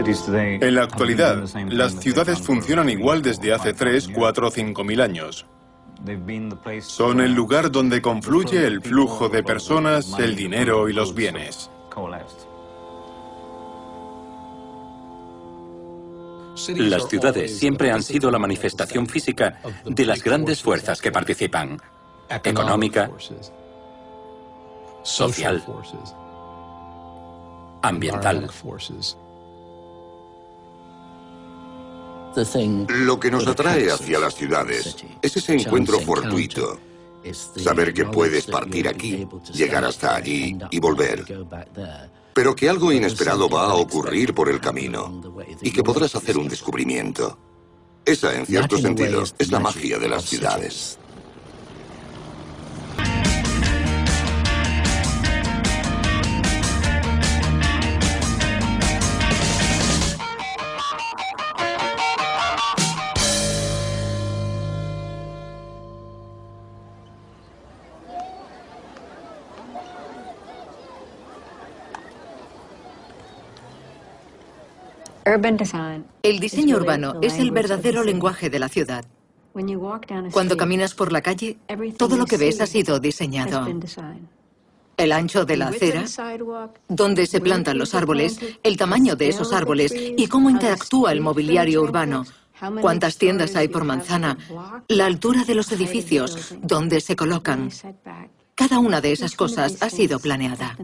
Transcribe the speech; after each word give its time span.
En 0.00 0.74
la 0.74 0.84
actualidad, 0.84 1.44
las 1.68 1.94
ciudades 2.00 2.40
funcionan 2.40 2.88
igual 2.88 3.22
desde 3.22 3.52
hace 3.52 3.72
3, 3.74 4.08
4 4.14 4.48
o 4.48 4.50
5 4.50 4.84
mil 4.84 5.00
años. 5.00 5.46
Son 6.80 7.20
el 7.20 7.34
lugar 7.34 7.70
donde 7.70 8.00
confluye 8.00 8.66
el 8.66 8.80
flujo 8.80 9.28
de 9.28 9.42
personas, 9.42 10.18
el 10.18 10.34
dinero 10.34 10.88
y 10.88 10.94
los 10.94 11.14
bienes. 11.14 11.70
Las 16.76 17.08
ciudades 17.08 17.58
siempre 17.58 17.90
han 17.90 18.02
sido 18.02 18.30
la 18.30 18.38
manifestación 18.38 19.06
física 19.06 19.60
de 19.84 20.04
las 20.06 20.22
grandes 20.22 20.62
fuerzas 20.62 21.00
que 21.00 21.12
participan. 21.12 21.80
Económica, 22.28 23.10
social, 25.02 25.62
ambiental. 27.82 28.50
Lo 32.88 33.18
que 33.18 33.30
nos 33.30 33.46
atrae 33.46 33.90
hacia 33.90 34.18
las 34.18 34.34
ciudades 34.34 34.96
es 35.20 35.36
ese 35.36 35.54
encuentro 35.54 35.98
fortuito. 36.00 36.78
Saber 37.32 37.92
que 37.92 38.06
puedes 38.06 38.46
partir 38.46 38.88
aquí, 38.88 39.26
llegar 39.52 39.84
hasta 39.84 40.16
allí 40.16 40.56
y 40.70 40.80
volver. 40.80 41.24
Pero 42.32 42.54
que 42.54 42.68
algo 42.68 42.92
inesperado 42.92 43.48
va 43.48 43.64
a 43.64 43.74
ocurrir 43.74 44.32
por 44.32 44.48
el 44.48 44.60
camino 44.60 45.20
y 45.60 45.70
que 45.70 45.82
podrás 45.82 46.14
hacer 46.14 46.38
un 46.38 46.48
descubrimiento. 46.48 47.36
Esa, 48.04 48.34
en 48.34 48.46
cierto 48.46 48.78
sentido, 48.78 49.24
es 49.38 49.50
la 49.50 49.60
magia 49.60 49.98
de 49.98 50.08
las 50.08 50.24
ciudades. 50.24 50.99
El 76.22 76.40
diseño 76.40 76.76
urbano 76.76 77.14
es 77.22 77.38
el 77.38 77.50
verdadero 77.50 78.02
lenguaje 78.02 78.50
de 78.50 78.58
la 78.58 78.68
ciudad. 78.68 79.04
Cuando 80.32 80.56
caminas 80.56 80.94
por 80.94 81.12
la 81.12 81.22
calle, 81.22 81.58
todo 81.96 82.16
lo 82.16 82.26
que 82.26 82.36
ves 82.36 82.60
ha 82.60 82.66
sido 82.66 83.00
diseñado. 83.00 83.66
El 84.96 85.12
ancho 85.12 85.44
de 85.44 85.56
la 85.56 85.68
acera, 85.68 86.04
dónde 86.88 87.26
se 87.26 87.40
plantan 87.40 87.78
los 87.78 87.94
árboles, 87.94 88.38
el 88.62 88.76
tamaño 88.76 89.16
de 89.16 89.28
esos 89.28 89.52
árboles 89.52 89.94
y 89.94 90.26
cómo 90.26 90.50
interactúa 90.50 91.12
el 91.12 91.20
mobiliario 91.20 91.82
urbano, 91.82 92.24
cuántas 92.80 93.16
tiendas 93.16 93.56
hay 93.56 93.68
por 93.68 93.84
manzana, 93.84 94.36
la 94.88 95.06
altura 95.06 95.44
de 95.44 95.54
los 95.54 95.72
edificios, 95.72 96.54
dónde 96.60 97.00
se 97.00 97.16
colocan. 97.16 97.70
Cada 98.54 98.78
una 98.78 99.00
de 99.00 99.12
esas 99.12 99.34
cosas 99.34 99.80
ha 99.80 99.88
sido 99.88 100.18
planeada. 100.18 100.76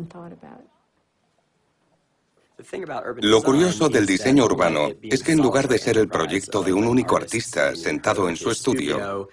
Lo 3.20 3.42
curioso 3.42 3.89
del 3.89 4.06
diseño 4.06 4.45
urbano 4.45 4.89
es 5.03 5.22
que 5.22 5.33
en 5.33 5.41
lugar 5.41 5.69
de 5.69 5.78
ser 5.78 5.98
el 5.98 6.09
proyecto 6.09 6.62
de 6.62 6.73
un 6.73 6.86
único 6.86 7.17
artista 7.17 7.75
sentado 7.77 8.28
en 8.28 8.36
su 8.36 8.50
estudio, 8.50 9.28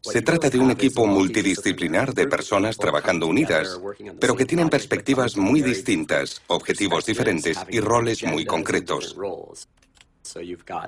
se 0.00 0.22
trata 0.22 0.50
de 0.50 0.58
un 0.58 0.70
equipo 0.70 1.06
multidisciplinar 1.06 2.14
de 2.14 2.28
personas 2.28 2.76
trabajando 2.76 3.26
unidas, 3.26 3.80
pero 4.20 4.36
que 4.36 4.44
tienen 4.44 4.68
perspectivas 4.68 5.36
muy 5.36 5.62
distintas, 5.62 6.42
objetivos 6.46 7.06
diferentes 7.06 7.58
y 7.70 7.80
roles 7.80 8.22
muy 8.22 8.44
concretos. 8.44 9.16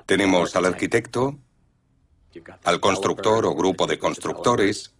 Tenemos 0.05 0.55
al 0.55 0.65
arquitecto, 0.65 1.37
al 2.63 2.79
constructor 2.79 3.45
o 3.45 3.55
grupo 3.55 3.87
de 3.87 3.99
constructores 3.99 4.93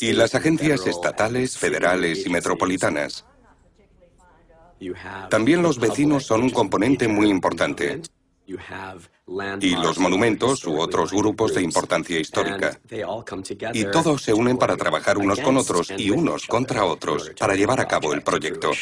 y 0.00 0.12
las 0.12 0.34
agencias 0.34 0.86
estatales, 0.86 1.58
federales 1.58 2.24
y 2.24 2.30
metropolitanas. 2.30 3.26
También 5.30 5.62
los 5.62 5.78
vecinos 5.78 6.24
son 6.24 6.42
un 6.42 6.50
componente 6.50 7.08
muy 7.08 7.28
importante. 7.28 8.02
Y 9.60 9.76
los 9.76 9.98
monumentos 9.98 10.64
u 10.66 10.80
otros 10.80 11.12
grupos 11.12 11.54
de 11.54 11.62
importancia 11.62 12.18
histórica. 12.18 12.78
Y 13.72 13.84
todos 13.84 14.22
se 14.22 14.34
unen 14.34 14.58
para 14.58 14.76
trabajar 14.76 15.18
unos 15.18 15.40
con 15.40 15.56
otros 15.56 15.92
y 15.96 16.10
unos 16.10 16.46
contra 16.46 16.84
otros 16.84 17.30
para 17.38 17.54
llevar 17.54 17.80
a 17.80 17.88
cabo 17.88 18.12
el 18.12 18.22
proyecto. 18.22 18.72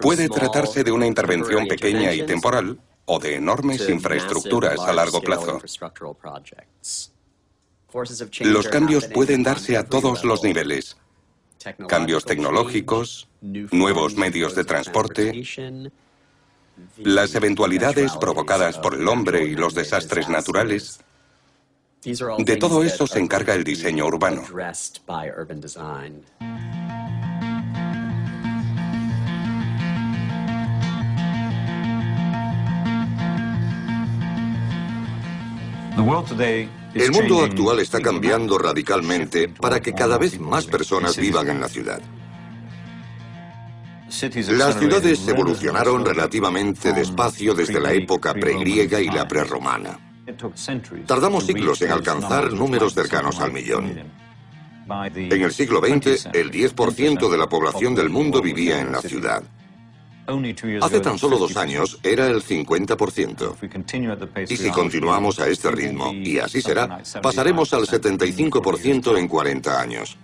Puede 0.00 0.28
tratarse 0.28 0.82
de 0.82 0.92
una 0.92 1.06
intervención 1.06 1.68
pequeña 1.68 2.12
y 2.14 2.24
temporal 2.24 2.80
o 3.04 3.18
de 3.18 3.36
enormes 3.36 3.86
infraestructuras 3.88 4.80
a 4.80 4.92
largo 4.94 5.20
plazo. 5.20 5.60
Los 8.40 8.68
cambios 8.68 9.06
pueden 9.06 9.42
darse 9.42 9.76
a 9.76 9.86
todos 9.86 10.24
los 10.24 10.42
niveles 10.42 10.96
cambios 11.88 12.24
tecnológicos, 12.24 13.28
nuevos 13.40 14.16
medios 14.16 14.54
de 14.54 14.64
transporte, 14.64 15.42
las 16.98 17.34
eventualidades 17.34 18.12
provocadas 18.16 18.78
por 18.78 18.94
el 18.94 19.08
hombre 19.08 19.44
y 19.44 19.54
los 19.54 19.74
desastres 19.74 20.28
naturales. 20.28 21.00
De 22.02 22.56
todo 22.56 22.84
eso 22.84 23.06
se 23.06 23.18
encarga 23.18 23.54
el 23.54 23.64
diseño 23.64 24.06
urbano. 24.06 24.44
El 36.96 37.12
mundo 37.12 37.44
actual 37.44 37.80
está 37.80 38.00
cambiando 38.00 38.56
radicalmente 38.56 39.50
para 39.50 39.80
que 39.80 39.92
cada 39.92 40.16
vez 40.16 40.40
más 40.40 40.64
personas 40.64 41.16
vivan 41.18 41.48
en 41.50 41.60
la 41.60 41.68
ciudad. 41.68 42.00
Las 44.48 44.78
ciudades 44.78 45.28
evolucionaron 45.28 46.06
relativamente 46.06 46.94
despacio 46.94 47.54
desde 47.54 47.78
la 47.80 47.92
época 47.92 48.32
pregriega 48.32 48.98
y 48.98 49.08
la 49.08 49.28
prerromana. 49.28 49.98
Tardamos 51.06 51.44
siglos 51.44 51.82
en 51.82 51.92
alcanzar 51.92 52.50
números 52.54 52.94
cercanos 52.94 53.40
al 53.40 53.52
millón. 53.52 54.02
En 55.14 55.42
el 55.42 55.52
siglo 55.52 55.80
XX, 55.80 56.28
el 56.32 56.50
10% 56.50 57.28
de 57.28 57.36
la 57.36 57.46
población 57.46 57.94
del 57.94 58.08
mundo 58.08 58.40
vivía 58.40 58.80
en 58.80 58.92
la 58.92 59.02
ciudad. 59.02 59.42
Hace 60.82 61.00
tan 61.00 61.18
solo 61.18 61.38
dos 61.38 61.56
años 61.56 61.98
era 62.02 62.26
el 62.26 62.42
50%. 62.42 64.46
Y 64.48 64.56
si 64.56 64.70
continuamos 64.70 65.38
a 65.38 65.48
este 65.48 65.70
ritmo, 65.70 66.12
y 66.12 66.38
así 66.38 66.60
será, 66.60 67.00
pasaremos 67.22 67.72
al 67.72 67.86
75% 67.86 69.18
en 69.18 69.28
40 69.28 69.80
años. 69.80 70.18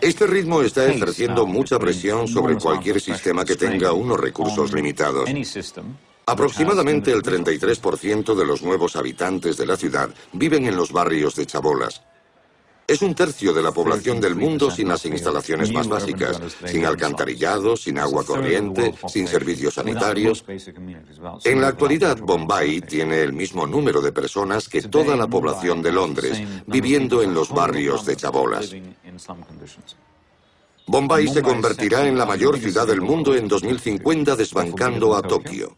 Este 0.00 0.26
ritmo 0.26 0.62
está 0.62 0.86
ejerciendo 0.86 1.46
mucha 1.46 1.78
presión 1.78 2.28
sobre 2.28 2.56
cualquier 2.56 3.00
sistema 3.00 3.44
que 3.44 3.56
tenga 3.56 3.92
unos 3.92 4.20
recursos 4.20 4.72
limitados. 4.72 5.28
Aproximadamente 6.26 7.12
el 7.12 7.22
33% 7.22 8.34
de 8.34 8.44
los 8.44 8.62
nuevos 8.62 8.96
habitantes 8.96 9.56
de 9.56 9.66
la 9.66 9.76
ciudad 9.76 10.10
viven 10.32 10.66
en 10.66 10.76
los 10.76 10.92
barrios 10.92 11.36
de 11.36 11.46
chabolas. 11.46 12.02
Es 12.86 13.02
un 13.02 13.14
tercio 13.14 13.52
de 13.52 13.62
la 13.62 13.72
población 13.72 14.20
del 14.20 14.36
mundo 14.36 14.70
sin 14.70 14.88
las 14.88 15.04
instalaciones 15.04 15.72
más 15.72 15.88
básicas, 15.88 16.40
sin 16.66 16.86
alcantarillado, 16.86 17.76
sin 17.76 17.98
agua 17.98 18.24
corriente, 18.24 18.94
sin 19.08 19.26
servicios 19.26 19.74
sanitarios. 19.74 20.44
En 21.44 21.60
la 21.60 21.68
actualidad, 21.68 22.18
Bombay 22.18 22.80
tiene 22.82 23.22
el 23.22 23.32
mismo 23.32 23.66
número 23.66 24.00
de 24.00 24.12
personas 24.12 24.68
que 24.68 24.82
toda 24.82 25.16
la 25.16 25.26
población 25.26 25.82
de 25.82 25.92
Londres, 25.92 26.40
viviendo 26.66 27.22
en 27.22 27.34
los 27.34 27.50
barrios 27.50 28.06
de 28.06 28.16
chabolas. 28.16 28.72
Bombay 30.86 31.26
se 31.26 31.42
convertirá 31.42 32.06
en 32.06 32.16
la 32.16 32.24
mayor 32.24 32.58
ciudad 32.58 32.86
del 32.86 33.00
mundo 33.00 33.34
en 33.34 33.48
2050 33.48 34.36
desbancando 34.36 35.16
a 35.16 35.22
Tokio. 35.22 35.76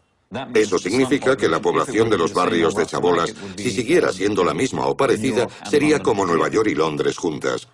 Eso 0.53 0.77
significa 0.77 1.35
que 1.35 1.47
la 1.47 1.59
población 1.59 2.07
de 2.07 2.17
los 2.17 2.33
barrios 2.33 2.75
de 2.75 2.85
chabolas, 2.85 3.33
si 3.57 3.71
siguiera 3.71 4.13
siendo 4.13 4.43
la 4.43 4.53
misma 4.53 4.85
o 4.85 4.95
parecida, 4.95 5.47
sería 5.67 5.99
como 5.99 6.23
Nueva 6.23 6.49
York 6.49 6.69
y 6.69 6.75
Londres 6.75 7.17
juntas. 7.17 7.67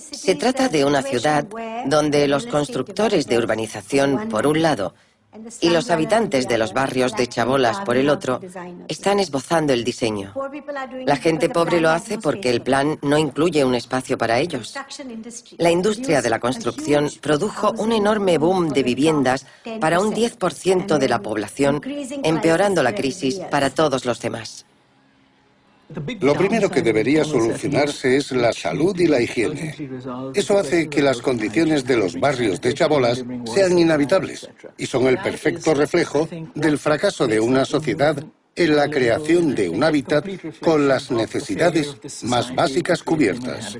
Se 0.00 0.34
trata 0.36 0.68
de 0.68 0.84
una 0.86 1.02
ciudad 1.02 1.46
donde 1.86 2.26
los 2.26 2.46
constructores 2.46 3.26
de 3.26 3.36
urbanización, 3.36 4.30
por 4.30 4.46
un 4.46 4.62
lado, 4.62 4.94
y 5.60 5.70
los 5.70 5.90
habitantes 5.90 6.48
de 6.48 6.58
los 6.58 6.72
barrios 6.72 7.14
de 7.14 7.26
Chabolas, 7.26 7.80
por 7.80 7.96
el 7.96 8.08
otro, 8.08 8.40
están 8.88 9.20
esbozando 9.20 9.72
el 9.72 9.84
diseño. 9.84 10.32
La 11.04 11.16
gente 11.16 11.48
pobre 11.48 11.80
lo 11.80 11.90
hace 11.90 12.18
porque 12.18 12.50
el 12.50 12.62
plan 12.62 12.98
no 13.02 13.18
incluye 13.18 13.64
un 13.64 13.74
espacio 13.74 14.16
para 14.16 14.38
ellos. 14.38 14.74
La 15.58 15.70
industria 15.70 16.22
de 16.22 16.30
la 16.30 16.40
construcción 16.40 17.10
produjo 17.20 17.72
un 17.72 17.92
enorme 17.92 18.38
boom 18.38 18.70
de 18.70 18.82
viviendas 18.82 19.46
para 19.80 20.00
un 20.00 20.14
10% 20.14 20.98
de 20.98 21.08
la 21.08 21.20
población, 21.20 21.80
empeorando 22.22 22.82
la 22.82 22.94
crisis 22.94 23.38
para 23.50 23.70
todos 23.70 24.04
los 24.04 24.20
demás. 24.20 24.64
Lo 26.20 26.34
primero 26.34 26.70
que 26.70 26.82
debería 26.82 27.24
solucionarse 27.24 28.16
es 28.16 28.32
la 28.32 28.52
salud 28.52 28.98
y 28.98 29.06
la 29.06 29.20
higiene. 29.20 29.74
Eso 30.34 30.58
hace 30.58 30.88
que 30.88 31.00
las 31.00 31.22
condiciones 31.22 31.84
de 31.86 31.96
los 31.96 32.18
barrios 32.20 32.60
de 32.60 32.74
chabolas 32.74 33.24
sean 33.46 33.78
inhabitables 33.78 34.48
y 34.76 34.86
son 34.86 35.06
el 35.06 35.18
perfecto 35.18 35.72
reflejo 35.74 36.28
del 36.54 36.78
fracaso 36.78 37.26
de 37.26 37.40
una 37.40 37.64
sociedad 37.64 38.22
en 38.54 38.76
la 38.76 38.88
creación 38.90 39.54
de 39.54 39.68
un 39.68 39.82
hábitat 39.82 40.26
con 40.60 40.88
las 40.88 41.10
necesidades 41.10 41.96
más 42.24 42.54
básicas 42.54 43.02
cubiertas. 43.02 43.78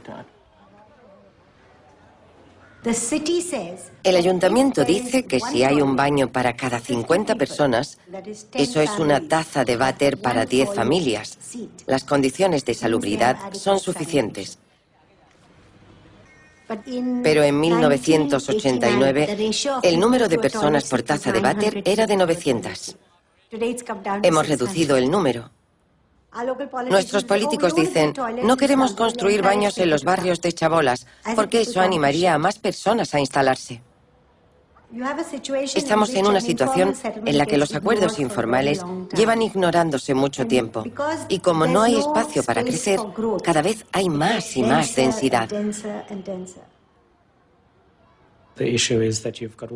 El 4.04 4.16
ayuntamiento 4.16 4.84
dice 4.84 5.24
que 5.24 5.40
si 5.40 5.64
hay 5.64 5.82
un 5.82 5.96
baño 5.96 6.30
para 6.30 6.54
cada 6.54 6.78
50 6.78 7.34
personas, 7.34 7.98
eso 8.54 8.80
es 8.80 8.90
una 8.98 9.26
taza 9.26 9.64
de 9.64 9.76
váter 9.76 10.18
para 10.20 10.46
10 10.46 10.74
familias. 10.74 11.38
Las 11.86 12.04
condiciones 12.04 12.64
de 12.64 12.74
salubridad 12.74 13.52
son 13.52 13.80
suficientes. 13.80 14.58
Pero 17.22 17.42
en 17.42 17.60
1989, 17.60 19.52
el 19.82 19.98
número 19.98 20.28
de 20.28 20.38
personas 20.38 20.88
por 20.88 21.02
taza 21.02 21.32
de 21.32 21.40
váter 21.40 21.82
era 21.84 22.06
de 22.06 22.16
900. 22.16 22.96
Hemos 24.22 24.46
reducido 24.46 24.96
el 24.96 25.10
número. 25.10 25.50
Nuestros 26.88 27.24
políticos 27.24 27.74
dicen, 27.74 28.12
no 28.42 28.56
queremos 28.56 28.94
construir 28.94 29.42
baños 29.42 29.78
en 29.78 29.90
los 29.90 30.04
barrios 30.04 30.40
de 30.40 30.52
chabolas, 30.52 31.06
porque 31.34 31.62
eso 31.62 31.80
animaría 31.80 32.34
a 32.34 32.38
más 32.38 32.58
personas 32.58 33.14
a 33.14 33.20
instalarse. 33.20 33.82
Estamos 35.74 36.14
en 36.14 36.26
una 36.26 36.40
situación 36.40 36.94
en 37.26 37.36
la 37.36 37.44
que 37.44 37.58
los 37.58 37.74
acuerdos 37.74 38.18
informales 38.18 38.82
llevan 39.14 39.42
ignorándose 39.42 40.14
mucho 40.14 40.46
tiempo 40.46 40.82
y 41.28 41.40
como 41.40 41.66
no 41.66 41.82
hay 41.82 41.98
espacio 41.98 42.42
para 42.42 42.62
crecer, 42.62 42.98
cada 43.42 43.60
vez 43.60 43.84
hay 43.92 44.08
más 44.08 44.56
y 44.56 44.62
más 44.62 44.94
densidad. 44.94 45.48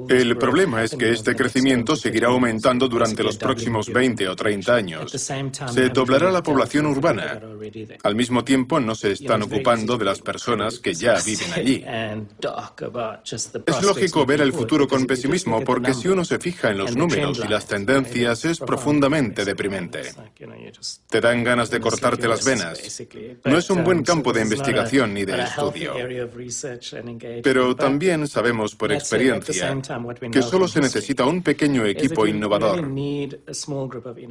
El 0.08 0.36
problema 0.36 0.82
es 0.82 0.94
que 0.96 1.10
este 1.10 1.34
crecimiento 1.34 1.96
seguirá 1.96 2.28
aumentando 2.28 2.88
durante 2.88 3.22
los 3.22 3.36
próximos 3.36 3.92
20 3.92 4.28
o 4.28 4.36
30 4.36 4.74
años. 4.74 5.12
Se 5.12 5.88
doblará 5.88 6.30
la 6.30 6.42
población 6.42 6.86
urbana. 6.86 7.40
Al 8.02 8.14
mismo 8.14 8.44
tiempo, 8.44 8.80
no 8.80 8.94
se 8.94 9.12
están 9.12 9.42
ocupando 9.42 9.96
de 9.96 10.04
las 10.04 10.20
personas 10.20 10.78
que 10.78 10.94
ya 10.94 11.20
viven 11.24 11.52
allí. 11.52 11.84
Es 13.66 13.82
lógico 13.82 14.26
ver 14.26 14.40
el 14.40 14.52
futuro 14.52 14.88
con 14.88 15.06
pesimismo 15.06 15.62
porque 15.64 15.94
si 15.94 16.08
uno 16.08 16.24
se 16.24 16.38
fija 16.38 16.70
en 16.70 16.78
los 16.78 16.96
números 16.96 17.40
y 17.44 17.48
las 17.48 17.66
tendencias 17.66 18.44
es 18.44 18.58
profundamente 18.58 19.44
deprimente. 19.44 20.02
Te 21.08 21.20
dan 21.20 21.44
ganas 21.44 21.70
de 21.70 21.80
cortarte 21.80 22.28
las 22.28 22.44
venas. 22.44 22.80
No 23.44 23.58
es 23.58 23.70
un 23.70 23.84
buen 23.84 24.02
campo 24.02 24.32
de 24.32 24.42
investigación 24.42 25.14
ni 25.14 25.24
de 25.24 25.42
estudio. 25.42 25.94
Pero 27.42 27.76
también 27.76 28.26
sabemos 28.26 28.71
por 28.74 28.92
experiencia 28.92 29.76
que 30.30 30.42
solo 30.42 30.68
se 30.68 30.80
necesita 30.80 31.24
un 31.24 31.42
pequeño 31.42 31.84
equipo 31.84 32.26
innovador, 32.26 32.80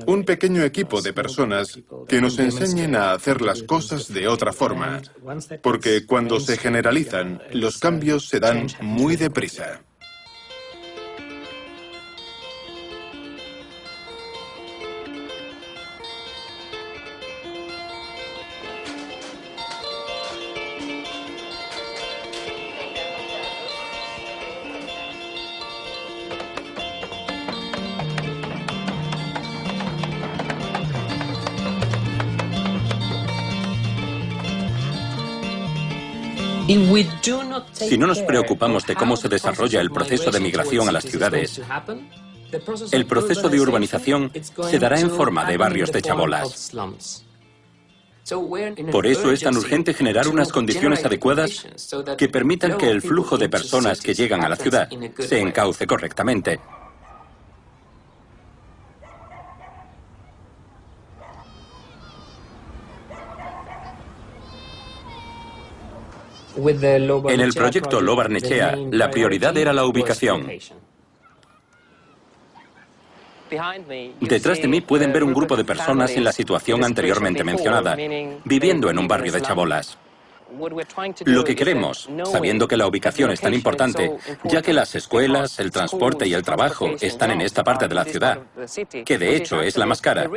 un 0.08 0.24
pequeño 0.26 0.64
equipo 0.64 1.02
de 1.02 1.14
personas 1.14 1.80
que 2.08 2.22
nos 2.22 2.40
enseñen 2.40 2.96
a 2.96 3.14
hacer 3.14 3.42
las 3.42 3.64
cosas 3.64 4.12
de 4.14 4.28
otra 4.28 4.54
forma, 4.54 5.02
porque 5.62 6.06
cuando 6.06 6.40
se 6.40 6.58
generalizan, 6.58 7.42
los 7.52 7.78
cambios 7.78 8.28
se 8.28 8.40
dan 8.40 8.68
muy 8.82 9.16
deprisa. 9.16 9.82
Si 37.74 37.98
no 37.98 38.08
nos 38.08 38.20
preocupamos 38.20 38.86
de 38.86 38.96
cómo 38.96 39.18
se 39.18 39.28
desarrolla 39.28 39.82
el 39.82 39.92
proceso 39.92 40.32
de 40.32 40.40
migración 40.40 40.88
a 40.88 40.92
las 40.92 41.04
ciudades, 41.04 41.62
el 42.92 43.06
proceso 43.06 43.50
de 43.50 43.60
urbanización 43.60 44.32
se 44.70 44.80
dará 44.80 45.00
en 45.00 45.10
forma 45.10 45.46
de 45.46 45.58
barrios 45.58 45.92
de 45.92 46.02
chabolas. 46.02 46.72
Por 48.92 49.08
eso 49.08 49.32
es 49.32 49.42
tan 49.42 49.58
urgente 49.58 49.94
generar 49.94 50.28
unas 50.28 50.52
condiciones 50.52 51.04
adecuadas 51.04 51.68
que 52.18 52.30
permitan 52.30 52.78
que 52.78 52.90
el 52.90 53.02
flujo 53.02 53.38
de 53.38 53.50
personas 53.50 54.00
que 54.00 54.14
llegan 54.14 54.44
a 54.44 54.50
la 54.50 54.56
ciudad 54.56 54.88
se 55.20 55.40
encauce 55.40 55.86
correctamente. 55.88 56.60
En 66.70 67.40
el 67.42 67.54
proyecto 67.54 68.02
Lobarnechea, 68.02 68.78
la 68.92 69.10
prioridad 69.10 69.56
era 69.58 69.74
la 69.74 69.86
ubicación. 69.86 70.48
Detrás 74.22 74.62
de 74.62 74.68
mí 74.68 74.82
pueden 74.82 75.12
ver 75.12 75.24
un 75.24 75.34
grupo 75.34 75.58
de 75.58 75.66
personas 75.66 76.12
en 76.12 76.24
la 76.24 76.32
situación 76.32 76.84
anteriormente 76.84 77.44
mencionada, 77.44 77.98
viviendo 78.46 78.90
en 78.90 79.00
un 79.00 79.08
barrio 79.08 79.32
de 79.32 79.42
chabolas. 79.42 79.98
Lo 81.26 81.44
que 81.44 81.56
queremos, 81.56 82.10
sabiendo 82.26 82.68
que 82.68 82.78
la 82.78 82.88
ubicación 82.88 83.32
es 83.32 83.42
tan 83.42 83.54
importante, 83.54 84.18
ya 84.44 84.62
que 84.62 84.74
las 84.74 84.96
escuelas, 84.96 85.60
el 85.60 85.72
transporte 85.72 86.28
y 86.28 86.34
el 86.34 86.44
trabajo 86.44 86.90
están 87.00 87.32
en 87.32 87.42
esta 87.42 87.64
parte 87.64 87.88
de 87.88 87.96
la 87.96 88.06
ciudad, 88.06 88.40
que 89.06 89.18
de 89.18 89.36
hecho 89.36 89.62
es 89.62 89.78
la 89.78 89.86
más 89.86 90.02
cara, 90.02 90.30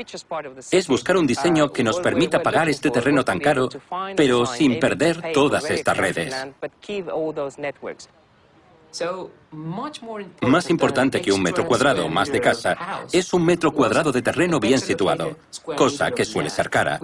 es 0.71 0.89
buscar 0.89 1.17
un 1.17 1.27
diseño 1.27 1.73
que 1.73 1.85
nos 1.85 2.01
permita 2.01 2.43
pagar 2.43 2.69
este 2.69 2.91
terreno 2.91 3.25
tan 3.25 3.41
caro, 3.41 3.69
pero 4.17 4.47
sin 4.47 4.79
perder 4.79 5.33
todas 5.33 5.71
estas 5.71 5.97
redes. 5.97 6.35
Más 10.43 10.71
importante 10.71 11.21
que 11.21 11.33
un 11.33 11.43
metro 11.43 11.67
cuadrado 11.67 12.09
más 12.09 12.31
de 12.31 12.41
casa 12.41 13.05
es 13.13 13.33
un 13.33 13.45
metro 13.45 13.73
cuadrado 13.73 14.13
de 14.13 14.23
terreno 14.23 14.61
bien 14.61 14.79
situado, 14.79 15.37
cosa 15.77 16.13
que 16.13 16.25
suele 16.25 16.51
ser 16.51 16.71
cara. 16.71 17.01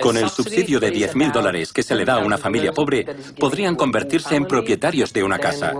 Con 0.00 0.16
el 0.16 0.28
subsidio 0.30 0.78
de 0.80 0.92
10.000 0.92 1.32
dólares 1.32 1.72
que 1.72 1.82
se 1.82 1.94
le 1.94 2.04
da 2.04 2.14
a 2.14 2.18
una 2.24 2.38
familia 2.38 2.72
pobre, 2.72 3.06
podrían 3.38 3.74
convertirse 3.74 4.36
en 4.36 4.46
propietarios 4.46 5.12
de 5.12 5.22
una 5.22 5.38
casa. 5.38 5.74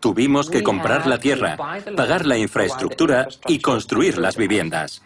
Tuvimos 0.00 0.50
que 0.50 0.62
comprar 0.62 1.06
la 1.06 1.18
tierra, 1.18 1.56
pagar 1.96 2.26
la 2.26 2.36
infraestructura 2.36 3.28
y 3.46 3.58
construir 3.60 4.18
las 4.18 4.36
viviendas. 4.36 5.02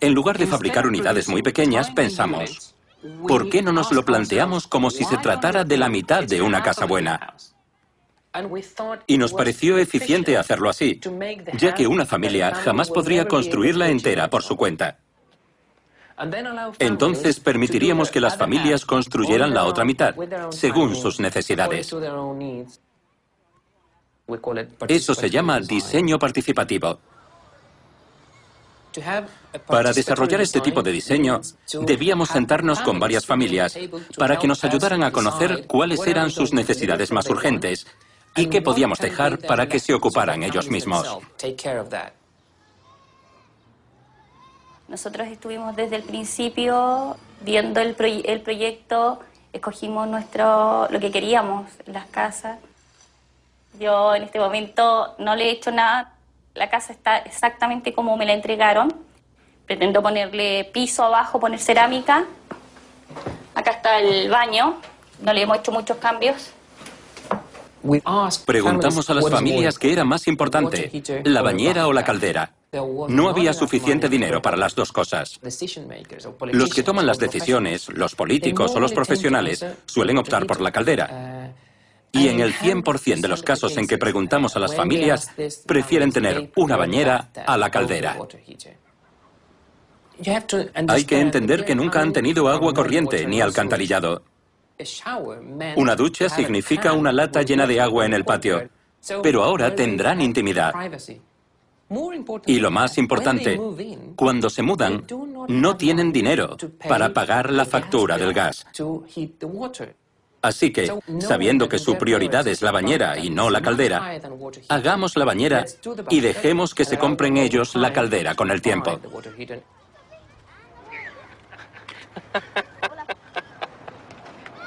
En 0.00 0.12
lugar 0.12 0.38
de 0.38 0.46
fabricar 0.46 0.86
unidades 0.86 1.28
muy 1.28 1.42
pequeñas, 1.42 1.90
pensamos, 1.90 2.74
¿por 3.26 3.48
qué 3.48 3.62
no 3.62 3.72
nos 3.72 3.92
lo 3.92 4.04
planteamos 4.04 4.66
como 4.66 4.90
si 4.90 5.04
se 5.04 5.16
tratara 5.16 5.64
de 5.64 5.78
la 5.78 5.88
mitad 5.88 6.24
de 6.24 6.42
una 6.42 6.62
casa 6.62 6.84
buena? 6.84 7.34
Y 9.06 9.16
nos 9.16 9.32
pareció 9.32 9.78
eficiente 9.78 10.36
hacerlo 10.36 10.68
así, 10.68 11.00
ya 11.56 11.72
que 11.74 11.86
una 11.86 12.04
familia 12.04 12.54
jamás 12.54 12.90
podría 12.90 13.26
construirla 13.26 13.88
entera 13.88 14.28
por 14.28 14.42
su 14.42 14.56
cuenta. 14.56 14.98
Entonces 16.78 17.40
permitiríamos 17.40 18.10
que 18.10 18.20
las 18.20 18.36
familias 18.36 18.84
construyeran 18.84 19.52
la 19.52 19.64
otra 19.64 19.84
mitad, 19.84 20.14
según 20.50 20.94
sus 20.94 21.20
necesidades. 21.20 21.94
Eso 24.88 25.14
se 25.14 25.30
llama 25.30 25.60
diseño 25.60 26.18
participativo. 26.18 26.98
Para 29.66 29.92
desarrollar 29.92 30.40
este 30.40 30.60
tipo 30.60 30.82
de 30.82 30.92
diseño, 30.92 31.40
debíamos 31.80 32.28
sentarnos 32.28 32.80
con 32.80 33.00
varias 33.00 33.26
familias 33.26 33.76
para 34.16 34.38
que 34.38 34.46
nos 34.46 34.62
ayudaran 34.64 35.02
a 35.02 35.10
conocer 35.10 35.66
cuáles 35.66 36.06
eran 36.06 36.30
sus 36.30 36.52
necesidades 36.52 37.10
más 37.10 37.28
urgentes 37.28 37.86
y 38.36 38.46
qué 38.46 38.62
podíamos 38.62 38.98
dejar 38.98 39.38
para 39.38 39.68
que 39.68 39.80
se 39.80 39.94
ocuparan 39.94 40.42
ellos 40.42 40.70
mismos. 40.70 41.18
Nosotros 44.88 45.28
estuvimos 45.28 45.74
desde 45.76 45.96
el 45.96 46.02
principio 46.02 47.16
viendo 47.40 47.80
el, 47.80 47.96
el 48.24 48.40
proyecto, 48.42 49.20
escogimos 49.52 50.08
nuestro, 50.08 50.88
lo 50.90 51.00
que 51.00 51.10
queríamos, 51.10 51.70
las 51.86 52.06
casas. 52.06 52.58
Yo 53.78 54.14
en 54.14 54.24
este 54.24 54.38
momento 54.38 55.14
no 55.18 55.34
le 55.34 55.46
he 55.46 55.50
hecho 55.50 55.70
nada, 55.70 56.14
la 56.54 56.70
casa 56.70 56.92
está 56.92 57.18
exactamente 57.18 57.92
como 57.92 58.16
me 58.16 58.26
la 58.26 58.32
entregaron. 58.32 58.94
Pretendo 59.66 60.02
ponerle 60.02 60.70
piso 60.72 61.04
abajo, 61.04 61.40
poner 61.40 61.58
cerámica. 61.58 62.24
Acá 63.54 63.70
está 63.70 63.98
el 63.98 64.28
baño, 64.28 64.76
no 65.22 65.32
le 65.32 65.42
hemos 65.42 65.58
hecho 65.58 65.72
muchos 65.72 65.96
cambios. 65.96 66.52
Preguntamos 68.46 69.10
a 69.10 69.14
las 69.14 69.30
familias 69.30 69.78
qué 69.78 69.92
era 69.92 70.04
más 70.04 70.26
importante, 70.26 70.90
la 71.24 71.42
bañera 71.42 71.86
o 71.86 71.92
la 71.92 72.04
caldera. 72.04 72.50
No 73.08 73.28
había 73.28 73.52
suficiente 73.52 74.08
dinero 74.08 74.42
para 74.42 74.56
las 74.56 74.74
dos 74.74 74.92
cosas. 74.92 75.40
Los 76.52 76.74
que 76.74 76.82
toman 76.82 77.06
las 77.06 77.18
decisiones, 77.18 77.88
los 77.90 78.14
políticos 78.14 78.74
o 78.74 78.80
los 78.80 78.92
profesionales, 78.92 79.64
suelen 79.86 80.18
optar 80.18 80.46
por 80.46 80.60
la 80.60 80.72
caldera. 80.72 81.54
Y 82.12 82.28
en 82.28 82.40
el 82.40 82.54
100% 82.54 83.20
de 83.20 83.28
los 83.28 83.42
casos 83.42 83.76
en 83.76 83.88
que 83.88 83.98
preguntamos 83.98 84.54
a 84.54 84.60
las 84.60 84.74
familias, 84.74 85.30
prefieren 85.66 86.12
tener 86.12 86.52
una 86.56 86.76
bañera 86.76 87.30
a 87.46 87.56
la 87.58 87.70
caldera. 87.70 88.16
Hay 90.88 91.04
que 91.04 91.20
entender 91.20 91.64
que 91.64 91.74
nunca 91.74 92.00
han 92.00 92.12
tenido 92.12 92.48
agua 92.48 92.72
corriente 92.72 93.26
ni 93.26 93.40
alcantarillado. 93.40 94.22
Una 95.76 95.96
ducha 95.96 96.28
significa 96.28 96.92
una 96.92 97.12
lata 97.12 97.42
llena 97.42 97.66
de 97.66 97.80
agua 97.80 98.06
en 98.06 98.14
el 98.14 98.24
patio, 98.24 98.68
pero 99.22 99.42
ahora 99.42 99.74
tendrán 99.74 100.20
intimidad. 100.20 100.72
Y 102.46 102.60
lo 102.60 102.70
más 102.70 102.98
importante, 102.98 103.60
cuando 104.16 104.48
se 104.50 104.62
mudan, 104.62 105.04
no 105.48 105.76
tienen 105.76 106.12
dinero 106.12 106.56
para 106.88 107.12
pagar 107.12 107.50
la 107.50 107.64
factura 107.64 108.16
del 108.16 108.32
gas. 108.32 108.66
Así 110.42 110.70
que, 110.72 110.92
sabiendo 111.20 111.68
que 111.68 111.78
su 111.78 111.96
prioridad 111.96 112.46
es 112.48 112.60
la 112.60 112.70
bañera 112.70 113.18
y 113.18 113.30
no 113.30 113.48
la 113.48 113.62
caldera, 113.62 114.20
hagamos 114.68 115.16
la 115.16 115.24
bañera 115.24 115.64
y 116.10 116.20
dejemos 116.20 116.74
que 116.74 116.84
se 116.84 116.98
compren 116.98 117.38
ellos 117.38 117.74
la 117.74 117.92
caldera 117.92 118.34
con 118.34 118.50
el 118.50 118.60
tiempo. 118.60 119.00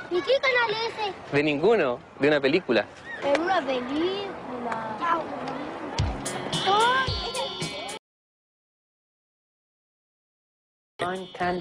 ¿Y 0.09 0.21
qué 0.21 0.33
canal 0.41 0.71
es 0.71 0.93
ese? 0.93 1.35
De 1.35 1.43
ninguno, 1.43 1.99
de 2.19 2.27
una 2.27 2.39
película. 2.39 2.85
De 3.21 3.39
una 3.39 3.61
película. 3.61 4.97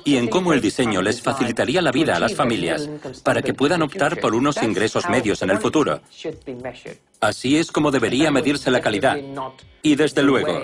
Y 0.04 0.16
en 0.16 0.28
cómo 0.28 0.52
el 0.52 0.60
diseño 0.60 1.02
les 1.02 1.20
facilitaría 1.20 1.82
la 1.82 1.92
vida 1.92 2.16
a 2.16 2.20
las 2.20 2.34
familias 2.34 2.88
para 3.22 3.42
que 3.42 3.54
puedan 3.54 3.82
optar 3.82 4.18
por 4.18 4.34
unos 4.34 4.62
ingresos 4.62 5.08
medios 5.08 5.42
en 5.42 5.50
el 5.50 5.58
futuro. 5.58 6.00
Así 7.20 7.58
es 7.58 7.70
como 7.70 7.90
debería 7.90 8.30
medirse 8.30 8.70
la 8.70 8.80
calidad. 8.80 9.18
Y 9.82 9.94
desde 9.94 10.22
luego, 10.22 10.62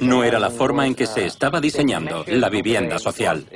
no 0.00 0.24
era 0.24 0.38
la 0.38 0.50
forma 0.50 0.86
en 0.86 0.94
que 0.94 1.06
se 1.06 1.26
estaba 1.26 1.60
diseñando 1.60 2.24
la 2.28 2.48
vivienda 2.48 2.98
social. 2.98 3.46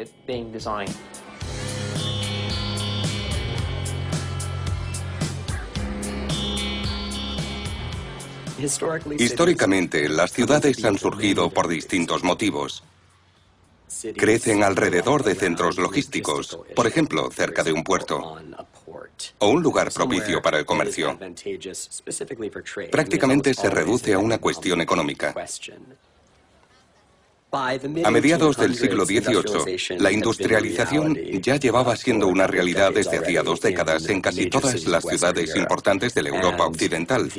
Históricamente, 9.18 10.09
las 10.09 10.33
ciudades 10.33 10.85
han 10.85 10.99
surgido 10.99 11.50
por 11.50 11.68
distintos 11.68 12.23
motivos. 12.23 12.83
Crecen 14.16 14.62
alrededor 14.62 15.23
de 15.23 15.35
centros 15.35 15.76
logísticos, 15.78 16.59
por 16.75 16.87
ejemplo, 16.87 17.30
cerca 17.30 17.62
de 17.62 17.73
un 17.73 17.85
puerto, 17.85 18.38
o 19.38 19.49
un 19.49 19.62
lugar 19.62 19.92
propicio 19.92 20.42
para 20.42 20.59
el 20.59 20.66
comercio. 20.66 21.18
Prácticamente 22.90 23.54
se 23.54 23.71
reduce 23.71 24.12
a 24.12 24.18
una 24.18 24.38
cuestión 24.38 24.80
económica. 24.80 25.35
A 28.04 28.11
mediados 28.11 28.56
del 28.56 28.75
siglo 28.75 29.06
XVIII, 29.06 29.99
la 29.99 30.11
industrialización 30.11 31.14
ya 31.40 31.54
llevaba 31.54 31.94
siendo 31.94 32.26
una 32.26 32.49
realidad 32.49 32.92
desde 32.92 33.18
hacía 33.18 33.44
dos 33.44 33.61
décadas 33.61 34.09
en 34.09 34.21
casi 34.21 34.50
todas 34.50 34.85
las 34.87 35.04
ciudades 35.04 35.54
importantes 35.54 36.14
de 36.14 36.23
la 36.23 36.30
Europa 36.30 36.66
occidental. 36.66 37.30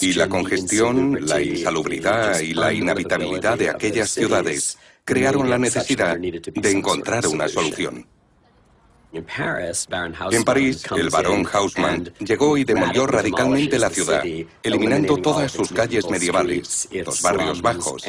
Y 0.00 0.12
la 0.14 0.28
congestión, 0.28 1.18
la 1.26 1.40
insalubridad 1.40 2.40
y 2.40 2.54
la 2.54 2.72
inhabitabilidad 2.72 3.58
de 3.58 3.70
aquellas 3.70 4.10
ciudades 4.10 4.78
crearon 5.04 5.50
la 5.50 5.58
necesidad 5.58 6.16
de 6.18 6.70
encontrar 6.70 7.26
una 7.26 7.48
solución. 7.48 8.06
En 9.12 10.44
París, 10.44 10.84
el 10.96 11.10
barón 11.10 11.44
Haussmann 11.52 12.12
llegó 12.20 12.56
y 12.56 12.62
demolió 12.64 13.08
radicalmente 13.08 13.76
la 13.78 13.90
ciudad, 13.90 14.22
eliminando 14.62 15.16
todas 15.16 15.50
sus 15.50 15.72
calles 15.72 16.08
medievales, 16.08 16.88
los 17.04 17.20
barrios 17.20 17.60
bajos, 17.60 18.04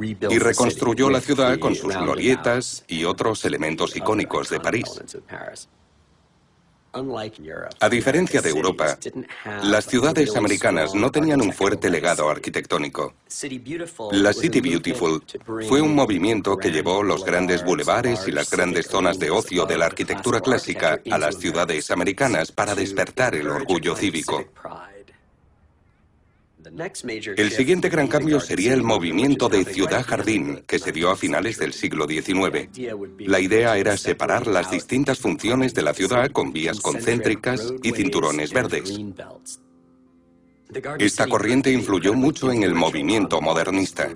y 0.00 0.38
reconstruyó 0.38 1.10
la 1.10 1.20
ciudad 1.20 1.58
con 1.58 1.74
sus 1.74 1.94
glorietas 1.94 2.84
y 2.88 3.04
otros 3.04 3.44
elementos 3.44 3.94
icónicos 3.94 4.48
de 4.48 4.60
París. 4.60 5.02
A 7.80 7.88
diferencia 7.88 8.42
de 8.42 8.50
Europa, 8.50 8.98
las 9.62 9.86
ciudades 9.86 10.36
americanas 10.36 10.94
no 10.94 11.10
tenían 11.10 11.40
un 11.40 11.52
fuerte 11.52 11.88
legado 11.88 12.28
arquitectónico. 12.28 13.14
La 14.12 14.32
City 14.34 14.60
Beautiful 14.60 15.22
fue 15.68 15.80
un 15.80 15.94
movimiento 15.94 16.56
que 16.58 16.70
llevó 16.70 17.02
los 17.02 17.24
grandes 17.24 17.64
bulevares 17.64 18.28
y 18.28 18.32
las 18.32 18.50
grandes 18.50 18.88
zonas 18.88 19.18
de 19.18 19.30
ocio 19.30 19.64
de 19.64 19.78
la 19.78 19.86
arquitectura 19.86 20.40
clásica 20.40 21.00
a 21.10 21.18
las 21.18 21.36
ciudades 21.36 21.90
americanas 21.90 22.52
para 22.52 22.74
despertar 22.74 23.34
el 23.34 23.48
orgullo 23.48 23.96
cívico. 23.96 24.44
El 27.36 27.50
siguiente 27.50 27.88
gran 27.88 28.08
cambio 28.08 28.40
sería 28.40 28.72
el 28.74 28.82
movimiento 28.82 29.48
de 29.48 29.64
ciudad-jardín 29.64 30.62
que 30.66 30.78
se 30.78 30.92
dio 30.92 31.10
a 31.10 31.16
finales 31.16 31.58
del 31.58 31.72
siglo 31.72 32.06
XIX. 32.06 32.68
La 33.18 33.40
idea 33.40 33.76
era 33.76 33.96
separar 33.96 34.46
las 34.46 34.70
distintas 34.70 35.18
funciones 35.18 35.74
de 35.74 35.82
la 35.82 35.94
ciudad 35.94 36.30
con 36.30 36.52
vías 36.52 36.80
concéntricas 36.80 37.72
y 37.82 37.92
cinturones 37.92 38.52
verdes. 38.52 39.00
Esta 40.98 41.26
corriente 41.26 41.70
influyó 41.72 42.14
mucho 42.14 42.50
en 42.50 42.62
el 42.62 42.74
movimiento 42.74 43.40
modernista. 43.40 44.08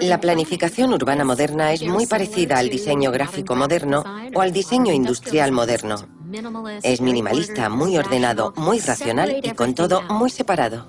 La 0.00 0.20
planificación 0.20 0.92
urbana 0.92 1.24
moderna 1.24 1.72
es 1.72 1.82
muy 1.82 2.06
parecida 2.06 2.58
al 2.58 2.68
diseño 2.68 3.10
gráfico 3.10 3.56
moderno 3.56 4.04
o 4.32 4.40
al 4.40 4.52
diseño 4.52 4.92
industrial 4.92 5.50
moderno. 5.50 5.96
Es 6.84 7.00
minimalista, 7.00 7.68
muy 7.68 7.98
ordenado, 7.98 8.52
muy 8.56 8.78
racional 8.78 9.40
y 9.42 9.50
con 9.50 9.74
todo 9.74 10.02
muy 10.02 10.30
separado. 10.30 10.86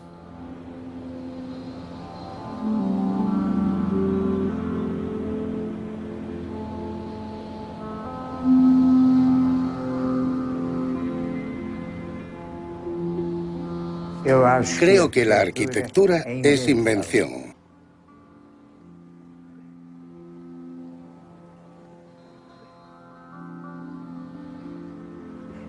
Creo 14.80 15.10
que 15.10 15.26
la 15.26 15.42
arquitectura 15.42 16.20
es 16.20 16.68
invención. 16.68 17.53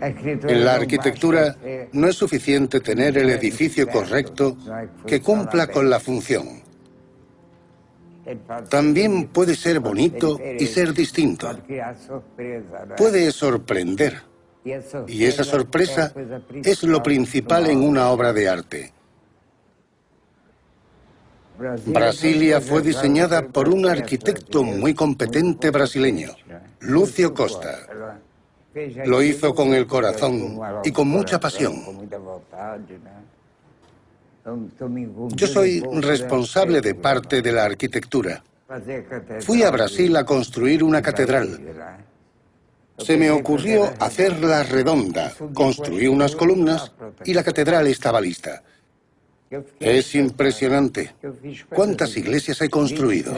En 0.04 0.64
la 0.64 0.74
arquitectura 0.74 1.56
no 1.92 2.08
es 2.08 2.16
suficiente 2.16 2.80
tener 2.80 3.16
el 3.16 3.30
edificio 3.30 3.88
correcto 3.88 4.56
que 5.06 5.20
cumpla 5.20 5.66
con 5.68 5.88
la 5.88 6.00
función. 6.00 6.62
También 8.68 9.28
puede 9.28 9.54
ser 9.54 9.80
bonito 9.80 10.38
y 10.58 10.66
ser 10.66 10.92
distinto. 10.92 11.58
Puede 12.96 13.30
sorprender. 13.32 14.22
Y 15.06 15.24
esa 15.24 15.44
sorpresa 15.44 16.12
es 16.62 16.82
lo 16.84 17.02
principal 17.02 17.66
en 17.66 17.82
una 17.82 18.08
obra 18.08 18.32
de 18.32 18.48
arte. 18.48 18.92
Brasilia 21.86 22.60
fue 22.60 22.82
diseñada 22.82 23.46
por 23.46 23.68
un 23.68 23.86
arquitecto 23.86 24.64
muy 24.64 24.94
competente 24.94 25.70
brasileño, 25.70 26.30
Lucio 26.80 27.32
Costa. 27.32 27.78
Lo 29.04 29.22
hizo 29.22 29.54
con 29.54 29.72
el 29.74 29.86
corazón 29.86 30.58
y 30.84 30.90
con 30.90 31.08
mucha 31.08 31.38
pasión. 31.38 32.08
Yo 35.28 35.46
soy 35.46 35.80
responsable 36.00 36.80
de 36.80 36.94
parte 36.94 37.40
de 37.40 37.52
la 37.52 37.64
arquitectura. 37.64 38.42
Fui 39.40 39.62
a 39.62 39.70
Brasil 39.70 40.16
a 40.16 40.24
construir 40.24 40.82
una 40.82 41.00
catedral. 41.00 41.60
Se 42.98 43.16
me 43.16 43.30
ocurrió 43.30 43.92
hacerla 43.98 44.62
redonda, 44.62 45.32
construí 45.52 46.06
unas 46.06 46.36
columnas 46.36 46.92
y 47.24 47.34
la 47.34 47.42
catedral 47.42 47.86
estaba 47.86 48.20
lista. 48.20 48.62
Es 49.80 50.14
impresionante. 50.14 51.14
¿Cuántas 51.68 52.16
iglesias 52.16 52.60
he 52.60 52.68
construido? 52.68 53.34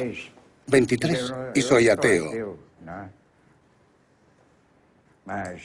23. 0.67 1.35
Y 1.55 1.63
soy 1.63 1.89
ateo. 1.89 2.57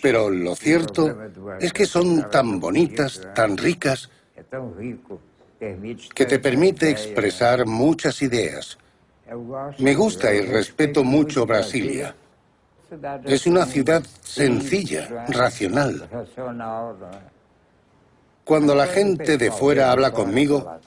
Pero 0.01 0.29
lo 0.29 0.55
cierto 0.55 1.17
es 1.59 1.71
que 1.73 1.85
son 1.85 2.29
tan 2.29 2.59
bonitas, 2.59 3.21
tan 3.35 3.57
ricas, 3.57 4.09
que 6.15 6.25
te 6.25 6.39
permite 6.39 6.89
expresar 6.89 7.65
muchas 7.65 8.21
ideas. 8.21 8.77
Me 9.79 9.93
gusta 9.93 10.33
y 10.33 10.41
respeto 10.41 11.03
mucho 11.03 11.45
Brasilia. 11.45 12.15
Es 13.23 13.45
una 13.45 13.65
ciudad 13.65 14.03
sencilla, 14.21 15.25
racional. 15.29 16.09
Cuando 18.43 18.75
la 18.75 18.87
gente 18.87 19.37
de 19.37 19.51
fuera 19.51 19.91
habla 19.91 20.11
conmigo, 20.11 20.79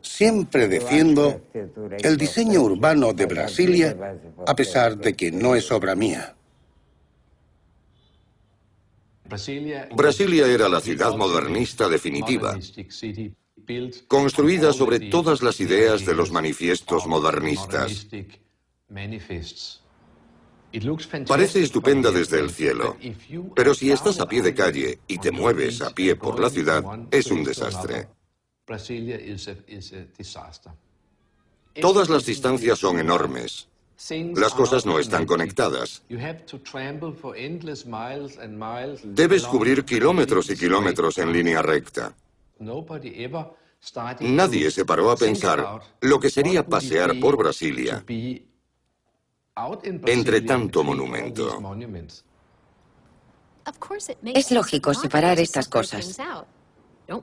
siempre 0.00 0.68
defiendo 0.68 1.42
el 1.98 2.16
diseño 2.16 2.62
urbano 2.62 3.12
de 3.12 3.26
Brasilia, 3.26 4.16
a 4.46 4.54
pesar 4.54 4.96
de 4.96 5.14
que 5.14 5.30
no 5.30 5.54
es 5.54 5.70
obra 5.70 5.94
mía. 5.94 6.34
Brasilia 9.94 10.46
era 10.46 10.68
la 10.68 10.80
ciudad 10.80 11.16
modernista 11.16 11.88
definitiva, 11.88 12.58
construida 14.06 14.72
sobre 14.72 15.00
todas 15.10 15.42
las 15.42 15.60
ideas 15.60 16.04
de 16.04 16.14
los 16.14 16.30
manifiestos 16.30 17.06
modernistas. 17.06 18.06
Parece 21.26 21.62
estupenda 21.62 22.10
desde 22.10 22.40
el 22.40 22.50
cielo, 22.50 22.96
pero 23.54 23.74
si 23.74 23.92
estás 23.92 24.18
a 24.20 24.26
pie 24.26 24.42
de 24.42 24.54
calle 24.54 24.98
y 25.06 25.18
te 25.18 25.30
mueves 25.30 25.80
a 25.80 25.90
pie 25.90 26.16
por 26.16 26.40
la 26.40 26.50
ciudad, 26.50 26.82
es 27.10 27.30
un 27.30 27.44
desastre. 27.44 28.08
Todas 31.80 32.08
las 32.08 32.26
distancias 32.26 32.78
son 32.78 32.98
enormes. 32.98 33.68
Las 34.36 34.54
cosas 34.54 34.84
no 34.84 34.98
están 34.98 35.24
conectadas. 35.24 36.02
Debes 39.02 39.46
cubrir 39.46 39.84
kilómetros 39.84 40.50
y 40.50 40.56
kilómetros 40.56 41.18
en 41.18 41.32
línea 41.32 41.62
recta. 41.62 42.14
Nadie 44.20 44.70
se 44.70 44.84
paró 44.84 45.10
a 45.10 45.16
pensar 45.16 45.80
lo 46.00 46.20
que 46.20 46.30
sería 46.30 46.66
pasear 46.66 47.18
por 47.20 47.36
Brasilia 47.36 48.04
entre 50.06 50.40
tanto 50.42 50.82
monumento. 50.82 51.62
Es 54.34 54.50
lógico 54.50 54.94
separar 54.94 55.38
estas 55.38 55.68
cosas. 55.68 56.18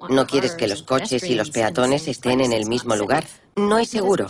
No 0.09 0.27
quieres 0.27 0.53
que 0.53 0.67
los 0.67 0.83
coches 0.83 1.23
y 1.23 1.35
los 1.35 1.49
peatones 1.49 2.07
estén 2.07 2.41
en 2.41 2.53
el 2.53 2.67
mismo 2.67 2.95
lugar. 2.95 3.25
No 3.55 3.79
es 3.79 3.89
seguro. 3.89 4.27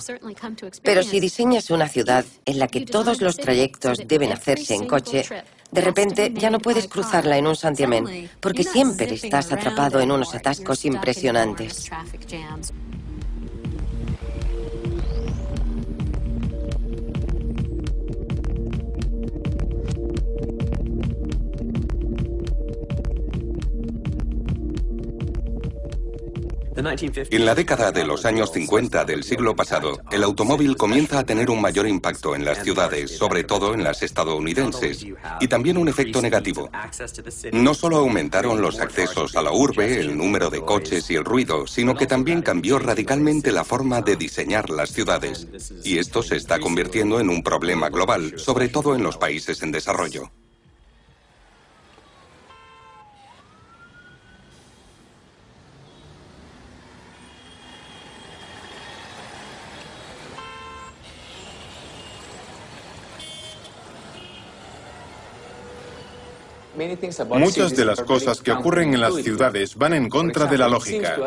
Pero 0.81 1.03
si 1.03 1.20
diseñas 1.20 1.70
una 1.70 1.88
ciudad 1.88 2.25
en 2.46 2.60
la 2.60 2.67
que 2.67 2.81
todos 2.81 3.22
los 3.22 3.38
trayectos 3.38 4.00
deben 4.08 4.31
hacerse 4.31 4.75
en 4.75 4.88
coche, 4.88 5.25
de 5.72 5.81
repente 5.81 6.34
ya 6.34 6.50
no 6.50 6.60
puedes 6.60 6.88
cruzarla 6.88 7.38
en 7.38 7.48
un 7.48 7.55
santiamén, 7.55 8.29
porque 8.39 8.63
siempre 8.63 9.13
estás 9.13 9.51
atrapado 9.51 10.00
en 10.00 10.12
unos 10.12 10.34
atascos 10.34 10.86
impresionantes. 10.86 11.89
En 26.81 27.45
la 27.45 27.53
década 27.53 27.91
de 27.91 28.05
los 28.05 28.25
años 28.25 28.51
50 28.51 29.05
del 29.05 29.23
siglo 29.23 29.55
pasado, 29.55 30.01
el 30.11 30.23
automóvil 30.23 30.75
comienza 30.75 31.19
a 31.19 31.23
tener 31.23 31.50
un 31.50 31.61
mayor 31.61 31.88
impacto 31.88 32.35
en 32.35 32.43
las 32.43 32.63
ciudades, 32.63 33.17
sobre 33.17 33.43
todo 33.43 33.73
en 33.73 33.83
las 33.83 34.01
estadounidenses, 34.01 35.05
y 35.39 35.47
también 35.47 35.77
un 35.77 35.88
efecto 35.88 36.21
negativo. 36.21 36.69
No 37.53 37.73
solo 37.73 37.97
aumentaron 37.97 38.61
los 38.61 38.79
accesos 38.79 39.35
a 39.35 39.41
la 39.41 39.51
urbe, 39.51 40.00
el 40.00 40.17
número 40.17 40.50
de 40.50 40.61
coches 40.61 41.09
y 41.11 41.15
el 41.15 41.25
ruido, 41.25 41.67
sino 41.67 41.95
que 41.95 42.07
también 42.07 42.41
cambió 42.41 42.79
radicalmente 42.79 43.51
la 43.51 43.63
forma 43.63 44.01
de 44.01 44.15
diseñar 44.15 44.69
las 44.69 44.91
ciudades. 44.91 45.47
Y 45.83 46.00
esto 46.00 46.23
se 46.23 46.38
está 46.38 46.59
convirtiendo 46.59 47.19
en 47.19 47.29
un 47.29 47.43
problema 47.43 47.89
global, 47.89 48.33
sobre 48.38 48.69
todo 48.69 48.95
en 48.95 49.03
los 49.03 49.17
países 49.17 49.61
en 49.61 49.71
desarrollo. 49.71 50.31
Muchas 67.30 67.76
de 67.76 67.86
las 67.86 68.02
cosas 68.02 68.41
que 68.41 68.52
ocurren 68.52 68.94
en 68.94 69.02
las 69.02 69.15
ciudades 69.15 69.76
van 69.76 69.94
en 69.94 70.10
contra 70.10 70.46
de 70.46 70.58
la 70.58 70.67
lógica. 70.67 71.17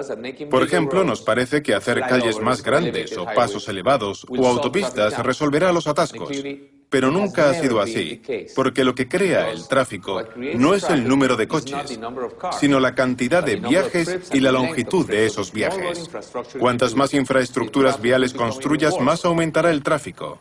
Por 0.51 0.62
ejemplo, 0.62 1.05
nos 1.05 1.23
parece 1.23 1.62
que 1.62 1.75
hacer 1.75 2.01
calles 2.01 2.40
más 2.40 2.62
grandes 2.62 3.17
o 3.17 3.25
pasos 3.25 3.69
elevados 3.69 4.27
o 4.29 4.47
autopistas 4.47 5.19
resolverá 5.25 5.73
los 5.73 5.87
atascos. 5.87 6.31
Pero 6.88 7.11
nunca 7.11 7.51
ha 7.51 7.55
sido 7.55 7.81
así, 7.81 8.23
porque 8.55 8.85
lo 8.85 8.95
que 8.95 9.09
crea 9.09 9.51
el 9.51 9.67
tráfico 9.67 10.23
no 10.37 10.75
es 10.75 10.88
el 10.90 11.09
número 11.09 11.37
de 11.37 11.49
coches, 11.49 11.99
sino 12.61 12.79
la 12.79 12.95
cantidad 12.95 13.43
de 13.43 13.57
viajes 13.57 14.31
y 14.33 14.40
la 14.40 14.53
longitud 14.53 15.07
de 15.07 15.27
esos 15.27 15.53
viajes. 15.53 16.09
Cuantas 16.59 16.95
más 16.95 17.12
infraestructuras 17.14 18.01
viales 18.01 18.33
construyas, 18.33 19.01
más 19.01 19.25
aumentará 19.25 19.71
el 19.71 19.83
tráfico. 19.83 20.38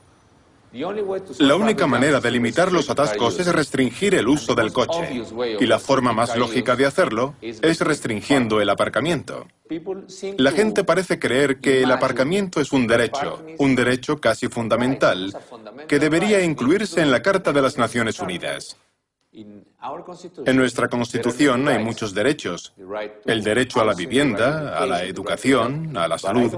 La 1.40 1.56
única 1.56 1.86
manera 1.86 2.20
de 2.20 2.32
limitar 2.32 2.72
los 2.72 2.90
atascos 2.90 3.40
es 3.40 3.48
restringir 3.48 4.16
el 4.16 4.28
uso 4.28 4.56
del 4.56 4.74
coche. 4.74 5.24
Y 5.60 5.68
la 5.68 5.78
forma 5.78 6.14
más 6.14 6.36
lógica 6.36 6.76
de 6.76 6.88
hacerlo 6.88 7.36
es 7.42 7.80
restringiendo 7.82 8.60
el 8.60 8.70
aparcamiento. 8.70 9.48
La 10.38 10.52
gente 10.52 10.84
parece 10.84 11.20
creer 11.20 11.60
que 11.60 11.84
el 11.84 11.92
aparcamiento 11.92 12.60
es 12.60 12.72
un 12.72 12.88
derecho, 12.88 13.44
un 13.60 13.76
derecho 13.76 14.18
casi 14.18 14.48
fundamental, 14.48 15.36
que 15.88 16.00
debería 16.00 16.44
incluirse 16.44 17.02
en 17.02 17.12
la 17.12 17.22
Carta 17.22 17.54
de 17.54 17.62
las 17.62 17.78
Naciones 17.78 18.20
Unidas. 18.20 18.78
En 19.34 20.56
nuestra 20.56 20.88
Constitución 20.88 21.68
hay 21.68 21.84
muchos 21.84 22.14
derechos. 22.14 22.74
El 23.26 23.44
derecho 23.44 23.82
a 23.82 23.86
la 23.86 23.96
vivienda, 23.96 24.78
a 24.78 24.86
la 24.86 25.04
educación, 25.04 25.98
a 25.98 26.08
la 26.08 26.20
salud. 26.20 26.56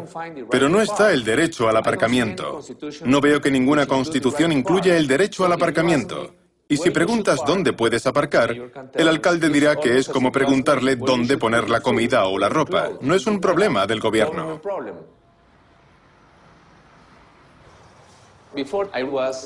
Pero 0.51 0.67
no 0.67 0.81
está 0.81 1.13
el 1.13 1.23
derecho 1.23 1.69
al 1.69 1.77
aparcamiento. 1.77 2.59
No 3.05 3.21
veo 3.21 3.39
que 3.39 3.49
ninguna 3.49 3.85
Constitución 3.85 4.51
incluya 4.51 4.97
el 4.97 5.07
derecho 5.07 5.45
al 5.45 5.53
aparcamiento. 5.53 6.33
Y 6.67 6.77
si 6.77 6.89
preguntas 6.89 7.39
dónde 7.45 7.73
puedes 7.73 8.07
aparcar, 8.07 8.53
el 8.93 9.07
alcalde 9.07 9.49
dirá 9.49 9.75
que 9.75 9.97
es 9.97 10.09
como 10.09 10.31
preguntarle 10.31 10.95
dónde 10.95 11.37
poner 11.37 11.69
la 11.69 11.79
comida 11.79 12.25
o 12.25 12.39
la 12.39 12.49
ropa. 12.49 12.89
No 13.01 13.13
es 13.13 13.25
un 13.27 13.39
problema 13.39 13.85
del 13.85 13.99
gobierno. 13.99 14.59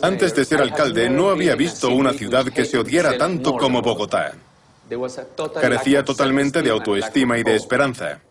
Antes 0.02 0.36
de 0.36 0.45
ser 0.45 0.62
alcalde, 0.62 1.10
no 1.10 1.30
había 1.30 1.56
visto 1.56 1.89
una 1.89 2.13
ciudad 2.13 2.45
que 2.45 2.65
se 2.65 2.78
odiara 2.78 3.17
tanto 3.17 3.56
como 3.58 3.82
Bogotá. 3.82 4.34
Carecía 5.62 6.04
totalmente 6.04 6.62
de 6.62 6.69
autoestima 6.69 7.38
y 7.38 7.43
de 7.43 7.56
esperanza. 7.56 8.22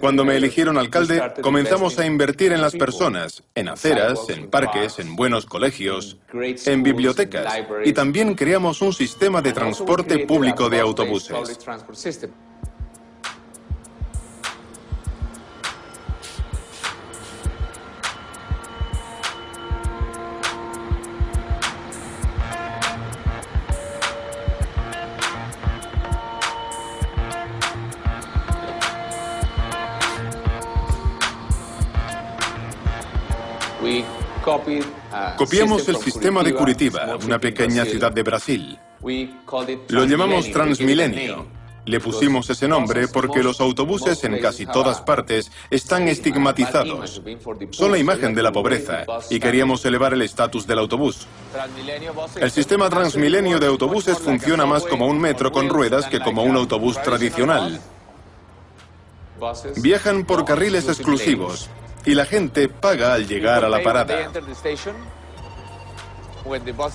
Cuando 0.00 0.24
me 0.24 0.36
eligieron 0.36 0.76
alcalde, 0.76 1.32
comenzamos 1.40 1.98
a 1.98 2.06
invertir 2.06 2.52
en 2.52 2.60
las 2.60 2.74
personas, 2.74 3.42
en 3.54 3.68
aceras, 3.68 4.28
en 4.28 4.50
parques, 4.50 4.98
en 4.98 5.16
buenos 5.16 5.46
colegios, 5.46 6.18
en 6.32 6.82
bibliotecas, 6.82 7.54
y 7.84 7.92
también 7.92 8.34
creamos 8.34 8.82
un 8.82 8.92
sistema 8.92 9.40
de 9.40 9.52
transporte 9.52 10.26
público 10.26 10.68
de 10.68 10.80
autobuses. 10.80 11.58
Copiamos 35.38 35.88
el 35.88 35.96
sistema 35.96 36.42
de 36.42 36.54
Curitiba, 36.54 37.16
una 37.24 37.38
pequeña 37.38 37.84
ciudad 37.86 38.12
de 38.12 38.22
Brasil. 38.22 38.78
Lo 39.88 40.04
llamamos 40.04 40.50
Transmilenio. 40.50 41.46
Le 41.86 42.00
pusimos 42.00 42.48
ese 42.48 42.66
nombre 42.68 43.08
porque 43.08 43.42
los 43.42 43.60
autobuses 43.60 44.22
en 44.24 44.38
casi 44.38 44.66
todas 44.66 45.00
partes 45.02 45.50
están 45.70 46.08
estigmatizados. 46.08 47.22
Son 47.70 47.90
la 47.90 47.98
imagen 47.98 48.34
de 48.34 48.42
la 48.42 48.52
pobreza 48.52 49.04
y 49.30 49.40
queríamos 49.40 49.84
elevar 49.84 50.12
el 50.12 50.22
estatus 50.22 50.66
del 50.66 50.78
autobús. 50.78 51.26
El 52.36 52.50
sistema 52.50 52.88
Transmilenio 52.90 53.58
de 53.58 53.66
autobuses 53.66 54.18
funciona 54.18 54.66
más 54.66 54.84
como 54.84 55.06
un 55.06 55.20
metro 55.20 55.52
con 55.52 55.68
ruedas 55.68 56.06
que 56.06 56.20
como 56.20 56.42
un 56.42 56.56
autobús 56.56 57.00
tradicional. 57.02 57.80
Viajan 59.76 60.24
por 60.24 60.44
carriles 60.44 60.88
exclusivos 60.88 61.68
y 62.04 62.14
la 62.14 62.26
gente 62.26 62.68
paga 62.68 63.14
al 63.14 63.26
llegar 63.26 63.64
a 63.64 63.68
la 63.68 63.82
parada. 63.82 64.30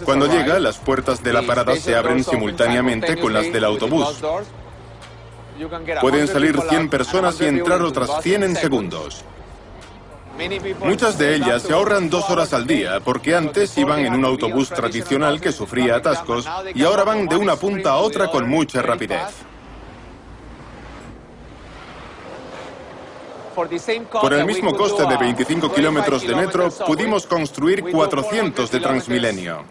Cuando 0.05 0.27
llega, 0.27 0.59
las 0.59 0.77
puertas 0.77 1.23
de 1.23 1.33
la 1.33 1.41
parada 1.41 1.75
se 1.75 1.95
abren 1.95 2.23
simultáneamente 2.23 3.17
con 3.17 3.33
las 3.33 3.51
del 3.51 3.63
autobús. 3.63 4.21
Pueden 6.01 6.27
salir 6.27 6.59
100 6.61 6.89
personas 6.89 7.41
y 7.41 7.45
entrar 7.45 7.81
otras 7.81 8.21
100 8.21 8.43
en 8.43 8.55
segundos. 8.55 9.25
Muchas 10.85 11.17
de 11.17 11.35
ellas 11.35 11.63
se 11.63 11.73
ahorran 11.73 12.09
dos 12.09 12.29
horas 12.29 12.53
al 12.53 12.65
día 12.65 13.01
porque 13.01 13.35
antes 13.35 13.77
iban 13.77 13.99
en 14.05 14.13
un 14.13 14.23
autobús 14.23 14.69
tradicional 14.69 15.41
que 15.41 15.51
sufría 15.51 15.97
atascos 15.97 16.47
y 16.73 16.83
ahora 16.83 17.03
van 17.03 17.27
de 17.27 17.35
una 17.35 17.57
punta 17.57 17.91
a 17.91 17.97
otra 17.97 18.29
con 18.29 18.47
mucha 18.47 18.81
rapidez. 18.81 19.48
Por 24.21 24.33
el 24.33 24.45
mismo 24.45 24.75
coste 24.75 25.05
de 25.05 25.17
25 25.17 25.73
kilómetros 25.73 26.25
de 26.25 26.35
metro, 26.35 26.69
pudimos 26.85 27.25
construir 27.25 27.83
400 27.83 28.71
de 28.71 28.79
Transmilenio. 28.79 29.63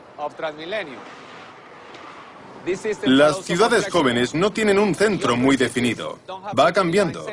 Las 3.05 3.45
ciudades 3.45 3.89
jóvenes 3.91 4.35
no 4.35 4.53
tienen 4.53 4.79
un 4.79 4.95
centro 4.95 5.37
muy 5.37 5.57
definido. 5.57 6.19
Va 6.59 6.73
cambiando. 6.73 7.27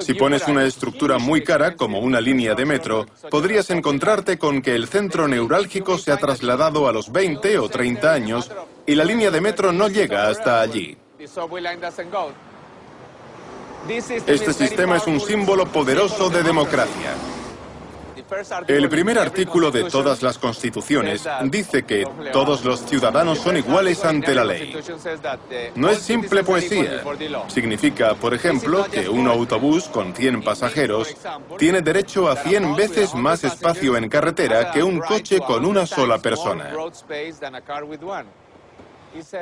Si 0.00 0.14
pones 0.14 0.46
una 0.48 0.64
estructura 0.64 1.18
muy 1.18 1.42
cara, 1.42 1.76
como 1.76 2.00
una 2.00 2.20
línea 2.20 2.54
de 2.54 2.66
metro, 2.66 3.06
podrías 3.30 3.70
encontrarte 3.70 4.36
con 4.36 4.60
que 4.60 4.74
el 4.74 4.88
centro 4.88 5.28
neurálgico 5.28 5.96
se 5.98 6.12
ha 6.12 6.16
trasladado 6.16 6.88
a 6.88 6.92
los 6.92 7.10
20 7.10 7.58
o 7.58 7.68
30 7.68 8.12
años 8.12 8.50
y 8.86 8.94
la 8.94 9.04
línea 9.04 9.30
de 9.30 9.40
metro 9.40 9.72
no 9.72 9.88
llega 9.88 10.28
hasta 10.28 10.60
allí. 10.60 10.98
Este 14.26 14.52
sistema 14.52 14.96
es 14.96 15.06
un 15.06 15.20
símbolo 15.20 15.66
poderoso 15.66 16.28
de 16.30 16.42
democracia. 16.42 17.14
El 18.66 18.88
primer 18.88 19.18
artículo 19.18 19.70
de 19.70 19.84
todas 19.84 20.22
las 20.22 20.38
constituciones 20.38 21.26
dice 21.44 21.84
que 21.84 22.06
todos 22.32 22.64
los 22.64 22.80
ciudadanos 22.80 23.38
son 23.38 23.56
iguales 23.56 24.04
ante 24.04 24.34
la 24.34 24.44
ley. 24.44 24.76
No 25.74 25.88
es 25.88 26.00
simple 26.00 26.44
poesía. 26.44 27.02
Significa, 27.48 28.14
por 28.14 28.34
ejemplo, 28.34 28.86
que 28.90 29.08
un 29.08 29.28
autobús 29.28 29.88
con 29.88 30.14
100 30.14 30.42
pasajeros 30.42 31.16
tiene 31.56 31.80
derecho 31.80 32.28
a 32.28 32.36
100 32.36 32.76
veces 32.76 33.14
más 33.14 33.44
espacio 33.44 33.96
en 33.96 34.08
carretera 34.08 34.70
que 34.72 34.82
un 34.82 34.98
coche 34.98 35.40
con 35.40 35.64
una 35.64 35.86
sola 35.86 36.18
persona. 36.18 36.70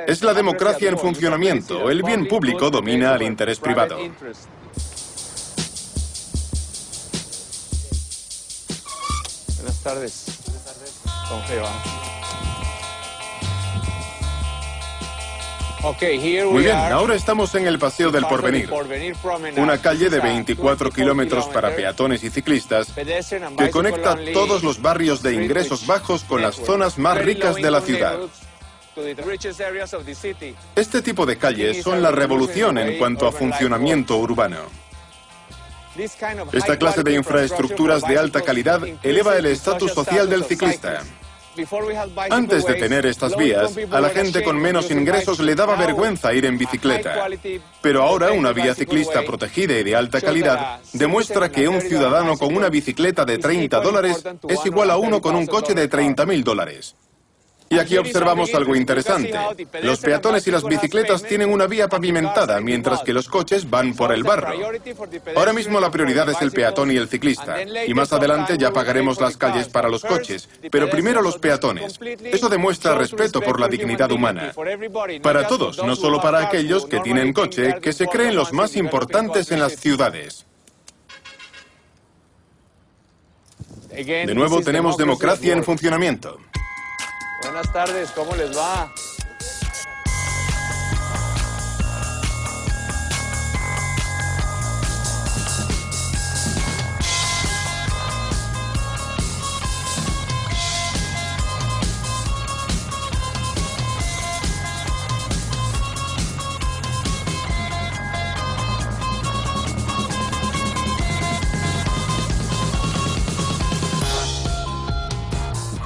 Es 0.07 0.23
la 0.23 0.33
democracia 0.33 0.89
en 0.89 0.97
funcionamiento. 0.97 1.89
El 1.89 2.03
bien 2.03 2.27
público 2.27 2.69
domina 2.69 3.13
al 3.13 3.21
interés 3.21 3.59
privado. 3.59 3.97
tardes. 9.87 10.25
Muy 16.51 16.63
bien, 16.63 16.75
ahora 16.75 17.15
estamos 17.15 17.55
en 17.55 17.65
el 17.67 17.79
Paseo 17.79 18.11
del 18.11 18.25
Porvenir, 18.25 18.69
una 19.55 19.77
calle 19.81 20.09
de 20.09 20.19
24 20.19 20.89
kilómetros 20.91 21.47
para 21.47 21.73
peatones 21.73 22.23
y 22.23 22.29
ciclistas 22.29 22.91
que 23.57 23.69
conecta 23.69 24.17
todos 24.33 24.63
los 24.63 24.81
barrios 24.81 25.21
de 25.23 25.35
ingresos 25.35 25.87
bajos 25.87 26.25
con 26.25 26.41
las 26.41 26.55
zonas 26.55 26.97
más 26.97 27.17
ricas 27.19 27.55
de 27.55 27.71
la 27.71 27.79
ciudad. 27.79 28.19
Este 30.75 31.01
tipo 31.01 31.25
de 31.25 31.37
calles 31.37 31.83
son 31.83 32.01
la 32.01 32.11
revolución 32.11 32.77
en 32.77 32.97
cuanto 32.97 33.27
a 33.27 33.31
funcionamiento 33.31 34.17
urbano. 34.17 34.57
Esta 36.51 36.77
clase 36.77 37.03
de 37.03 37.13
infraestructuras 37.13 38.03
de 38.03 38.17
alta 38.17 38.41
calidad 38.41 38.81
eleva 39.03 39.37
el 39.37 39.47
estatus 39.47 39.91
social 39.93 40.29
del 40.29 40.43
ciclista. 40.45 41.03
Antes 42.29 42.65
de 42.65 42.75
tener 42.75 43.05
estas 43.05 43.35
vías, 43.35 43.75
a 43.89 43.99
la 43.99 44.09
gente 44.09 44.43
con 44.43 44.57
menos 44.59 44.91
ingresos 44.91 45.39
le 45.39 45.55
daba 45.55 45.75
vergüenza 45.75 46.33
ir 46.33 46.45
en 46.45 46.57
bicicleta. 46.57 47.27
Pero 47.81 48.03
ahora 48.03 48.31
una 48.31 48.51
vía 48.51 48.75
ciclista 48.75 49.23
protegida 49.23 49.77
y 49.79 49.83
de 49.83 49.95
alta 49.95 50.21
calidad 50.21 50.79
demuestra 50.93 51.49
que 51.49 51.67
un 51.67 51.81
ciudadano 51.81 52.37
con 52.37 52.55
una 52.55 52.69
bicicleta 52.69 53.25
de 53.25 53.39
30 53.39 53.79
dólares 53.79 54.23
es 54.47 54.65
igual 54.65 54.91
a 54.91 54.97
uno 54.97 55.21
con 55.21 55.35
un 55.35 55.47
coche 55.47 55.73
de 55.73 55.87
30 55.87 56.25
mil 56.25 56.43
dólares. 56.43 56.95
Y 57.69 57.79
aquí 57.79 57.97
observamos 57.97 58.53
algo 58.53 58.75
interesante. 58.75 59.33
Los 59.81 59.99
peatones 59.99 60.47
y 60.47 60.51
las 60.51 60.63
bicicletas 60.63 61.23
tienen 61.23 61.51
una 61.51 61.67
vía 61.67 61.87
pavimentada, 61.87 62.61
mientras 62.61 63.01
que 63.01 63.13
los 63.13 63.27
coches 63.27 63.69
van 63.69 63.93
por 63.93 64.11
el 64.11 64.23
barro. 64.23 64.53
Ahora 65.35 65.53
mismo 65.53 65.79
la 65.79 65.91
prioridad 65.91 66.29
es 66.29 66.41
el 66.41 66.51
peatón 66.51 66.91
y 66.91 66.97
el 66.97 67.09
ciclista, 67.09 67.57
y 67.61 67.93
más 67.93 68.13
adelante 68.13 68.57
ya 68.57 68.71
pagaremos 68.71 69.19
las 69.19 69.37
calles 69.37 69.67
para 69.67 69.89
los 69.89 70.03
coches, 70.03 70.47
pero 70.71 70.89
primero 70.89 71.21
los 71.21 71.37
peatones. 71.37 71.99
Eso 72.23 72.49
demuestra 72.49 72.95
respeto 72.95 73.41
por 73.41 73.59
la 73.59 73.67
dignidad 73.67 74.11
humana. 74.11 74.53
Para 75.21 75.47
todos, 75.47 75.83
no 75.83 75.95
solo 75.95 76.21
para 76.21 76.39
aquellos 76.39 76.85
que 76.85 76.99
tienen 76.99 77.33
coche, 77.33 77.79
que 77.81 77.93
se 77.93 78.07
creen 78.07 78.35
los 78.35 78.53
más 78.53 78.75
importantes 78.75 79.51
en 79.51 79.59
las 79.59 79.75
ciudades. 79.75 80.45
De 83.89 84.35
nuevo 84.35 84.61
tenemos 84.61 84.95
democracia 84.95 85.53
en 85.53 85.63
funcionamiento. 85.63 86.37
Buenas 87.47 87.71
tardes, 87.71 88.11
¿cómo 88.11 88.35
les 88.35 88.55
va? 88.57 88.91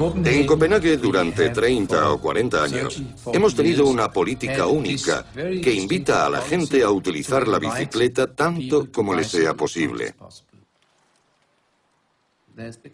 En 0.02 0.48
Copenhague 0.48 0.98
durante 0.98 1.52
30 1.52 2.14
o 2.14 2.20
40 2.20 2.64
años 2.64 3.04
hemos 3.32 3.54
tenido 3.54 3.86
una 3.86 4.12
política 4.12 4.66
única 4.66 5.28
que 5.34 5.74
invita 5.74 6.26
a 6.26 6.30
la 6.30 6.42
gente 6.42 6.82
a 6.82 6.90
utilizar 6.90 7.48
la 7.48 7.60
bicicleta 7.60 8.34
tanto 8.34 8.92
como 8.92 9.14
le 9.14 9.24
sea 9.24 9.54
posible. 9.54 10.16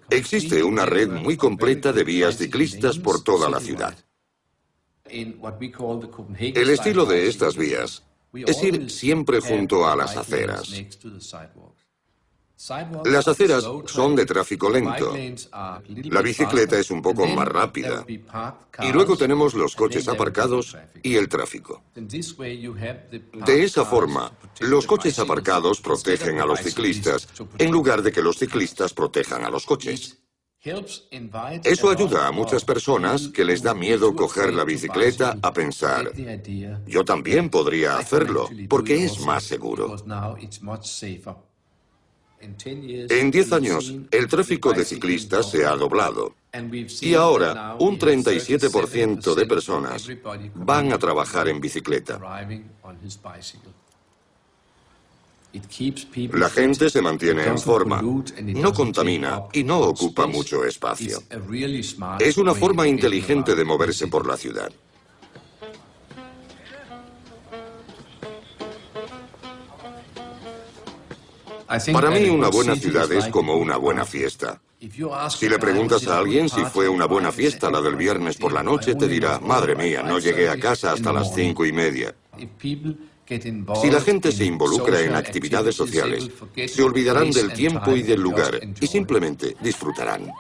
Existe 0.10 0.62
una 0.62 0.86
red 0.86 1.08
muy 1.08 1.38
completa 1.38 1.94
de 1.94 2.04
vías 2.04 2.38
ciclistas 2.38 3.00
por 3.00 3.24
toda 3.24 3.50
la 3.50 3.62
ciudad. 3.62 3.98
El 5.06 6.70
estilo 6.70 7.06
de 7.06 7.30
estas 7.30 7.56
vías 7.56 8.04
es 8.34 8.64
ir 8.64 8.90
siempre 8.90 9.40
junto 9.40 9.88
a 9.88 9.96
las 9.96 10.18
aceras. 10.18 10.74
Las 13.06 13.28
aceras 13.28 13.64
son 13.86 14.16
de 14.16 14.26
tráfico 14.26 14.70
lento. 14.70 15.16
La 16.06 16.22
bicicleta 16.22 16.80
es 16.80 16.90
un 16.90 17.02
poco 17.02 17.28
más 17.28 17.48
rápida. 17.48 18.06
Y 18.82 18.92
luego 18.92 19.16
tenemos 19.16 19.54
los 19.54 19.76
coches 19.76 20.08
aparcados 20.08 20.76
y 21.04 21.16
el 21.16 21.30
tráfico. 21.30 21.84
De 21.96 23.64
esa 23.64 23.86
forma, 23.86 24.32
los 24.60 24.88
coches 24.88 25.20
aparcados 25.20 25.82
protegen 25.82 26.40
a 26.40 26.46
los 26.46 26.60
ciclistas 26.60 27.28
en 27.58 27.72
lugar 27.72 28.02
de 28.02 28.12
que 28.12 28.22
los 28.22 28.38
ciclistas 28.38 28.94
protejan 28.94 29.46
a 29.46 29.50
los 29.50 29.66
coches. 29.66 30.18
Eso 31.64 31.90
ayuda 31.90 32.28
a 32.28 32.32
muchas 32.32 32.66
personas 32.66 33.28
que 33.30 33.46
les 33.46 33.62
da 33.62 33.74
miedo 33.74 34.16
coger 34.16 34.54
la 34.54 34.66
bicicleta 34.66 35.38
a 35.42 35.54
pensar, 35.54 36.12
yo 36.86 37.06
también 37.06 37.50
podría 37.50 37.98
hacerlo, 37.98 38.50
porque 38.68 39.06
es 39.06 39.20
más 39.22 39.44
seguro. 39.44 39.96
En 42.40 43.32
10 43.32 43.52
años, 43.52 43.94
el 44.12 44.28
tráfico 44.28 44.72
de 44.74 44.86
ciclistas 44.86 45.50
se 45.50 45.66
ha 45.66 45.76
doblado. 45.76 46.36
Y 47.02 47.14
ahora, 47.14 47.76
un 47.80 47.98
37% 47.98 49.36
de 49.36 49.46
personas 49.46 50.08
van 50.56 50.94
a 50.94 50.98
trabajar 50.98 51.48
en 51.48 51.60
bicicleta. 51.60 52.20
La 56.34 56.50
gente 56.50 56.90
se 56.90 57.02
mantiene 57.02 57.46
en 57.46 57.58
forma, 57.58 58.02
no 58.02 58.74
contamina 58.74 59.44
y 59.54 59.64
no 59.64 59.80
ocupa 59.80 60.28
mucho 60.28 60.64
espacio. 60.66 61.24
Es 62.20 62.38
una 62.38 62.54
forma 62.54 62.88
inteligente 62.88 63.56
de 63.56 63.66
moverse 63.66 64.08
por 64.08 64.28
la 64.28 64.38
ciudad. 64.38 64.72
Para 71.68 72.10
mí 72.12 72.30
una 72.30 72.50
buena 72.50 72.76
ciudad 72.76 73.12
es 73.12 73.28
como 73.28 73.56
una 73.56 73.78
buena 73.78 74.06
fiesta. 74.06 74.62
Si 75.30 75.50
le 75.50 75.58
preguntas 75.58 76.08
a 76.08 76.20
alguien 76.20 76.50
si 76.50 76.64
fue 76.66 76.88
una 76.88 77.06
buena 77.06 77.32
fiesta 77.32 77.72
la 77.72 77.82
del 77.82 77.96
viernes 77.96 78.38
por 78.38 78.54
la 78.54 78.64
noche, 78.64 78.96
te 78.96 79.08
dirá, 79.08 79.40
madre 79.40 79.76
mía, 79.76 80.04
no 80.04 80.20
llegué 80.20 80.50
a 80.50 80.60
casa 80.60 80.92
hasta 80.92 81.12
las 81.12 81.34
cinco 81.34 81.66
y 81.66 81.72
media. 81.72 82.14
Si 83.28 83.92
la 83.92 84.00
gente 84.00 84.32
se 84.32 84.46
involucra 84.46 85.02
en 85.02 85.14
actividades 85.14 85.76
sociales, 85.76 86.30
se 86.68 86.82
olvidarán 86.82 87.30
del 87.32 87.52
tiempo 87.52 87.92
y 87.92 88.02
del 88.02 88.22
lugar 88.22 88.62
y 88.80 88.88
simplemente 88.88 89.58
disfrutarán. 89.62 90.32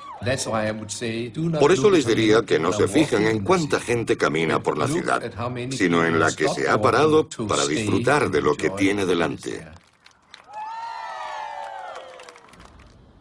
Por 1.60 1.72
eso 1.72 1.90
les 1.92 2.06
diría 2.06 2.44
que 2.44 2.60
no 2.60 2.72
se 2.72 2.88
fijan 2.88 3.26
en 3.26 3.44
cuánta 3.44 3.80
gente 3.82 4.16
camina 4.16 4.64
por 4.64 4.78
la 4.78 4.88
ciudad, 4.88 5.22
sino 5.72 6.06
en 6.06 6.20
la 6.20 6.34
que 6.34 6.48
se 6.48 6.70
ha 6.70 6.80
parado 6.80 7.28
para 7.48 7.66
disfrutar 7.68 8.32
de 8.32 8.42
lo 8.42 8.56
que 8.56 8.70
tiene 8.70 9.06
delante. 9.06 9.66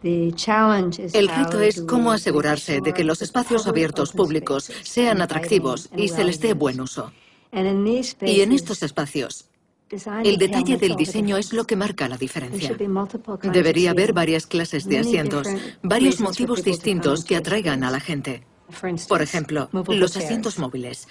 El 0.06 1.28
reto 1.28 1.60
es 1.60 1.82
cómo 1.82 2.12
asegurarse 2.12 2.80
de 2.80 2.92
que 2.92 3.04
los 3.04 3.22
espacios 3.22 3.66
abiertos 3.66 4.12
públicos 4.12 4.70
sean 4.82 5.20
atractivos 5.20 5.88
y 5.96 6.08
se 6.08 6.24
les 6.24 6.40
dé 6.40 6.54
buen 6.54 6.80
uso. 6.80 7.12
Y 7.52 8.40
en 8.40 8.52
estos 8.52 8.82
espacios, 8.82 9.46
El 10.24 10.36
detalle 10.36 10.76
del 10.76 10.96
diseño 10.96 11.36
es 11.36 11.52
lo 11.52 11.64
que 11.64 11.76
marca 11.76 12.08
la 12.08 12.16
diferencia. 12.16 12.76
Debería 13.42 13.90
haber 13.92 14.12
varias 14.12 14.44
clases 14.46 14.84
de 14.88 14.98
asientos, 14.98 15.46
varios 15.82 16.20
motivos 16.20 16.64
distintos 16.64 17.24
que 17.24 17.36
atraigan 17.36 17.84
a 17.84 17.90
la 17.92 18.00
gente. 18.00 18.44
Por 19.08 19.22
ejemplo, 19.22 19.68
los 19.86 20.16
asientos 20.16 20.58
móviles. 20.58 21.06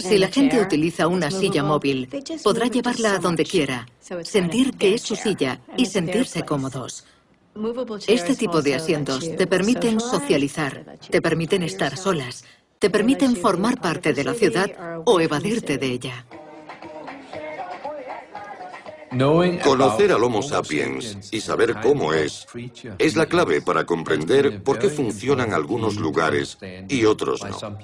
Si 0.00 0.18
la 0.18 0.28
gente 0.28 0.60
utiliza 0.60 1.08
una 1.08 1.30
silla 1.30 1.62
móvil, 1.64 2.08
podrá 2.44 2.66
llevarla 2.66 3.14
a 3.14 3.18
donde 3.18 3.44
quiera, 3.44 3.88
sentir 4.22 4.76
que 4.76 4.94
es 4.94 5.02
su 5.02 5.16
silla 5.16 5.60
y 5.76 5.86
sentirse 5.86 6.44
cómodos. 6.44 7.04
Este 8.06 8.36
tipo 8.36 8.62
de 8.62 8.74
asientos 8.74 9.36
te 9.36 9.46
permiten 9.46 10.00
socializar, 10.00 10.98
te 11.10 11.22
permiten 11.22 11.62
estar 11.62 11.96
solas, 11.96 12.44
te 12.78 12.90
permiten 12.90 13.36
formar 13.36 13.80
parte 13.80 14.12
de 14.12 14.24
la 14.24 14.34
ciudad 14.34 14.70
o 15.04 15.20
evadirte 15.20 15.78
de 15.78 15.86
ella. 15.86 16.26
Conocer 19.62 20.12
al 20.12 20.22
Homo 20.24 20.42
sapiens 20.42 21.32
y 21.32 21.40
saber 21.40 21.76
cómo 21.80 22.12
es 22.12 22.46
es 22.98 23.16
la 23.16 23.26
clave 23.26 23.62
para 23.62 23.86
comprender 23.86 24.62
por 24.62 24.78
qué 24.78 24.90
funcionan 24.90 25.54
algunos 25.54 25.96
lugares 25.96 26.58
y 26.88 27.04
otros 27.04 27.40
no. 27.44 27.78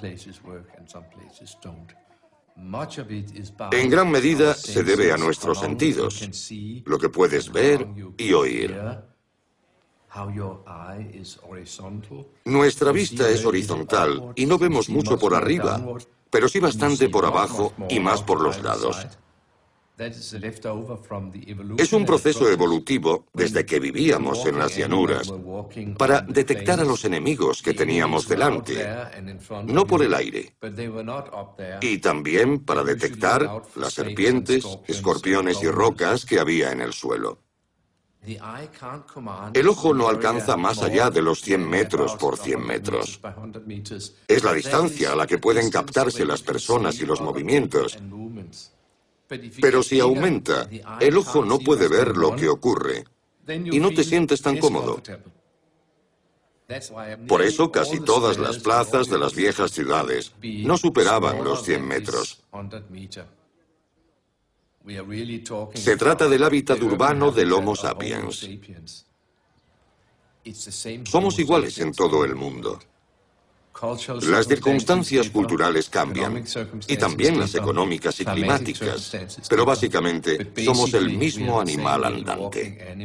En 3.71 3.89
gran 3.89 4.11
medida 4.11 4.53
se 4.53 4.83
debe 4.83 5.11
a 5.11 5.17
nuestros 5.17 5.59
sentidos, 5.59 6.29
lo 6.85 6.99
que 6.99 7.09
puedes 7.09 7.51
ver 7.51 7.87
y 8.17 8.33
oír. 8.33 8.79
Nuestra 12.45 12.91
vista 12.91 13.29
es 13.29 13.45
horizontal 13.45 14.33
y 14.35 14.45
no 14.45 14.57
vemos 14.57 14.89
mucho 14.89 15.17
por 15.17 15.33
arriba, 15.33 15.83
pero 16.29 16.47
sí 16.47 16.59
bastante 16.59 17.09
por 17.09 17.25
abajo 17.25 17.73
y 17.89 17.99
más 17.99 18.21
por 18.21 18.41
los 18.41 18.61
lados. 18.61 19.07
Es 21.77 21.93
un 21.93 22.05
proceso 22.05 22.49
evolutivo 22.49 23.27
desde 23.31 23.63
que 23.63 23.79
vivíamos 23.79 24.43
en 24.47 24.57
las 24.57 24.75
llanuras 24.75 25.31
para 25.97 26.21
detectar 26.21 26.79
a 26.79 26.83
los 26.83 27.05
enemigos 27.05 27.61
que 27.61 27.75
teníamos 27.75 28.27
delante, 28.27 28.87
no 29.65 29.85
por 29.85 30.01
el 30.01 30.15
aire, 30.15 30.55
y 31.81 31.99
también 31.99 32.65
para 32.65 32.83
detectar 32.83 33.61
las 33.75 33.93
serpientes, 33.93 34.65
escorpiones 34.87 35.61
y 35.61 35.67
rocas 35.67 36.25
que 36.25 36.39
había 36.39 36.71
en 36.71 36.81
el 36.81 36.93
suelo. 36.93 37.37
El 39.53 39.67
ojo 39.67 39.93
no 39.93 40.07
alcanza 40.07 40.55
más 40.55 40.81
allá 40.81 41.09
de 41.09 41.21
los 41.21 41.41
100 41.41 41.69
metros 41.69 42.15
por 42.15 42.37
100 42.37 42.65
metros. 42.65 43.19
Es 44.27 44.43
la 44.43 44.53
distancia 44.53 45.11
a 45.11 45.15
la 45.15 45.27
que 45.27 45.37
pueden 45.37 45.69
captarse 45.69 46.25
las 46.25 46.41
personas 46.41 46.99
y 46.99 47.05
los 47.05 47.19
movimientos. 47.19 47.97
Pero 49.61 49.83
si 49.83 49.99
aumenta, 49.99 50.69
el 50.99 51.17
ojo 51.17 51.43
no 51.43 51.59
puede 51.59 51.87
ver 51.87 52.15
lo 52.15 52.35
que 52.35 52.47
ocurre 52.47 53.03
y 53.47 53.79
no 53.79 53.93
te 53.93 54.03
sientes 54.03 54.41
tan 54.41 54.57
cómodo. 54.57 55.01
Por 57.27 57.41
eso 57.41 57.71
casi 57.71 57.99
todas 57.99 58.37
las 58.37 58.57
plazas 58.59 59.09
de 59.09 59.17
las 59.17 59.35
viejas 59.35 59.71
ciudades 59.71 60.33
no 60.41 60.77
superaban 60.77 61.43
los 61.43 61.63
100 61.63 61.85
metros. 61.85 62.41
Se 65.73 65.97
trata 65.97 66.27
del 66.27 66.43
hábitat 66.43 66.81
urbano 66.81 67.31
del 67.31 67.53
Homo 67.53 67.75
sapiens. 67.75 68.49
Somos 71.05 71.39
iguales 71.39 71.77
en 71.79 71.93
todo 71.93 72.25
el 72.25 72.35
mundo. 72.35 72.79
Las 74.23 74.47
circunstancias 74.47 75.29
culturales 75.29 75.89
cambian 75.89 76.43
y 76.87 76.97
también 76.97 77.39
las 77.39 77.55
económicas 77.55 78.19
y 78.19 78.25
climáticas, 78.25 79.17
pero 79.49 79.65
básicamente 79.65 80.51
somos 80.63 80.93
el 80.93 81.17
mismo 81.17 81.59
animal 81.59 82.03
andante. 82.03 82.95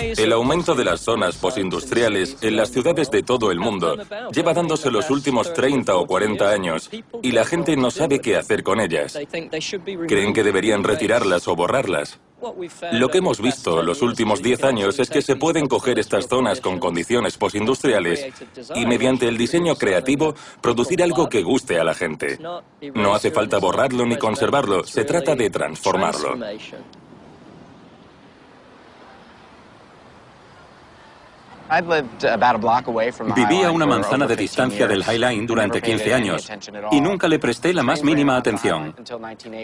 El 0.00 0.32
aumento 0.32 0.74
de 0.74 0.84
las 0.84 1.00
zonas 1.00 1.36
postindustriales 1.36 2.36
en 2.40 2.56
las 2.56 2.70
ciudades 2.70 3.10
de 3.10 3.22
todo 3.22 3.50
el 3.50 3.58
mundo 3.58 3.96
lleva 4.32 4.54
dándose 4.54 4.90
los 4.90 5.10
últimos 5.10 5.52
30 5.52 5.94
o 5.96 6.06
40 6.06 6.50
años 6.50 6.90
y 7.22 7.32
la 7.32 7.44
gente 7.44 7.76
no 7.76 7.90
sabe 7.90 8.20
qué 8.20 8.36
hacer 8.36 8.62
con 8.62 8.80
ellas. 8.80 9.18
Creen 10.08 10.32
que 10.32 10.42
deberían 10.42 10.84
retirarlas 10.84 11.48
o 11.48 11.56
borrarlas. 11.56 12.20
Lo 12.92 13.08
que 13.08 13.18
hemos 13.18 13.40
visto 13.40 13.82
los 13.82 14.02
últimos 14.02 14.42
10 14.42 14.64
años 14.64 14.98
es 14.98 15.08
que 15.08 15.22
se 15.22 15.36
pueden 15.36 15.68
coger 15.68 15.98
estas 15.98 16.26
zonas 16.26 16.60
con 16.60 16.80
condiciones 16.80 17.36
postindustriales 17.36 18.26
y 18.74 18.84
mediante 18.84 19.28
el 19.28 19.38
diseño 19.38 19.76
creativo 19.76 20.34
producir 20.60 21.02
algo 21.02 21.28
que 21.28 21.42
guste 21.42 21.78
a 21.78 21.84
la 21.84 21.94
gente. 21.94 22.38
No 22.94 23.14
hace 23.14 23.30
falta 23.30 23.58
borrarlo 23.58 24.04
ni 24.04 24.16
conservarlo, 24.16 24.84
se 24.84 25.04
trata 25.04 25.36
de 25.36 25.50
transformarlo. 25.50 26.36
Viví 33.34 33.62
a 33.62 33.70
una 33.70 33.86
manzana 33.86 34.26
de 34.26 34.36
distancia 34.36 34.86
del 34.86 35.02
High 35.04 35.18
Line 35.18 35.46
durante 35.46 35.80
15 35.80 36.12
años 36.14 36.50
y 36.90 37.00
nunca 37.00 37.28
le 37.28 37.38
presté 37.38 37.72
la 37.72 37.82
más 37.82 38.02
mínima 38.02 38.36
atención. 38.36 38.94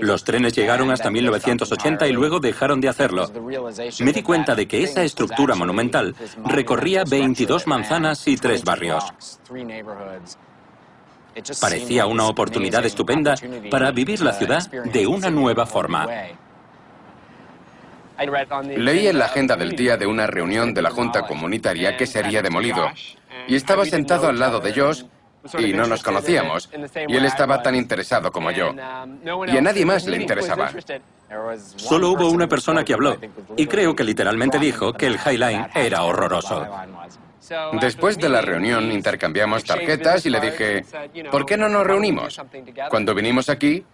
Los 0.00 0.24
trenes 0.24 0.54
llegaron 0.54 0.90
hasta 0.90 1.10
1980 1.10 2.06
y 2.06 2.12
luego 2.12 2.40
dejaron 2.40 2.80
de 2.80 2.88
hacerlo. 2.88 3.30
Me 4.00 4.12
di 4.12 4.22
cuenta 4.22 4.54
de 4.54 4.66
que 4.66 4.82
esa 4.82 5.02
estructura 5.02 5.54
monumental 5.54 6.14
recorría 6.44 7.04
22 7.04 7.66
manzanas 7.66 8.26
y 8.26 8.36
tres 8.36 8.64
barrios. 8.64 9.04
Parecía 11.60 12.06
una 12.06 12.26
oportunidad 12.26 12.84
estupenda 12.84 13.34
para 13.70 13.90
vivir 13.90 14.20
la 14.22 14.32
ciudad 14.32 14.68
de 14.70 15.06
una 15.06 15.30
nueva 15.30 15.66
forma. 15.66 16.06
Leí 18.76 19.06
en 19.06 19.18
la 19.18 19.26
agenda 19.26 19.56
del 19.56 19.70
día 19.70 19.96
de 19.96 20.06
una 20.06 20.26
reunión 20.26 20.74
de 20.74 20.82
la 20.82 20.90
Junta 20.90 21.22
Comunitaria 21.22 21.96
que 21.96 22.06
sería 22.06 22.42
demolido. 22.42 22.90
Y 23.46 23.54
estaba 23.54 23.84
sentado 23.84 24.28
al 24.28 24.38
lado 24.38 24.60
de 24.60 24.74
Josh 24.74 25.04
y 25.58 25.72
no 25.72 25.86
nos 25.86 26.02
conocíamos. 26.02 26.68
Y 27.06 27.16
él 27.16 27.24
estaba 27.24 27.62
tan 27.62 27.74
interesado 27.74 28.32
como 28.32 28.50
yo. 28.50 28.74
Y 29.46 29.56
a 29.56 29.60
nadie 29.60 29.84
más 29.84 30.06
le 30.06 30.16
interesaba. 30.16 30.70
Solo 31.76 32.10
hubo 32.10 32.28
una 32.28 32.48
persona 32.48 32.84
que 32.84 32.94
habló. 32.94 33.16
Y 33.56 33.66
creo 33.66 33.94
que 33.94 34.04
literalmente 34.04 34.58
dijo 34.58 34.92
que 34.92 35.06
el 35.06 35.18
High 35.18 35.38
Line 35.38 35.68
era 35.74 36.02
horroroso. 36.02 36.66
Después 37.80 38.18
de 38.18 38.28
la 38.28 38.40
reunión 38.40 38.90
intercambiamos 38.92 39.64
tarjetas 39.64 40.26
y 40.26 40.30
le 40.30 40.40
dije, 40.40 40.84
¿por 41.30 41.46
qué 41.46 41.56
no 41.56 41.68
nos 41.68 41.86
reunimos? 41.86 42.40
Cuando 42.90 43.14
vinimos 43.14 43.48
aquí, 43.48 43.84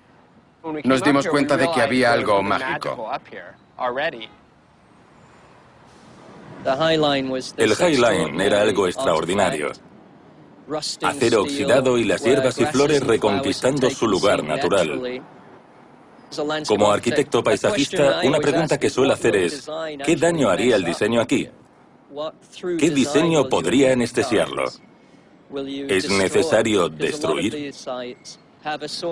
nos 0.82 1.02
dimos 1.02 1.26
cuenta 1.28 1.56
de 1.56 1.70
que 1.70 1.82
había 1.82 2.12
algo 2.12 2.42
mágico. 2.42 3.10
El 7.56 7.74
High 7.74 7.96
Line 7.96 8.46
era 8.46 8.62
algo 8.62 8.86
extraordinario. 8.86 9.72
Acero 11.02 11.42
oxidado 11.42 11.98
y 11.98 12.04
las 12.04 12.24
hierbas 12.24 12.58
y 12.58 12.64
flores 12.66 13.02
reconquistando 13.02 13.90
su 13.90 14.06
lugar 14.06 14.42
natural. 14.42 15.22
Como 16.66 16.90
arquitecto 16.90 17.42
paisajista, 17.42 18.20
una 18.24 18.38
pregunta 18.38 18.78
que 18.78 18.90
suelo 18.90 19.12
hacer 19.12 19.36
es, 19.36 19.68
¿qué 20.04 20.16
daño 20.16 20.48
haría 20.48 20.76
el 20.76 20.84
diseño 20.84 21.20
aquí? 21.20 21.48
¿Qué 22.78 22.90
diseño 22.90 23.48
podría 23.48 23.92
anestesiarlo? 23.92 24.64
¿Es 25.88 26.08
necesario 26.08 26.88
destruir? 26.88 27.72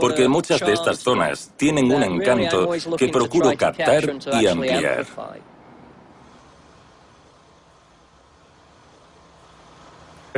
porque 0.00 0.28
muchas 0.28 0.60
de 0.60 0.72
estas 0.72 0.98
zonas 0.98 1.52
tienen 1.56 1.92
un 1.92 2.02
encanto 2.02 2.70
que 2.96 3.08
procuro 3.08 3.56
captar 3.56 4.16
y 4.40 4.46
ampliar. 4.46 5.06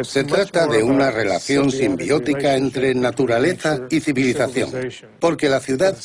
Se 0.02 0.24
trata 0.24 0.66
de 0.66 0.82
una 0.82 1.12
relación 1.12 1.70
simbiótica 1.70 2.56
entre 2.56 2.96
naturaleza 2.96 3.86
y 3.88 4.00
civilización, 4.00 4.72
porque 5.20 5.48
la 5.48 5.60
ciudad 5.60 5.96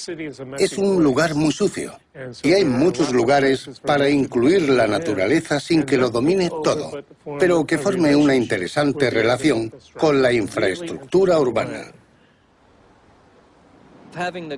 es 0.59 0.77
un 0.77 1.03
lugar 1.03 1.33
muy 1.33 1.51
sucio 1.51 1.97
y 2.43 2.53
hay 2.53 2.65
muchos 2.65 3.11
lugares 3.11 3.67
para 3.83 4.07
incluir 4.07 4.69
la 4.69 4.85
naturaleza 4.85 5.59
sin 5.59 5.83
que 5.83 5.97
lo 5.97 6.11
domine 6.11 6.51
todo, 6.63 7.03
pero 7.39 7.65
que 7.65 7.79
forme 7.79 8.15
una 8.15 8.35
interesante 8.35 9.09
relación 9.09 9.73
con 9.97 10.21
la 10.21 10.31
infraestructura 10.31 11.39
urbana. 11.39 11.91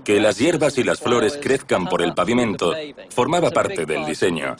Que 0.03 0.19
las 0.19 0.37
hierbas 0.37 0.77
y 0.77 0.83
las 0.83 0.99
flores 0.99 1.37
crezcan 1.41 1.85
por 1.85 2.01
el 2.01 2.13
pavimento 2.13 2.73
formaba 3.09 3.51
parte 3.51 3.85
del 3.85 4.05
diseño. 4.05 4.55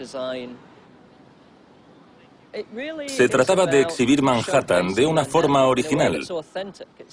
Se 3.08 3.30
trataba 3.30 3.66
de 3.66 3.82
exhibir 3.82 4.22
Manhattan 4.22 4.94
de 4.94 5.06
una 5.06 5.24
forma 5.24 5.66
original, 5.68 6.20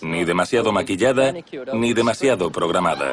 ni 0.02 0.24
demasiado 0.24 0.72
maquillada, 0.72 1.32
ni 1.74 1.94
demasiado 1.94 2.50
programada. 2.50 3.12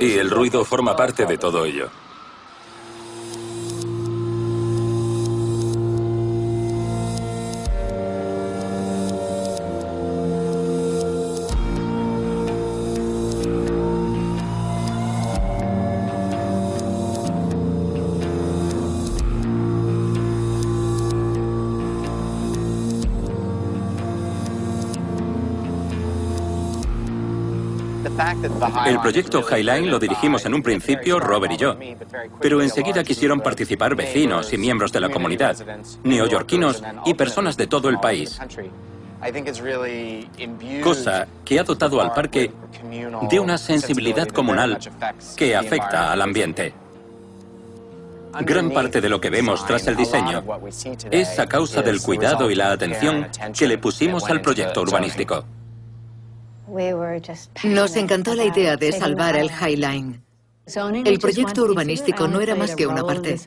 Y 0.00 0.12
el 0.12 0.30
ruido 0.30 0.64
forma 0.64 0.96
parte 0.96 1.26
de 1.26 1.36
todo 1.36 1.64
ello. 1.66 1.90
El 28.86 29.00
proyecto 29.00 29.44
Highline 29.48 29.90
lo 29.90 29.98
dirigimos 29.98 30.44
en 30.46 30.54
un 30.54 30.62
principio 30.62 31.18
Robert 31.18 31.52
y 31.52 31.56
yo, 31.56 31.76
pero 32.40 32.60
enseguida 32.60 33.04
quisieron 33.04 33.40
participar 33.40 33.94
vecinos 33.94 34.52
y 34.52 34.58
miembros 34.58 34.92
de 34.92 35.00
la 35.00 35.08
comunidad, 35.08 35.56
neoyorquinos 36.04 36.82
y 37.04 37.14
personas 37.14 37.56
de 37.56 37.66
todo 37.66 37.88
el 37.88 37.98
país. 37.98 38.38
Cosa 40.82 41.26
que 41.44 41.58
ha 41.58 41.64
dotado 41.64 42.00
al 42.00 42.12
parque 42.12 42.52
de 43.28 43.40
una 43.40 43.58
sensibilidad 43.58 44.28
comunal 44.28 44.78
que 45.36 45.56
afecta 45.56 46.12
al 46.12 46.22
ambiente. 46.22 46.72
Gran 48.40 48.70
parte 48.70 49.00
de 49.00 49.08
lo 49.08 49.20
que 49.20 49.30
vemos 49.30 49.66
tras 49.66 49.86
el 49.86 49.96
diseño 49.96 50.44
es 51.10 51.38
a 51.38 51.46
causa 51.46 51.82
del 51.82 52.00
cuidado 52.00 52.50
y 52.50 52.54
la 52.54 52.70
atención 52.70 53.26
que 53.56 53.66
le 53.66 53.78
pusimos 53.78 54.28
al 54.28 54.40
proyecto 54.40 54.82
urbanístico. 54.82 55.44
Nos 57.64 57.96
encantó 57.96 58.34
la 58.34 58.44
idea 58.44 58.76
de 58.76 58.92
salvar 58.92 59.36
el 59.36 59.50
High 59.50 59.76
Line. 59.76 60.20
El 61.04 61.18
proyecto 61.18 61.62
urbanístico 61.62 62.28
no 62.28 62.40
era 62.40 62.54
más 62.54 62.76
que 62.76 62.86
una 62.86 63.02
parte. 63.02 63.38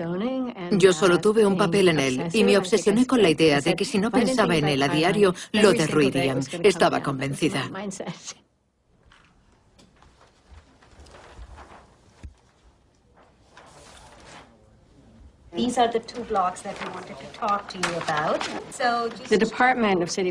Yo 0.72 0.92
solo 0.92 1.20
tuve 1.20 1.46
un 1.46 1.56
papel 1.56 1.90
en 1.90 2.00
él 2.00 2.28
y 2.34 2.44
me 2.44 2.58
obsesioné 2.58 3.06
con 3.06 3.22
la 3.22 3.30
idea 3.30 3.62
de 3.62 3.76
que 3.76 3.86
si 3.86 4.00
no 4.00 4.10
pensaba 4.10 4.56
en 4.56 4.68
él 4.68 4.82
a 4.82 4.88
diario, 4.88 5.36
lo 5.52 5.72
derruirían. 5.72 6.40
Estaba 6.64 7.04
convencida. 7.04 7.70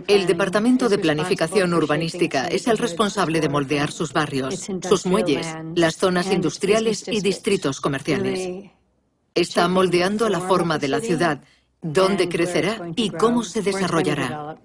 El 0.09 0.26
Departamento 0.26 0.88
de 0.88 0.98
Planificación 0.98 1.74
Urbanística 1.74 2.46
es 2.46 2.66
el 2.66 2.78
responsable 2.78 3.40
de 3.40 3.50
moldear 3.50 3.92
sus 3.92 4.14
barrios, 4.14 4.66
sus 4.83 5.04
muelles, 5.04 5.46
las 5.74 5.96
zonas 5.96 6.33
industriales 6.33 7.06
y 7.06 7.20
distritos 7.20 7.83
comerciales. 7.83 8.70
Está 9.35 9.68
moldeando 9.68 10.30
la 10.30 10.40
forma 10.40 10.78
de 10.78 10.88
la 10.88 11.00
ciudad, 11.00 11.42
dónde 11.83 12.28
crecerá 12.28 12.90
y 12.96 13.11
cómo 13.11 13.42
se 13.42 13.61
desarrollará. 13.61 14.56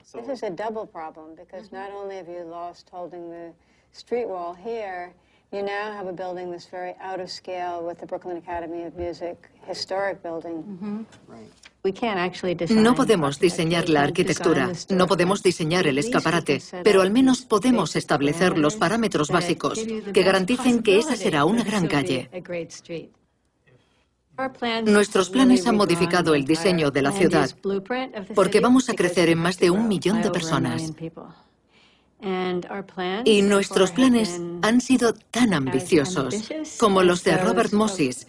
You 5.52 5.62
now 5.62 5.94
have 5.94 6.08
a 6.08 6.14
building 6.14 6.52
that's 6.52 6.68
very 6.70 6.96
out 7.00 7.20
of 7.20 7.30
scale 7.30 7.86
with 7.86 8.00
the 8.00 8.06
Brooklyn 8.06 8.38
Academy 8.38 8.84
of 8.84 8.96
Music 8.96 9.50
historic 9.68 10.22
building. 10.22 11.06
No 12.70 12.96
podemos 12.96 13.40
diseñar 13.40 13.90
la 13.90 14.02
arquitectura, 14.02 14.72
no 14.90 15.08
podemos 15.08 15.44
diseñar 15.44 15.86
el 15.86 16.00
escaparate, 16.00 16.62
pero 16.84 17.02
al 17.02 17.12
menos 17.12 17.44
podemos 17.44 17.96
establecer 17.96 18.58
los 18.58 18.76
parámetros 18.76 19.30
básicos 19.30 19.80
que 20.14 20.24
garanticen 20.24 20.82
que 20.82 20.98
esa 20.98 21.16
será 21.16 21.46
una 21.46 21.64
gran 21.64 21.88
calle. 21.88 22.30
Nuestros 24.86 25.30
planes 25.30 25.66
han 25.68 25.78
modificado 25.78 26.34
el 26.34 26.44
diseño 26.46 26.92
de 26.92 27.02
la 27.02 27.12
ciudad 27.12 27.50
porque 28.34 28.60
vamos 28.60 28.90
a 28.90 28.94
crecer 28.94 29.30
en 29.30 29.38
más 29.38 29.60
de 29.60 29.70
un 29.70 29.88
millón 29.88 30.22
de 30.22 30.32
personas. 30.32 30.92
Y 33.26 33.42
nuestros 33.44 33.92
planes 33.92 34.42
han 34.62 34.82
sido 34.82 35.14
tan 35.32 35.54
ambiciosos 35.54 36.36
como 36.80 37.04
los 37.04 37.24
de 37.24 37.38
Robert 37.38 37.72
Moses. 37.72 38.28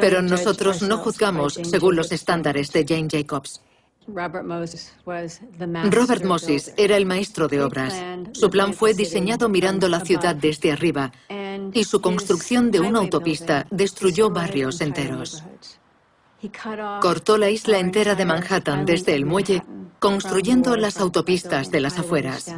Pero 0.00 0.22
nosotros 0.22 0.82
no 0.82 0.98
juzgamos 0.98 1.54
según 1.54 1.96
los 1.96 2.12
estándares 2.12 2.72
de 2.72 2.84
Jane 2.86 3.08
Jacobs. 3.10 3.60
Robert 4.06 4.44
Moses 6.24 6.74
era 6.76 6.96
el 6.96 7.06
maestro 7.06 7.48
de 7.48 7.62
obras. 7.62 7.94
Su 8.32 8.50
plan 8.50 8.74
fue 8.74 8.94
diseñado 8.94 9.48
mirando 9.48 9.88
la 9.88 10.00
ciudad 10.00 10.34
desde 10.34 10.72
arriba 10.72 11.12
y 11.72 11.84
su 11.84 12.00
construcción 12.00 12.70
de 12.70 12.80
una 12.80 12.98
autopista 13.00 13.66
destruyó 13.70 14.30
barrios 14.30 14.80
enteros. 14.80 15.42
Cortó 17.00 17.38
la 17.38 17.50
isla 17.50 17.78
entera 17.78 18.14
de 18.14 18.24
Manhattan 18.24 18.84
desde 18.84 19.14
el 19.14 19.26
muelle 19.26 19.62
construyendo 19.98 20.76
las 20.76 20.98
autopistas 20.98 21.70
de 21.70 21.80
las 21.80 21.98
afueras. 21.98 22.52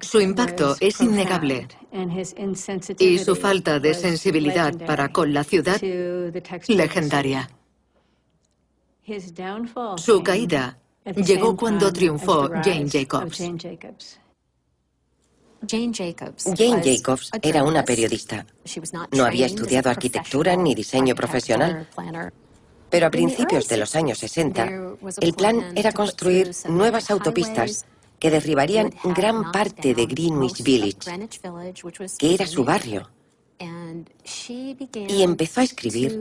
Su 0.00 0.20
impacto 0.20 0.76
es 0.80 1.00
innegable 1.00 1.68
y 2.98 3.18
su 3.18 3.36
falta 3.36 3.78
de 3.78 3.94
sensibilidad 3.94 4.72
para 4.86 5.12
con 5.12 5.32
la 5.32 5.44
ciudad 5.44 5.80
legendaria. 6.68 7.50
Su 9.96 10.22
caída 10.22 10.78
llegó 11.16 11.56
cuando 11.56 11.92
triunfó 11.92 12.48
Jane 12.62 12.88
Jacobs. 12.88 13.40
Jane 15.66 15.92
Jacobs 16.82 17.30
era 17.42 17.62
una 17.62 17.84
periodista. 17.84 18.46
No 19.12 19.24
había 19.24 19.46
estudiado 19.46 19.90
arquitectura 19.90 20.56
ni 20.56 20.74
diseño 20.74 21.14
profesional, 21.14 21.88
pero 22.88 23.06
a 23.06 23.10
principios 23.10 23.68
de 23.68 23.76
los 23.76 23.94
años 23.94 24.18
60, 24.18 24.68
el 25.20 25.34
plan 25.34 25.72
era 25.76 25.92
construir 25.92 26.50
nuevas 26.68 27.10
autopistas 27.10 27.84
que 28.18 28.30
derribarían 28.30 28.92
gran 29.04 29.50
parte 29.52 29.94
de 29.94 30.06
Greenwich 30.06 30.62
Village, 30.62 30.98
que 32.18 32.34
era 32.34 32.46
su 32.46 32.64
barrio. 32.64 33.08
Y 35.08 35.22
empezó 35.22 35.60
a 35.60 35.64
escribir 35.64 36.18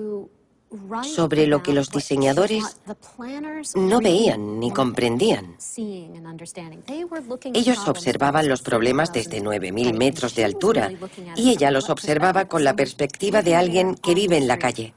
sobre 1.03 1.47
lo 1.47 1.63
que 1.63 1.73
los 1.73 1.89
diseñadores 1.89 2.63
no 3.75 3.99
veían 3.99 4.59
ni 4.59 4.71
comprendían. 4.71 5.57
Ellos 7.53 7.87
observaban 7.87 8.47
los 8.47 8.61
problemas 8.61 9.11
desde 9.11 9.41
9.000 9.41 9.97
metros 9.97 10.35
de 10.35 10.45
altura 10.45 10.91
y 11.35 11.49
ella 11.49 11.71
los 11.71 11.89
observaba 11.89 12.45
con 12.45 12.63
la 12.63 12.75
perspectiva 12.75 13.41
de 13.41 13.55
alguien 13.55 13.95
que 13.95 14.13
vive 14.13 14.37
en 14.37 14.47
la 14.47 14.59
calle. 14.59 14.93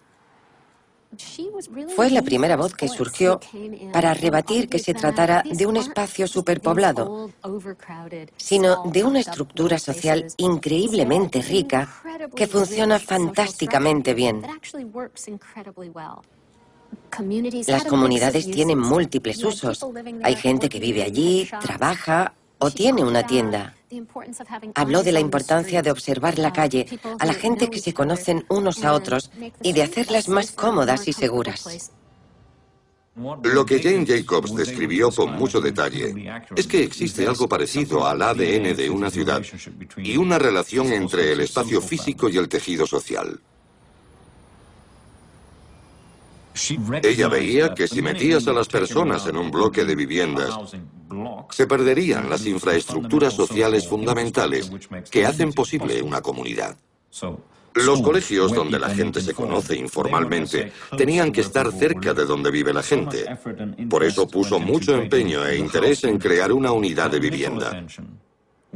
Fue 1.94 2.10
la 2.10 2.22
primera 2.22 2.56
voz 2.56 2.74
que 2.74 2.88
surgió 2.88 3.40
para 3.92 4.14
rebatir 4.14 4.68
que 4.68 4.78
se 4.78 4.94
tratara 4.94 5.42
de 5.44 5.66
un 5.66 5.76
espacio 5.76 6.26
superpoblado, 6.26 7.30
sino 8.36 8.84
de 8.90 9.04
una 9.04 9.20
estructura 9.20 9.78
social 9.78 10.26
increíblemente 10.38 11.42
rica 11.42 11.88
que 12.34 12.46
funciona 12.46 12.98
fantásticamente 12.98 14.14
bien. 14.14 14.42
Las 17.66 17.84
comunidades 17.84 18.50
tienen 18.50 18.78
múltiples 18.78 19.42
usos. 19.44 19.86
Hay 20.22 20.36
gente 20.36 20.68
que 20.68 20.80
vive 20.80 21.02
allí, 21.02 21.48
trabaja 21.60 22.34
o 22.58 22.70
tiene 22.70 23.04
una 23.04 23.26
tienda. 23.26 23.74
Habló 24.74 25.02
de 25.02 25.12
la 25.12 25.20
importancia 25.20 25.82
de 25.82 25.90
observar 25.90 26.38
la 26.38 26.52
calle, 26.52 26.86
a 27.18 27.26
la 27.26 27.34
gente 27.34 27.68
que 27.68 27.78
se 27.78 27.92
conocen 27.92 28.44
unos 28.48 28.84
a 28.84 28.92
otros 28.92 29.30
y 29.62 29.72
de 29.72 29.82
hacerlas 29.82 30.28
más 30.28 30.52
cómodas 30.52 31.08
y 31.08 31.12
seguras. 31.12 31.90
Lo 33.14 33.66
que 33.66 33.82
Jane 33.82 34.06
Jacobs 34.06 34.54
describió 34.54 35.10
con 35.10 35.32
mucho 35.34 35.60
detalle 35.60 36.14
es 36.56 36.66
que 36.66 36.82
existe 36.82 37.26
algo 37.26 37.46
parecido 37.46 38.06
al 38.06 38.22
ADN 38.22 38.74
de 38.74 38.88
una 38.88 39.10
ciudad 39.10 39.42
y 39.98 40.16
una 40.16 40.38
relación 40.38 40.90
entre 40.92 41.32
el 41.32 41.40
espacio 41.40 41.82
físico 41.82 42.30
y 42.30 42.38
el 42.38 42.48
tejido 42.48 42.86
social. 42.86 43.38
Ella 47.02 47.28
veía 47.28 47.74
que 47.74 47.88
si 47.88 48.02
metías 48.02 48.46
a 48.46 48.52
las 48.52 48.68
personas 48.68 49.26
en 49.26 49.36
un 49.36 49.50
bloque 49.50 49.84
de 49.84 49.94
viviendas, 49.94 50.76
se 51.50 51.66
perderían 51.66 52.28
las 52.28 52.46
infraestructuras 52.46 53.34
sociales 53.34 53.88
fundamentales 53.88 54.70
que 55.10 55.26
hacen 55.26 55.52
posible 55.52 56.02
una 56.02 56.20
comunidad. 56.20 56.76
Los 57.74 58.02
colegios 58.02 58.52
donde 58.52 58.78
la 58.78 58.90
gente 58.90 59.20
se 59.20 59.32
conoce 59.32 59.76
informalmente 59.76 60.72
tenían 60.96 61.32
que 61.32 61.40
estar 61.40 61.72
cerca 61.72 62.12
de 62.12 62.26
donde 62.26 62.50
vive 62.50 62.72
la 62.72 62.82
gente. 62.82 63.24
Por 63.88 64.04
eso 64.04 64.28
puso 64.28 64.58
mucho 64.58 64.94
empeño 64.94 65.46
e 65.46 65.56
interés 65.56 66.04
en 66.04 66.18
crear 66.18 66.52
una 66.52 66.72
unidad 66.72 67.10
de 67.10 67.20
vivienda. 67.20 67.84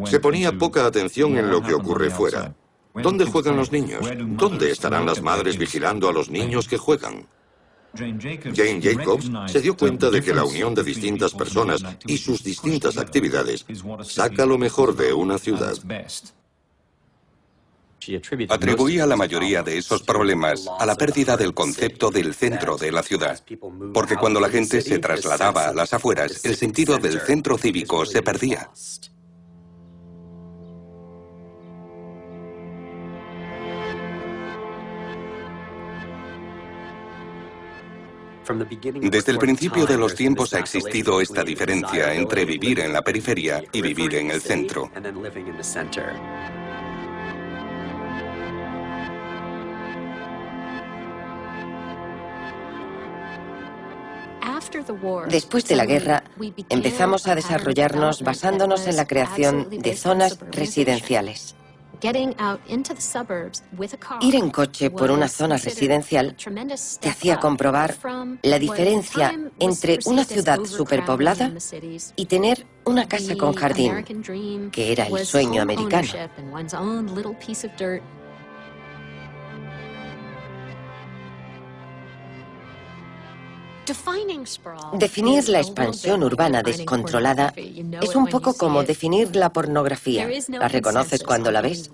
Se 0.04 0.20
ponía 0.20 0.52
poca 0.52 0.86
atención 0.86 1.36
en 1.36 1.50
lo 1.50 1.62
que 1.62 1.74
ocurre 1.74 2.10
fuera. 2.10 2.54
¿Dónde 2.94 3.26
juegan 3.26 3.56
los 3.56 3.70
niños? 3.70 4.08
¿Dónde 4.18 4.70
estarán 4.70 5.04
las 5.04 5.20
madres 5.20 5.58
vigilando 5.58 6.08
a 6.08 6.12
los 6.12 6.30
niños 6.30 6.66
que 6.66 6.78
juegan? 6.78 7.26
Jane 7.96 8.80
Jacobs 8.80 9.30
se 9.50 9.60
dio 9.60 9.76
cuenta 9.76 10.10
de 10.10 10.22
que 10.22 10.34
la 10.34 10.44
unión 10.44 10.74
de 10.74 10.82
distintas 10.82 11.32
personas 11.34 11.82
y 12.06 12.18
sus 12.18 12.42
distintas 12.42 12.98
actividades 12.98 13.64
saca 14.02 14.46
lo 14.46 14.58
mejor 14.58 14.94
de 14.96 15.12
una 15.12 15.38
ciudad. 15.38 15.74
Atribuía 18.48 19.06
la 19.06 19.16
mayoría 19.16 19.62
de 19.62 19.78
esos 19.78 20.02
problemas 20.02 20.68
a 20.78 20.86
la 20.86 20.94
pérdida 20.94 21.36
del 21.36 21.54
concepto 21.54 22.10
del 22.10 22.34
centro 22.34 22.76
de 22.76 22.92
la 22.92 23.02
ciudad, 23.02 23.42
porque 23.92 24.16
cuando 24.16 24.38
la 24.38 24.48
gente 24.48 24.80
se 24.80 24.98
trasladaba 24.98 25.68
a 25.68 25.74
las 25.74 25.92
afueras, 25.92 26.44
el 26.44 26.56
sentido 26.56 26.98
del 26.98 27.20
centro 27.20 27.58
cívico 27.58 28.06
se 28.06 28.22
perdía. 28.22 28.70
Desde 39.00 39.32
el 39.32 39.38
principio 39.38 39.86
de 39.86 39.96
los 39.96 40.14
tiempos 40.14 40.54
ha 40.54 40.58
existido 40.58 41.20
esta 41.20 41.42
diferencia 41.42 42.14
entre 42.14 42.44
vivir 42.44 42.80
en 42.80 42.92
la 42.92 43.02
periferia 43.02 43.62
y 43.72 43.82
vivir 43.82 44.14
en 44.14 44.30
el 44.30 44.40
centro. 44.40 44.90
Después 55.28 55.66
de 55.66 55.76
la 55.76 55.86
guerra, 55.86 56.24
empezamos 56.68 57.26
a 57.26 57.34
desarrollarnos 57.34 58.22
basándonos 58.22 58.86
en 58.86 58.96
la 58.96 59.06
creación 59.06 59.68
de 59.70 59.96
zonas 59.96 60.38
residenciales. 60.50 61.56
Ir 64.20 64.34
en 64.34 64.50
coche 64.50 64.90
por 64.90 65.10
una 65.10 65.28
zona 65.28 65.56
residencial 65.56 66.36
te 67.00 67.08
hacía 67.08 67.38
comprobar 67.38 67.94
la 68.42 68.58
diferencia 68.58 69.34
entre 69.58 69.98
una 70.06 70.24
ciudad 70.24 70.64
superpoblada 70.64 71.52
y 72.16 72.26
tener 72.26 72.66
una 72.84 73.08
casa 73.08 73.36
con 73.36 73.54
jardín, 73.54 74.70
que 74.70 74.92
era 74.92 75.06
el 75.06 75.26
sueño 75.26 75.62
americano. 75.62 76.08
Definir 84.92 85.48
la 85.48 85.60
expansión 85.60 86.22
urbana 86.22 86.62
descontrolada 86.62 87.52
es 87.56 88.14
un 88.14 88.26
poco 88.26 88.54
como 88.54 88.82
definir 88.82 89.34
la 89.36 89.52
pornografía. 89.52 90.28
La 90.48 90.68
reconoces 90.68 91.22
cuando 91.22 91.50
la 91.50 91.60
ves. 91.60 91.90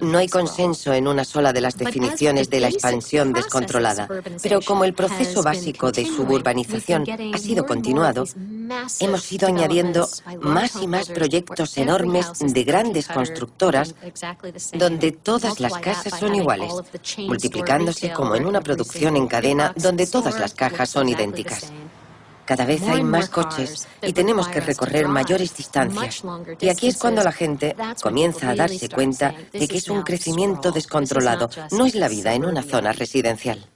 No 0.00 0.18
hay 0.18 0.28
consenso 0.28 0.92
en 0.92 1.08
una 1.08 1.24
sola 1.24 1.52
de 1.52 1.60
las 1.60 1.76
definiciones 1.76 2.50
de 2.50 2.60
la 2.60 2.68
expansión 2.68 3.32
descontrolada, 3.32 4.08
pero 4.42 4.60
como 4.60 4.84
el 4.84 4.94
proceso 4.94 5.42
básico 5.42 5.92
de 5.92 6.04
suburbanización 6.04 7.04
ha 7.34 7.38
sido 7.38 7.66
continuado, 7.66 8.24
hemos 9.00 9.32
ido 9.32 9.48
añadiendo 9.48 10.08
más 10.40 10.76
y 10.82 10.86
más 10.86 11.08
proyectos 11.08 11.76
enormes 11.78 12.32
de 12.38 12.64
grandes 12.64 13.08
constructoras 13.08 13.94
donde 14.74 15.12
todas 15.12 15.60
las 15.60 15.74
casas 15.74 16.18
son 16.18 16.34
iguales, 16.34 16.72
multiplicándose 17.18 18.12
como 18.12 18.34
en 18.34 18.46
una 18.46 18.60
producción 18.60 19.16
en 19.16 19.26
cadena 19.26 19.72
donde 19.76 20.06
todas 20.06 20.38
las 20.38 20.54
cajas 20.54 20.90
son 20.90 21.08
idénticas. 21.08 21.72
Cada 22.48 22.64
vez 22.64 22.80
hay 22.88 23.02
más 23.02 23.28
coches 23.28 23.86
y 24.00 24.14
tenemos 24.14 24.48
que 24.48 24.60
recorrer 24.60 25.06
mayores 25.06 25.54
distancias. 25.54 26.22
Y 26.58 26.70
aquí 26.70 26.88
es 26.88 26.96
cuando 26.96 27.22
la 27.22 27.30
gente 27.30 27.76
comienza 28.00 28.48
a 28.48 28.54
darse 28.54 28.88
cuenta 28.88 29.34
de 29.52 29.68
que 29.68 29.76
es 29.76 29.90
un 29.90 30.00
crecimiento 30.00 30.72
descontrolado, 30.72 31.50
no 31.72 31.84
es 31.84 31.94
la 31.94 32.08
vida 32.08 32.32
en 32.32 32.46
una 32.46 32.62
zona 32.62 32.92
residencial. 32.94 33.68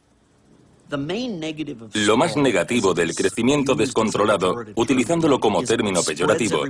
Lo 1.94 2.16
más 2.16 2.36
negativo 2.36 2.94
del 2.94 3.14
crecimiento 3.14 3.74
descontrolado, 3.74 4.64
utilizándolo 4.74 5.40
como 5.40 5.62
término 5.62 6.02
peyorativo, 6.02 6.64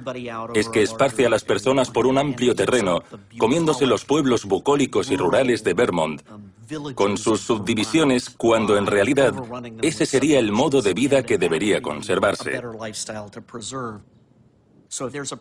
es 0.55 0.69
que 0.69 0.83
esparce 0.83 1.27
a 1.27 1.31
las 1.31 1.45
personas 1.45 1.91
por 1.91 2.07
un 2.07 2.19
amplio 2.19 2.55
terreno, 2.55 3.03
comiéndose 3.39 3.87
los 3.87 4.05
pueblos 4.05 4.45
bucólicos 4.45 5.11
y 5.11 5.17
rurales 5.17 5.65
de 5.65 5.75
Vermont, 5.75 6.23
con 6.95 7.19
sus 7.19 7.41
subdivisiones, 7.41 8.31
cuando 8.31 8.77
en 8.77 8.87
realidad 8.87 9.35
ese 9.83 10.07
sería 10.07 10.39
el 10.39 10.53
modo 10.53 10.83
de 10.83 10.95
vida 10.95 11.23
que 11.23 11.39
debería 11.39 11.83
conservarse. 11.83 12.61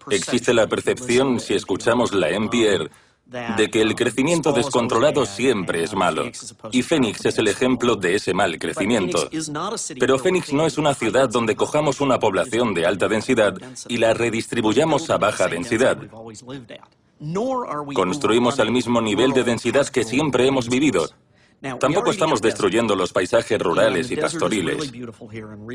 Existe 0.10 0.54
la 0.54 0.68
percepción, 0.68 1.40
si 1.40 1.54
escuchamos 1.54 2.14
la 2.14 2.30
NPR, 2.30 2.90
de 3.32 3.70
que 3.70 3.82
el 3.82 3.96
crecimiento 3.96 4.52
descontrolado 4.52 5.26
siempre 5.26 5.84
es 5.84 5.94
malo. 5.94 6.24
Y 6.72 6.82
Phoenix 6.82 7.26
es 7.26 7.38
el 7.38 7.48
ejemplo 7.48 7.96
de 7.96 8.16
ese 8.16 8.34
mal 8.34 8.60
crecimiento. 8.60 9.30
Pero 10.00 10.20
Phoenix 10.20 10.52
no 10.52 10.66
es 10.66 10.78
una 10.78 10.94
ciudad 10.94 11.30
donde 11.30 11.56
cojamos 11.56 12.02
una 12.02 12.20
población 12.20 12.74
de 12.74 12.86
alta 12.86 13.08
densidad 13.08 13.56
y 13.88 13.98
la 13.98 14.14
redistribuyamos 14.14 15.10
a 15.10 15.18
baja 15.18 15.48
densidad. 15.48 15.98
Construimos 17.94 18.60
al 18.60 18.72
mismo 18.72 19.00
nivel 19.00 19.32
de 19.32 19.44
densidad 19.44 19.88
que 19.88 20.04
siempre 20.04 20.48
hemos 20.48 20.68
vivido. 20.68 21.08
Tampoco 21.80 22.10
estamos 22.10 22.42
destruyendo 22.42 22.96
los 22.96 23.14
paisajes 23.14 23.60
rurales 23.60 24.10
y 24.10 24.16
pastoriles. 24.16 24.92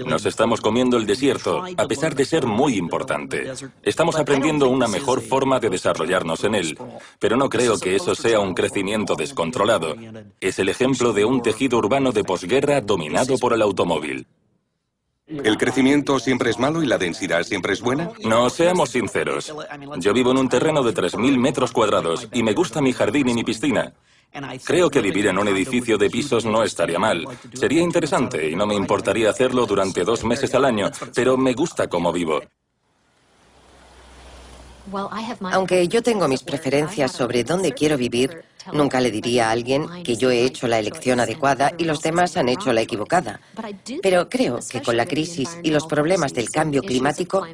Nos 0.04 0.26
estamos 0.26 0.60
comiendo 0.60 0.96
el 0.96 1.06
desierto, 1.06 1.62
a 1.76 1.86
pesar 1.86 2.14
de 2.14 2.24
ser 2.24 2.44
muy 2.44 2.76
importante. 2.76 3.52
Estamos 3.82 4.16
aprendiendo 4.16 4.68
una 4.68 4.88
mejor 4.88 5.20
forma 5.20 5.60
de 5.60 5.70
desarrollarnos 5.70 6.42
en 6.42 6.56
él, 6.56 6.78
pero 7.20 7.36
no 7.36 7.48
creo 7.48 7.78
que 7.78 7.94
eso 7.94 8.16
sea 8.16 8.40
un 8.40 8.54
crecimiento 8.54 9.14
descontrolado. 9.14 9.94
Es 10.40 10.58
el 10.58 10.68
ejemplo 10.68 11.12
de 11.12 11.24
un 11.24 11.40
tejido 11.40 11.78
urbano 11.78 12.10
de 12.10 12.24
posguerra 12.24 12.80
dominado 12.80 13.38
por 13.38 13.52
el 13.52 13.62
automóvil. 13.62 14.26
¿El 15.28 15.56
crecimiento 15.56 16.20
siempre 16.20 16.50
es 16.50 16.58
malo 16.58 16.82
y 16.82 16.86
la 16.86 16.98
densidad 16.98 17.42
siempre 17.42 17.72
es 17.72 17.80
buena? 17.80 18.10
No, 18.24 18.48
seamos 18.48 18.90
sinceros. 18.90 19.52
Yo 19.98 20.12
vivo 20.12 20.30
en 20.30 20.38
un 20.38 20.48
terreno 20.48 20.84
de 20.84 20.94
3.000 20.94 21.36
metros 21.36 21.72
cuadrados 21.72 22.28
y 22.32 22.44
me 22.44 22.54
gusta 22.54 22.80
mi 22.80 22.92
jardín 22.92 23.28
y 23.28 23.34
mi 23.34 23.42
piscina. 23.42 23.92
Creo 24.64 24.90
que 24.90 25.00
vivir 25.00 25.26
en 25.28 25.38
un 25.38 25.48
edificio 25.48 25.96
de 25.96 26.10
pisos 26.10 26.44
no 26.44 26.62
estaría 26.62 26.98
mal. 26.98 27.26
Sería 27.54 27.82
interesante 27.82 28.50
y 28.50 28.54
no 28.54 28.66
me 28.66 28.74
importaría 28.74 29.30
hacerlo 29.30 29.66
durante 29.66 30.04
dos 30.04 30.24
meses 30.24 30.54
al 30.54 30.64
año, 30.64 30.90
pero 31.14 31.36
me 31.36 31.54
gusta 31.54 31.88
cómo 31.88 32.12
vivo. 32.12 32.40
Aunque 35.52 35.88
yo 35.88 36.02
tengo 36.02 36.28
mis 36.28 36.42
preferencias 36.42 37.12
sobre 37.12 37.44
dónde 37.44 37.72
quiero 37.72 37.96
vivir, 37.96 38.44
nunca 38.72 39.00
le 39.00 39.10
diría 39.10 39.48
a 39.48 39.52
alguien 39.52 39.86
que 40.02 40.16
yo 40.16 40.30
he 40.30 40.42
hecho 40.42 40.66
la 40.68 40.78
elección 40.78 41.20
adecuada 41.20 41.72
y 41.78 41.84
los 41.84 42.02
demás 42.02 42.36
han 42.36 42.48
hecho 42.48 42.72
la 42.72 42.80
equivocada. 42.80 43.40
Pero 44.02 44.28
creo 44.28 44.60
que 44.68 44.82
con 44.82 44.96
la 44.96 45.06
crisis 45.06 45.58
y 45.62 45.70
los 45.70 45.86
problemas 45.86 46.34
del 46.34 46.50
cambio 46.50 46.82
climático, 46.82 47.46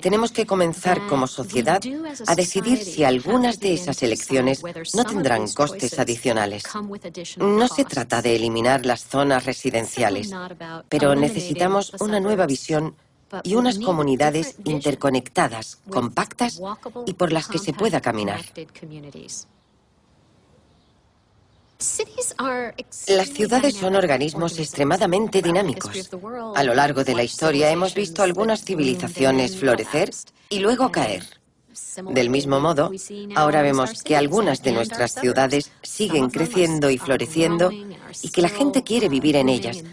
tenemos 0.00 0.32
que 0.32 0.46
comenzar 0.46 1.06
como 1.06 1.26
sociedad 1.26 1.80
a 2.26 2.34
decidir 2.34 2.78
si 2.78 3.04
algunas 3.04 3.60
de 3.60 3.74
esas 3.74 4.02
elecciones 4.02 4.62
no 4.94 5.04
tendrán 5.04 5.48
costes 5.48 5.98
adicionales. 5.98 6.64
No 7.38 7.68
se 7.68 7.84
trata 7.84 8.22
de 8.22 8.36
eliminar 8.36 8.84
las 8.84 9.04
zonas 9.04 9.44
residenciales, 9.44 10.30
pero 10.88 11.14
necesitamos 11.14 11.92
una 12.00 12.20
nueva 12.20 12.46
visión 12.46 12.94
y 13.42 13.54
unas 13.54 13.78
comunidades 13.78 14.56
interconectadas, 14.64 15.78
compactas 15.90 16.60
y 17.06 17.14
por 17.14 17.32
las 17.32 17.48
que 17.48 17.58
se 17.58 17.72
pueda 17.72 18.00
caminar. 18.00 18.40
Las 23.06 23.28
ciudades 23.28 23.76
son 23.76 23.94
organismos 23.94 24.58
extremadamente 24.58 25.40
dinámicos. 25.40 26.10
A 26.56 26.64
lo 26.64 26.74
largo 26.74 27.04
de 27.04 27.14
la 27.14 27.22
historia 27.22 27.70
hemos 27.70 27.94
visto 27.94 28.22
algunas 28.22 28.64
civilizaciones 28.64 29.56
florecer 29.56 30.10
y 30.50 30.58
luego 30.58 30.90
caer. 30.90 31.24
Del 32.10 32.30
mismo 32.30 32.58
modo, 32.58 32.90
ahora 33.36 33.62
vemos 33.62 34.02
que 34.02 34.16
algunas 34.16 34.62
de 34.62 34.72
nuestras 34.72 35.14
ciudades 35.14 35.70
siguen 35.82 36.30
creciendo 36.30 36.90
y 36.90 36.98
floreciendo 36.98 37.70
y 37.70 38.30
que 38.30 38.42
la 38.42 38.48
gente 38.48 38.82
quiere 38.82 39.08
vivir 39.08 39.36
en 39.36 39.48
ellas, 39.48 39.84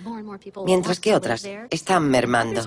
mientras 0.66 1.00
que 1.00 1.14
otras 1.16 1.48
están 1.70 2.10
mermando. 2.10 2.64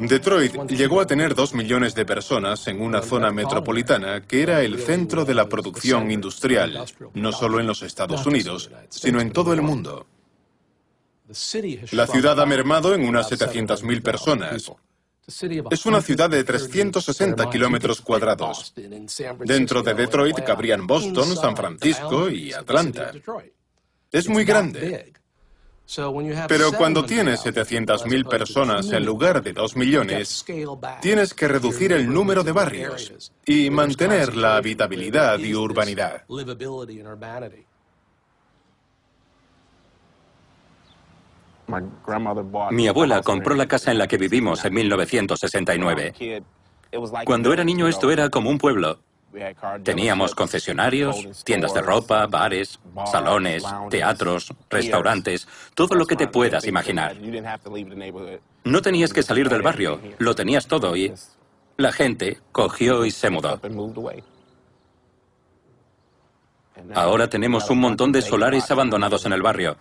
Detroit 0.00 0.70
llegó 0.70 1.00
a 1.00 1.06
tener 1.06 1.34
dos 1.34 1.54
millones 1.54 1.94
de 1.94 2.04
personas 2.04 2.66
en 2.68 2.80
una 2.80 3.02
zona 3.02 3.30
metropolitana 3.30 4.22
que 4.22 4.42
era 4.42 4.62
el 4.62 4.78
centro 4.78 5.24
de 5.24 5.34
la 5.34 5.48
producción 5.48 6.10
industrial, 6.10 6.84
no 7.14 7.32
solo 7.32 7.60
en 7.60 7.66
los 7.66 7.82
Estados 7.82 8.26
Unidos, 8.26 8.70
sino 8.88 9.20
en 9.20 9.32
todo 9.32 9.52
el 9.52 9.62
mundo. 9.62 10.06
La 11.92 12.06
ciudad 12.06 12.40
ha 12.40 12.46
mermado 12.46 12.94
en 12.94 13.06
unas 13.06 13.30
700.000 13.30 14.02
personas. 14.02 14.72
Es 15.70 15.86
una 15.86 16.00
ciudad 16.00 16.28
de 16.28 16.42
360 16.42 17.48
kilómetros 17.50 18.00
cuadrados. 18.00 18.74
Dentro 19.38 19.82
de 19.82 19.94
Detroit 19.94 20.40
cabrían 20.44 20.86
Boston, 20.86 21.36
San 21.36 21.56
Francisco 21.56 22.28
y 22.28 22.52
Atlanta. 22.52 23.12
Es 24.10 24.28
muy 24.28 24.44
grande. 24.44 25.12
Pero 26.46 26.72
cuando 26.72 27.04
tienes 27.04 27.44
700.000 27.44 28.28
personas 28.28 28.92
en 28.92 29.04
lugar 29.04 29.42
de 29.42 29.52
2 29.52 29.76
millones, 29.76 30.44
tienes 31.00 31.34
que 31.34 31.48
reducir 31.48 31.92
el 31.92 32.12
número 32.12 32.44
de 32.44 32.52
barrios 32.52 33.32
y 33.44 33.70
mantener 33.70 34.36
la 34.36 34.56
habitabilidad 34.56 35.38
y 35.40 35.54
urbanidad. 35.54 36.22
Mi 42.70 42.88
abuela 42.88 43.22
compró 43.22 43.54
la 43.54 43.66
casa 43.66 43.90
en 43.90 43.98
la 43.98 44.06
que 44.06 44.16
vivimos 44.16 44.64
en 44.64 44.74
1969. 44.74 46.44
Cuando 47.24 47.52
era 47.52 47.64
niño 47.64 47.88
esto 47.88 48.10
era 48.10 48.28
como 48.28 48.50
un 48.50 48.58
pueblo. 48.58 48.98
Teníamos 49.84 50.34
concesionarios, 50.34 51.44
tiendas 51.44 51.72
de 51.72 51.82
ropa, 51.82 52.26
bares, 52.26 52.80
salones, 53.10 53.64
teatros, 53.88 54.52
restaurantes, 54.68 55.46
todo 55.74 55.94
lo 55.94 56.06
que 56.06 56.16
te 56.16 56.26
puedas 56.26 56.66
imaginar. 56.66 57.16
No 58.64 58.82
tenías 58.82 59.12
que 59.12 59.22
salir 59.22 59.48
del 59.48 59.62
barrio, 59.62 60.00
lo 60.18 60.34
tenías 60.34 60.66
todo 60.66 60.96
y 60.96 61.12
la 61.76 61.92
gente 61.92 62.38
cogió 62.52 63.04
y 63.04 63.10
se 63.10 63.30
mudó. 63.30 63.60
Ahora 66.94 67.28
tenemos 67.28 67.70
un 67.70 67.78
montón 67.78 68.10
de 68.12 68.22
solares 68.22 68.70
abandonados 68.70 69.26
en 69.26 69.32
el 69.32 69.42
barrio. 69.42 69.76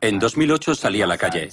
En 0.00 0.18
2008 0.18 0.74
salí 0.74 1.02
a 1.02 1.06
la 1.06 1.16
calle 1.16 1.48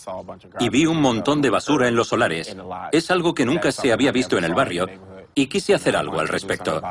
y 0.60 0.70
vi 0.70 0.86
un 0.86 1.02
montón 1.02 1.42
de 1.42 1.50
basura 1.50 1.88
en 1.88 1.96
los 1.96 2.08
solares. 2.10 2.56
Es 2.92 3.12
algo 3.12 3.34
que 3.34 3.46
nunca 3.46 3.72
se 3.72 3.92
había 3.92 4.12
visto 4.12 4.38
en 4.38 4.44
el 4.44 4.54
barrio 4.54 4.88
y 5.34 5.48
quise 5.48 5.74
hacer 5.74 5.96
algo 5.96 6.20
al 6.20 6.28
respecto. 6.28 6.82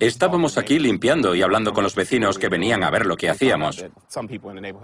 Estábamos 0.00 0.58
aquí 0.58 0.78
limpiando 0.78 1.34
y 1.34 1.42
hablando 1.42 1.72
con 1.72 1.84
los 1.84 1.94
vecinos 1.94 2.38
que 2.38 2.48
venían 2.48 2.82
a 2.82 2.90
ver 2.90 3.06
lo 3.06 3.16
que 3.16 3.30
hacíamos. 3.30 3.84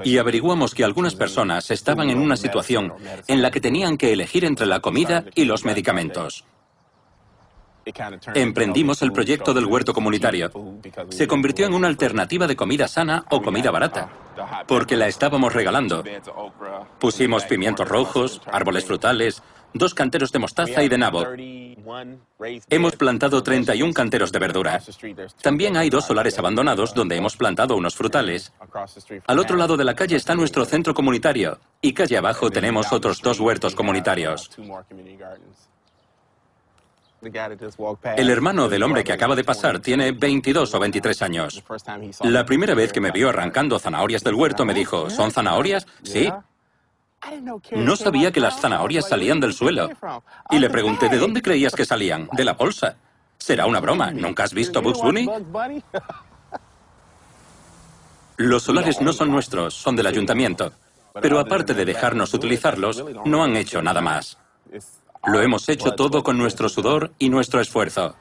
Y 0.05 0.19
averiguamos 0.19 0.75
que 0.75 0.85
algunas 0.85 1.17
personas 1.17 1.71
estaban 1.71 2.11
en 2.11 2.19
una 2.19 2.37
situación 2.37 2.93
en 3.27 3.43
la 3.43 3.51
que 3.51 3.61
tenían 3.61 3.97
que 3.97 4.13
elegir 4.13 4.45
entre 4.45 4.67
la 4.67 4.81
comida 4.81 5.25
y 5.35 5.45
los 5.45 5.65
medicamentos. 5.65 6.45
Emprendimos 8.35 9.03
el 9.03 9.13
proyecto 9.13 9.55
del 9.55 9.67
huerto 9.67 9.93
comunitario. 9.93 10.51
Se 11.11 11.27
convirtió 11.27 11.67
en 11.67 11.75
una 11.75 11.89
alternativa 11.89 12.47
de 12.47 12.57
comida 12.57 12.89
sana 12.89 13.25
o 13.31 13.43
comida 13.43 13.71
barata, 13.71 14.09
porque 14.67 14.97
la 14.97 15.09
estábamos 15.09 15.53
regalando. 15.53 16.05
Pusimos 16.99 17.45
pimientos 17.45 17.89
rojos, 17.89 18.43
árboles 18.51 18.85
frutales, 18.85 19.43
dos 19.73 19.95
canteros 19.95 20.33
de 20.33 20.39
mostaza 20.39 20.83
y 20.83 20.89
de 20.89 20.99
nabo. 20.99 21.25
Hemos 22.71 22.97
plantado 22.97 23.43
31 23.43 23.93
canteros 23.93 24.33
de 24.33 24.39
verdura. 24.39 24.81
También 25.43 25.77
hay 25.77 25.91
dos 25.91 26.07
solares 26.07 26.39
abandonados 26.39 26.95
donde 26.95 27.17
hemos 27.17 27.37
plantado 27.37 27.77
unos 27.77 27.95
frutales. 27.95 28.53
Al 29.27 29.39
otro 29.39 29.57
lado 29.57 29.77
de 29.77 29.85
la 29.85 29.95
calle 29.95 30.17
está 30.17 30.35
nuestro 30.35 30.65
centro 30.65 30.95
comunitario 30.95 31.59
y 31.81 31.93
calle 31.93 32.19
abajo 32.19 32.51
tenemos 32.51 32.93
otros 32.93 33.21
dos 33.23 33.41
huertos 33.41 33.75
comunitarios. 33.75 34.51
El 38.17 38.31
hermano 38.31 38.69
del 38.69 38.83
hombre 38.83 39.03
que 39.03 39.13
acaba 39.13 39.35
de 39.35 39.45
pasar 39.45 39.81
tiene 39.81 40.13
22 40.13 40.73
o 40.75 40.79
23 40.79 41.23
años. 41.23 41.65
La 42.23 42.45
primera 42.45 42.75
vez 42.75 42.93
que 42.93 43.01
me 43.01 43.11
vio 43.11 43.29
arrancando 43.29 43.79
zanahorias 43.79 44.23
del 44.23 44.35
huerto 44.35 44.65
me 44.65 44.75
dijo, 44.75 45.11
¿son 45.11 45.31
zanahorias? 45.31 45.87
Sí. 46.03 46.31
No 47.73 47.97
sabía 47.97 48.31
que 48.31 48.41
las 48.41 48.61
zanahorias 48.61 49.09
salían 49.09 49.41
del 49.41 49.53
suelo. 49.53 49.89
Y 50.51 50.59
le 50.59 50.71
pregunté, 50.71 51.09
¿de 51.09 51.19
dónde 51.19 51.43
creías 51.43 51.75
que 51.75 51.85
salían? 51.85 52.29
De 52.33 52.45
la 52.45 52.53
bolsa. 52.53 52.97
Será 53.37 53.67
una 53.67 53.81
broma. 53.81 54.11
¿Nunca 54.13 54.45
has 54.45 54.55
visto 54.55 54.81
Bugs 54.81 55.01
Bunny? 55.01 55.29
Los 58.37 58.63
solares 58.63 59.01
no 59.01 59.13
son 59.13 59.33
nuestros, 59.33 59.75
son 59.75 59.97
del 59.97 60.07
ayuntamiento. 60.07 60.73
Pero 61.21 61.41
aparte 61.41 61.75
de 61.75 61.85
dejarnos 61.85 62.33
utilizarlos, 62.35 63.05
no 63.25 63.43
han 63.43 63.57
hecho 63.57 63.83
nada 63.83 64.01
más. 64.01 64.39
Lo 65.33 65.43
hemos 65.43 65.69
hecho 65.69 65.93
todo 65.93 66.23
con 66.23 66.39
nuestro 66.39 66.69
sudor 66.69 67.13
y 67.19 67.29
nuestro 67.29 67.61
esfuerzo. 67.61 68.15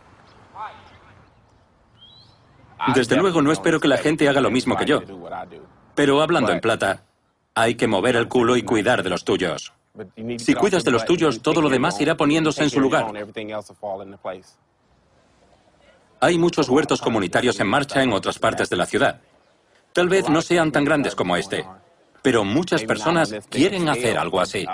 Desde 2.93 3.15
luego 3.15 3.41
no 3.41 3.51
espero 3.51 3.79
que 3.79 3.87
la 3.87 3.97
gente 3.97 4.27
haga 4.29 4.41
lo 4.41 4.51
mismo 4.51 4.77
que 4.77 4.85
yo. 4.85 5.01
Pero 5.95 6.21
hablando 6.21 6.51
en 6.51 6.59
plata, 6.59 7.03
hay 7.55 7.75
que 7.75 7.87
mover 7.87 8.15
el 8.15 8.27
culo 8.27 8.55
y 8.55 8.63
cuidar 8.63 9.03
de 9.03 9.09
los 9.09 9.23
tuyos. 9.25 9.73
Si 10.37 10.53
cuidas 10.53 10.83
de 10.83 10.91
los 10.91 11.05
tuyos, 11.05 11.41
todo 11.41 11.61
lo 11.61 11.69
demás 11.69 11.99
irá 11.99 12.15
poniéndose 12.15 12.63
en 12.63 12.69
su 12.69 12.79
lugar. 12.79 13.07
Hay 16.19 16.37
muchos 16.37 16.69
huertos 16.69 17.01
comunitarios 17.01 17.59
en 17.59 17.67
marcha 17.67 18.03
en 18.03 18.13
otras 18.13 18.37
partes 18.37 18.69
de 18.69 18.75
la 18.75 18.85
ciudad. 18.85 19.21
Tal 19.93 20.07
vez 20.07 20.29
no 20.29 20.41
sean 20.41 20.71
tan 20.71 20.83
grandes 20.83 21.15
como 21.15 21.35
este, 21.35 21.65
pero 22.21 22.43
muchas 22.43 22.83
personas 22.83 23.33
quieren 23.49 23.89
hacer 23.89 24.17
algo 24.17 24.39
así. 24.39 24.65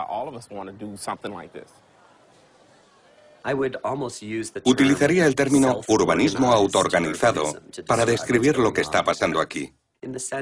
Utilizaría 4.64 5.26
el 5.26 5.36
término 5.36 5.82
urbanismo 5.88 6.54
autoorganizado 6.54 7.54
para 7.88 8.06
describir 8.06 8.58
lo 8.58 8.72
que 8.72 8.82
está 8.82 9.04
pasando 9.04 9.42
aquí. 9.42 9.74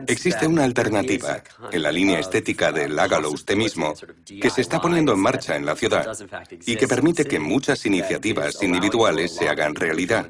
Existe 0.08 0.48
una 0.48 0.64
alternativa, 0.64 1.44
en 1.72 1.84
la 1.84 1.92
línea 1.92 2.20
estética 2.20 2.72
del 2.72 2.98
hágalo 2.98 3.30
usted 3.30 3.56
mismo, 3.56 3.94
que 4.26 4.50
se 4.50 4.62
está 4.62 4.82
poniendo 4.82 5.14
en 5.14 5.20
marcha 5.20 5.56
en 5.56 5.66
la 5.66 5.76
ciudad 5.76 6.18
y 6.66 6.76
que 6.76 6.88
permite 6.88 7.26
que 7.26 7.40
muchas 7.40 7.86
iniciativas 7.86 8.62
individuales 8.64 9.36
se 9.36 9.50
hagan 9.50 9.76
realidad. 9.76 10.28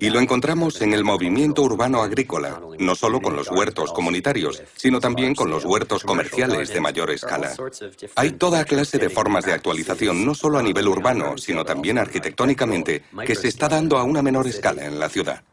Y 0.00 0.10
lo 0.10 0.18
encontramos 0.18 0.80
en 0.82 0.94
el 0.94 1.04
movimiento 1.04 1.62
urbano 1.62 2.02
agrícola, 2.02 2.60
no 2.78 2.94
solo 2.96 3.20
con 3.20 3.36
los 3.36 3.48
huertos 3.50 3.92
comunitarios, 3.92 4.60
sino 4.74 4.98
también 4.98 5.34
con 5.34 5.48
los 5.48 5.64
huertos 5.64 6.02
comerciales 6.02 6.70
de 6.70 6.80
mayor 6.80 7.10
escala. 7.12 7.54
Hay 8.16 8.32
toda 8.32 8.64
clase 8.64 8.98
de 8.98 9.10
formas 9.10 9.44
de 9.44 9.52
actualización, 9.52 10.26
no 10.26 10.34
solo 10.34 10.58
a 10.58 10.62
nivel 10.62 10.88
urbano, 10.88 11.38
sino 11.38 11.64
también 11.64 11.98
arquitectónicamente, 11.98 13.04
que 13.24 13.36
se 13.36 13.46
está 13.46 13.68
dando 13.68 13.96
a 13.96 14.02
una 14.02 14.22
menor 14.22 14.48
escala 14.48 14.86
en 14.86 14.98
la 14.98 15.08
ciudad. 15.08 15.44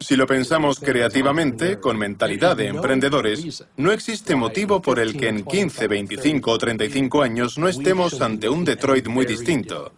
Si 0.00 0.16
lo 0.16 0.26
pensamos 0.26 0.80
creativamente, 0.80 1.78
con 1.78 1.98
mentalidad 1.98 2.56
de 2.56 2.68
emprendedores, 2.68 3.64
no 3.76 3.92
existe 3.92 4.34
motivo 4.34 4.80
por 4.80 4.98
el 4.98 5.14
que 5.14 5.28
en 5.28 5.44
15, 5.44 5.86
25 5.86 6.50
o 6.50 6.56
35 6.56 7.22
años 7.22 7.58
no 7.58 7.68
estemos 7.68 8.22
ante 8.22 8.48
un 8.48 8.64
Detroit 8.64 9.08
muy 9.08 9.26
distinto. 9.26 9.92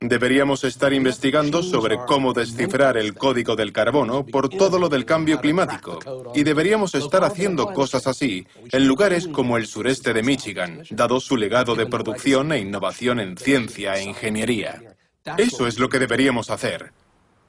Deberíamos 0.00 0.62
estar 0.64 0.92
investigando 0.92 1.62
sobre 1.62 1.96
cómo 2.06 2.34
descifrar 2.34 2.98
el 2.98 3.14
código 3.14 3.56
del 3.56 3.72
carbono 3.72 4.26
por 4.26 4.48
todo 4.50 4.78
lo 4.78 4.88
del 4.88 5.06
cambio 5.06 5.40
climático. 5.40 5.98
Y 6.34 6.44
deberíamos 6.44 6.94
estar 6.94 7.24
haciendo 7.24 7.72
cosas 7.72 8.06
así 8.06 8.46
en 8.72 8.86
lugares 8.86 9.26
como 9.26 9.56
el 9.56 9.66
sureste 9.66 10.12
de 10.12 10.22
Michigan, 10.22 10.82
dado 10.90 11.18
su 11.18 11.36
legado 11.36 11.74
de 11.74 11.86
producción 11.86 12.52
e 12.52 12.58
innovación 12.58 13.20
en 13.20 13.38
ciencia 13.38 13.94
e 13.94 14.04
ingeniería. 14.04 14.96
Eso 15.38 15.66
es 15.66 15.78
lo 15.78 15.88
que 15.88 15.98
deberíamos 15.98 16.50
hacer. 16.50 16.92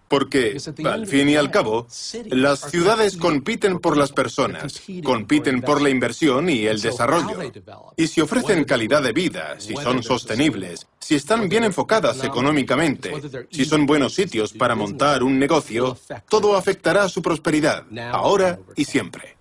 Porque, 0.08 0.58
al 0.86 1.08
fin 1.08 1.30
y 1.30 1.36
al 1.36 1.52
cabo, 1.52 1.88
las 2.30 2.72
ciudades 2.72 3.18
compiten 3.18 3.80
por 3.80 3.98
las 3.98 4.12
personas, 4.12 4.82
compiten 5.04 5.62
por 5.62 5.82
la 5.82 5.90
inversión 5.90 6.50
y 6.50 6.66
el 6.66 6.82
desarrollo. 6.82 7.38
Y 7.98 8.08
si 8.08 8.22
ofrecen 8.22 8.64
calidad 8.64 9.04
de 9.04 9.14
vida, 9.14 9.56
si 9.60 9.76
son 9.76 10.04
sostenibles, 10.04 10.88
si 11.00 11.16
están 11.16 11.50
bien 11.50 11.64
enfocadas 11.64 12.24
económicamente, 12.24 13.14
si 13.52 13.66
son 13.66 13.86
buenos 13.86 14.14
sitios 14.14 14.54
para 14.54 14.76
montar 14.76 15.24
un 15.24 15.40
negocio, 15.40 15.98
todo 16.30 16.56
afectará 16.56 17.04
a 17.04 17.10
su 17.10 17.22
prosperidad, 17.22 17.86
ahora 18.12 18.60
y 18.76 18.86
siempre. 18.86 19.37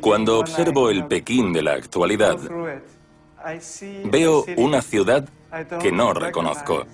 Cuando 0.00 0.38
observo 0.38 0.90
el 0.90 1.06
Pekín 1.06 1.52
de 1.52 1.62
la 1.62 1.72
actualidad, 1.72 2.38
veo 4.04 4.44
una 4.56 4.82
ciudad 4.82 5.28
que 5.80 5.92
no 5.92 6.14
reconozco. 6.14 6.86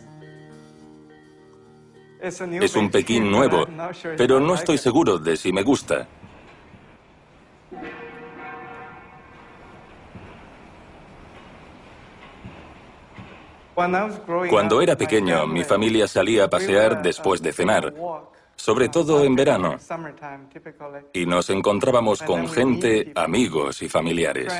Es 2.21 2.75
un 2.75 2.91
Pekín 2.91 3.31
nuevo, 3.31 3.67
pero 4.17 4.41
no 4.41 4.55
estoy 4.55 4.79
seguro 4.79 5.19
de 5.19 5.37
si 5.37 5.53
me 5.53 5.63
gusta. 5.63 6.09
Cuando 14.51 14.83
era 14.83 14.97
pequeño, 14.97 15.47
mi 15.47 15.63
familia 15.63 16.09
salía 16.09 16.45
a 16.45 16.51
pasear 16.51 17.01
después 17.01 17.41
de 17.41 17.53
cenar, 17.53 17.95
sobre 18.59 18.89
todo 18.89 19.25
en 19.25 19.37
verano, 19.37 19.77
y 21.13 21.25
nos 21.25 21.49
encontrábamos 21.49 22.23
con 22.23 22.49
gente, 22.49 23.13
amigos 23.15 23.81
y 23.83 23.89
familiares. 23.89 24.53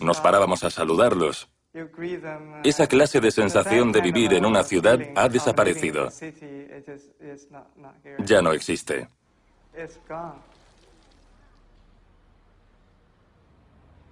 Nos 0.00 0.20
parábamos 0.20 0.64
a 0.64 0.70
saludarlos. 0.70 1.48
Esa 2.64 2.86
clase 2.86 3.20
de 3.20 3.30
sensación 3.30 3.92
de 3.92 4.00
vivir 4.00 4.34
en 4.34 4.44
una 4.44 4.62
ciudad 4.62 4.98
ha 5.14 5.28
desaparecido. 5.28 6.08
Ya 8.18 8.42
no 8.42 8.52
existe. 8.52 9.08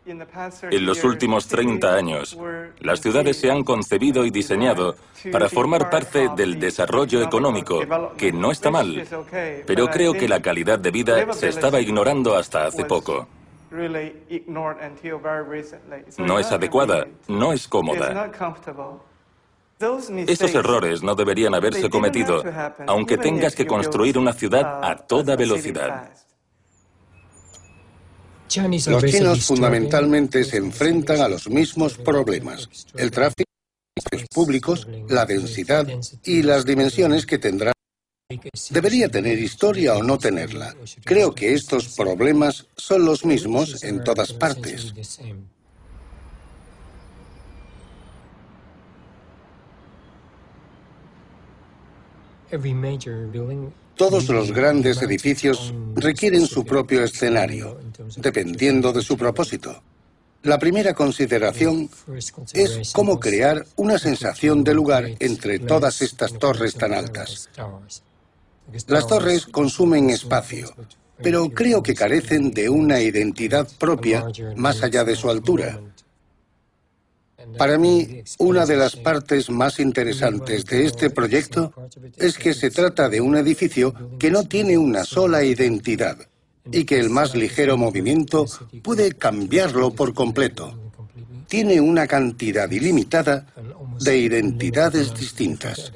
En 0.04 0.84
los 0.84 1.04
últimos 1.04 1.46
30 1.46 1.94
años, 1.94 2.36
las 2.80 3.00
ciudades 3.00 3.36
se 3.36 3.50
han 3.50 3.62
concebido 3.62 4.24
y 4.24 4.30
diseñado 4.30 4.96
para 5.30 5.48
formar 5.48 5.90
parte 5.90 6.28
del 6.36 6.58
desarrollo 6.58 7.22
económico, 7.22 7.80
que 8.16 8.32
no 8.32 8.50
está 8.50 8.70
mal, 8.70 9.06
pero 9.64 9.88
creo 9.88 10.12
que 10.12 10.28
la 10.28 10.42
calidad 10.42 10.80
de 10.80 10.90
vida 10.90 11.32
se 11.32 11.48
estaba 11.48 11.80
ignorando 11.80 12.34
hasta 12.34 12.66
hace 12.66 12.84
poco. 12.84 13.28
No 16.18 16.38
es 16.38 16.52
adecuada, 16.52 17.06
no 17.28 17.52
es 17.52 17.68
cómoda. 17.68 18.30
Esos 20.26 20.54
errores 20.54 21.02
no 21.02 21.14
deberían 21.14 21.54
haberse 21.54 21.88
cometido, 21.88 22.42
aunque 22.86 23.18
tengas 23.18 23.54
que 23.54 23.66
construir 23.66 24.18
una 24.18 24.32
ciudad 24.32 24.80
a 24.84 24.96
toda 24.96 25.36
velocidad. 25.36 26.10
Los 28.86 29.04
chinos 29.04 29.46
fundamentalmente 29.46 30.44
se 30.44 30.58
enfrentan 30.58 31.20
a 31.20 31.28
los 31.28 31.48
mismos 31.48 31.96
problemas. 31.96 32.68
El 32.96 33.10
tráfico, 33.10 33.50
los 34.10 34.24
públicos, 34.28 34.86
la 35.08 35.24
densidad 35.24 35.86
y 36.24 36.42
las 36.42 36.66
dimensiones 36.66 37.24
que 37.24 37.38
tendrá. 37.38 37.72
Debería 38.70 39.08
tener 39.08 39.38
historia 39.38 39.96
o 39.96 40.02
no 40.02 40.18
tenerla. 40.18 40.74
Creo 41.04 41.34
que 41.34 41.54
estos 41.54 41.88
problemas 41.94 42.66
son 42.76 43.04
los 43.04 43.24
mismos 43.24 43.82
en 43.84 44.04
todas 44.04 44.32
partes. 44.32 44.92
Todos 53.96 54.28
los 54.28 54.52
grandes 54.52 55.02
edificios 55.02 55.74
requieren 55.94 56.46
su 56.46 56.64
propio 56.64 57.04
escenario, 57.04 57.78
dependiendo 58.16 58.92
de 58.92 59.02
su 59.02 59.16
propósito. 59.16 59.82
La 60.42 60.58
primera 60.58 60.92
consideración 60.92 61.88
es 62.52 62.92
cómo 62.92 63.20
crear 63.20 63.64
una 63.76 63.98
sensación 63.98 64.64
de 64.64 64.74
lugar 64.74 65.08
entre 65.20 65.60
todas 65.60 66.02
estas 66.02 66.36
torres 66.38 66.74
tan 66.74 66.94
altas. 66.94 67.48
Las 68.88 69.06
torres 69.06 69.46
consumen 69.46 70.10
espacio, 70.10 70.74
pero 71.22 71.48
creo 71.50 71.82
que 71.82 71.94
carecen 71.94 72.50
de 72.50 72.68
una 72.68 73.00
identidad 73.00 73.68
propia 73.78 74.24
más 74.56 74.82
allá 74.82 75.04
de 75.04 75.14
su 75.14 75.30
altura. 75.30 75.80
Para 77.58 77.78
mí, 77.78 78.22
una 78.38 78.66
de 78.66 78.76
las 78.76 78.96
partes 78.96 79.50
más 79.50 79.78
interesantes 79.80 80.64
de 80.64 80.86
este 80.86 81.10
proyecto 81.10 81.72
es 82.16 82.38
que 82.38 82.54
se 82.54 82.70
trata 82.70 83.08
de 83.08 83.20
un 83.20 83.36
edificio 83.36 83.94
que 84.18 84.30
no 84.30 84.44
tiene 84.44 84.78
una 84.78 85.04
sola 85.04 85.44
identidad 85.44 86.16
y 86.70 86.84
que 86.84 86.98
el 86.98 87.10
más 87.10 87.34
ligero 87.34 87.76
movimiento 87.76 88.46
puede 88.82 89.12
cambiarlo 89.12 89.90
por 89.92 90.14
completo. 90.14 90.78
Tiene 91.48 91.80
una 91.80 92.06
cantidad 92.06 92.70
ilimitada 92.70 93.46
de 94.00 94.16
identidades 94.16 95.14
distintas. 95.14 95.92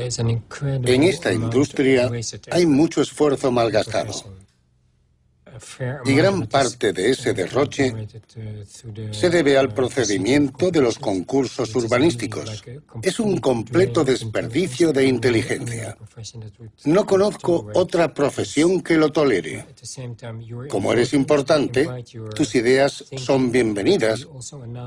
En 0.00 1.02
esta 1.02 1.32
industria 1.32 2.10
hay 2.50 2.66
mucho 2.66 3.02
esfuerzo 3.02 3.50
malgastado. 3.50 4.12
Y 6.04 6.14
gran 6.14 6.46
parte 6.46 6.92
de 6.92 7.10
ese 7.10 7.32
derroche 7.34 7.94
se 9.10 9.30
debe 9.30 9.58
al 9.58 9.72
procedimiento 9.74 10.70
de 10.70 10.80
los 10.80 10.98
concursos 10.98 11.74
urbanísticos. 11.74 12.62
Es 13.02 13.20
un 13.20 13.38
completo 13.38 14.04
desperdicio 14.04 14.92
de 14.92 15.06
inteligencia. 15.06 15.96
No 16.84 17.06
conozco 17.06 17.70
otra 17.74 18.12
profesión 18.14 18.80
que 18.80 18.96
lo 18.96 19.12
tolere. 19.12 19.66
Como 20.68 20.92
eres 20.92 21.12
importante, 21.12 21.88
tus 22.34 22.54
ideas 22.54 23.04
son 23.16 23.50
bienvenidas, 23.50 24.26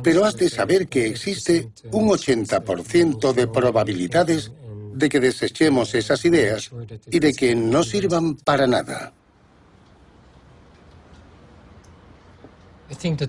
pero 0.03 0.25
has 0.25 0.37
de 0.37 0.49
saber 0.49 0.87
que 0.87 1.07
existe 1.07 1.69
un 1.91 2.09
80% 2.09 3.33
de 3.33 3.47
probabilidades 3.47 4.51
de 4.93 5.09
que 5.09 5.19
desechemos 5.19 5.93
esas 5.95 6.23
ideas 6.25 6.71
y 7.09 7.19
de 7.19 7.33
que 7.33 7.55
no 7.55 7.83
sirvan 7.83 8.35
para 8.35 8.67
nada. 8.67 9.13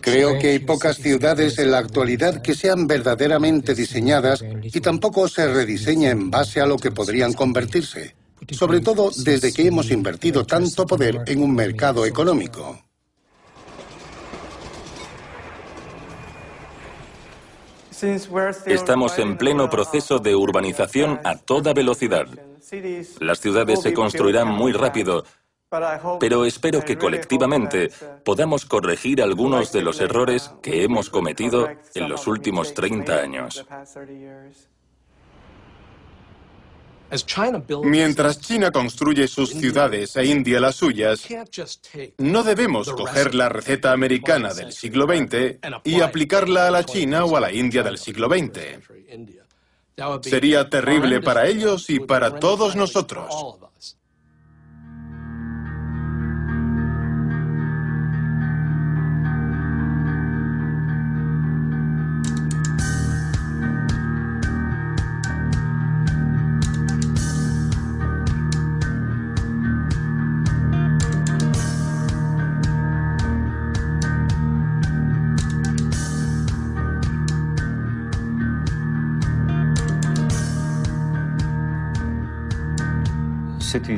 Creo 0.01 0.39
que 0.39 0.49
hay 0.51 0.59
pocas 0.59 0.97
ciudades 0.97 1.59
en 1.59 1.71
la 1.71 1.79
actualidad 1.79 2.43
que 2.43 2.55
sean 2.55 2.87
verdaderamente 2.87 3.75
diseñadas 3.75 4.45
y 4.62 4.81
tampoco 4.81 5.29
se 5.29 5.47
rediseña 5.47 6.11
en 6.11 6.31
base 6.31 6.61
a 6.61 6.67
lo 6.67 6.77
que 6.77 6.91
podrían 6.91 7.33
convertirse, 7.33 8.15
sobre 8.51 8.81
todo 8.81 9.11
desde 9.25 9.53
que 9.53 9.67
hemos 9.67 9.91
invertido 9.91 10.45
tanto 10.45 10.87
poder 10.87 11.23
en 11.27 11.43
un 11.43 11.55
mercado 11.55 12.05
económico. 12.05 12.85
Estamos 18.66 19.18
en 19.18 19.36
pleno 19.36 19.70
proceso 19.70 20.18
de 20.18 20.34
urbanización 20.34 21.20
a 21.24 21.36
toda 21.36 21.72
velocidad. 21.72 22.26
Las 23.20 23.40
ciudades 23.40 23.82
se 23.82 23.92
construirán 23.92 24.49
muy 24.49 24.72
rápido, 24.72 25.24
pero 26.20 26.45
espero 26.45 26.82
que 26.82 26.97
colectivamente 26.97 27.90
podamos 28.24 28.64
corregir 28.64 29.22
algunos 29.22 29.72
de 29.72 29.82
los 29.82 30.01
errores 30.01 30.53
que 30.62 30.82
hemos 30.82 31.11
cometido 31.11 31.68
en 31.95 32.09
los 32.09 32.26
últimos 32.26 32.74
30 32.74 33.14
años. 33.14 33.66
Mientras 37.83 38.41
China 38.41 38.71
construye 38.71 39.29
sus 39.29 39.51
ciudades 39.51 40.17
e 40.17 40.25
India 40.25 40.61
las 40.61 40.77
suyas, 40.77 41.27
no 42.19 42.43
debemos 42.43 42.91
coger 42.91 43.35
la 43.35 43.49
receta 43.49 43.93
americana 43.93 44.53
del 44.53 44.73
siglo 44.73 45.07
XX 45.07 45.59
y 45.85 46.01
aplicarla 46.01 46.67
a 46.69 46.71
la 46.71 46.85
China 46.85 47.25
o 47.25 47.37
a 47.37 47.41
la 47.41 47.53
India 47.53 47.83
del 47.83 47.99
siglo 47.99 48.29
XX. 48.29 48.81
Sería 50.23 50.69
terrible 50.69 51.21
para 51.21 51.47
ellos 51.47 51.89
y 51.89 52.01
para 52.01 52.41
todos 52.41 52.75
nosotros. 52.75 53.33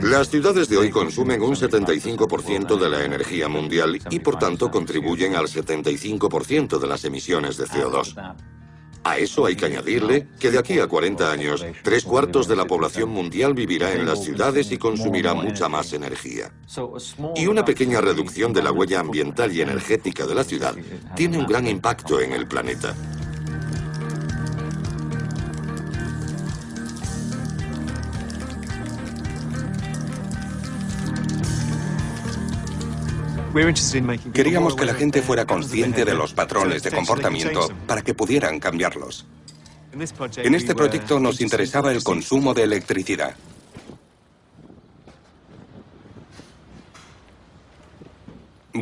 Las 0.03 0.31
ciudades 0.31 0.69
de 0.69 0.79
hoy 0.79 0.91
consumen 0.91 1.43
un 1.43 1.55
75% 1.55 2.79
de 2.79 2.89
la 2.89 3.05
energía 3.05 3.49
mundial 3.49 3.99
y 4.11 4.19
por 4.21 4.39
tanto 4.39 4.71
contribuyen 4.71 5.35
al 5.35 5.49
75% 5.49 6.79
de 6.79 6.87
las 6.87 7.05
emisiones 7.05 7.59
de 7.59 7.67
CO2. 7.67 8.37
A 9.05 9.19
eso 9.19 9.47
hay 9.47 9.55
que 9.55 9.67
añadirle 9.67 10.29
que 10.41 10.51
de 10.51 10.59
aquí 10.59 10.81
a 10.81 10.89
40 10.89 11.31
años, 11.31 11.65
tres 11.85 12.05
cuartos 12.05 12.49
de 12.49 12.57
la 12.57 12.65
población 12.65 13.11
mundial 13.11 13.55
vivirá 13.55 13.93
en 13.93 14.05
las 14.05 14.25
ciudades 14.25 14.73
y 14.73 14.79
consumirá 14.79 15.33
mucha 15.35 15.69
más 15.69 15.93
energía. 15.93 16.51
Y 17.37 17.47
una 17.47 17.65
pequeña 17.65 18.01
reducción 18.01 18.53
de 18.53 18.63
la 18.63 18.73
huella 18.73 19.01
ambiental 19.01 19.53
y 19.53 19.61
energética 19.61 20.27
de 20.27 20.35
la 20.35 20.43
ciudad 20.43 20.75
tiene 21.15 21.39
un 21.39 21.47
gran 21.47 21.69
impacto 21.69 22.21
en 22.21 22.33
el 22.33 22.49
planeta. 22.49 22.97
Queríamos 34.33 34.77
que 34.77 34.85
la 34.85 34.95
gente 34.95 35.23
fuera 35.23 35.47
consciente 35.47 36.05
de 36.05 36.15
los 36.15 36.35
patrones 36.35 36.83
de 36.83 36.91
comportamiento 36.91 37.71
para 37.87 38.03
que 38.03 38.13
pudieran 38.13 38.61
cambiarlos. 38.61 39.27
En 40.37 40.55
este 40.55 40.75
proyecto 40.75 41.19
nos 41.19 41.41
interesaba 41.41 41.91
el 41.91 42.05
consumo 42.05 42.53
de 42.53 42.65
electricidad. 42.65 43.35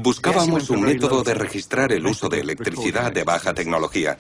Buscábamos 0.03 0.71
un 0.71 0.83
método 0.83 1.23
de 1.23 1.35
registrar 1.35 1.93
el 1.93 2.07
uso 2.07 2.29
de 2.29 2.41
electricidad 2.41 3.13
de 3.13 3.25
baja 3.25 3.55
tecnología. 3.55 4.19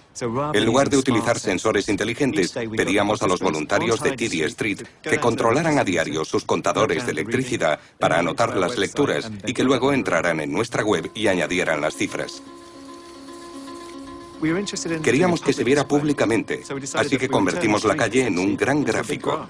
En 0.53 0.64
lugar 0.64 0.89
de 0.89 0.97
utilizar 0.97 1.39
sensores 1.39 1.89
inteligentes, 1.89 2.53
pedíamos 2.53 3.22
a 3.22 3.27
los 3.27 3.41
voluntarios 3.41 4.01
de 4.01 4.12
TD 4.12 4.45
Street 4.47 4.83
que 5.03 5.18
controlaran 5.18 5.79
a 5.79 5.85
diario 5.85 6.25
sus 6.25 6.45
contadores 6.45 7.07
de 7.07 7.12
electricidad 7.12 7.79
para 7.99 8.18
anotar 8.18 8.57
las 8.57 8.79
lecturas 8.79 9.31
y 9.47 9.53
que 9.53 9.64
luego 9.64 9.93
entraran 9.93 10.41
en 10.41 10.53
nuestra 10.53 10.83
web 10.85 11.11
y 11.14 11.27
añadieran 11.27 11.81
las 11.81 11.97
cifras. 11.97 12.43
Queríamos 15.03 15.41
que 15.41 15.53
se 15.53 15.64
viera 15.64 15.89
públicamente, 15.89 16.62
así 16.95 17.16
que 17.16 17.29
convertimos 17.29 17.85
la 17.85 17.97
calle 17.97 18.27
en 18.27 18.39
un 18.39 18.57
gran 18.57 18.85
gráfico. 18.85 19.47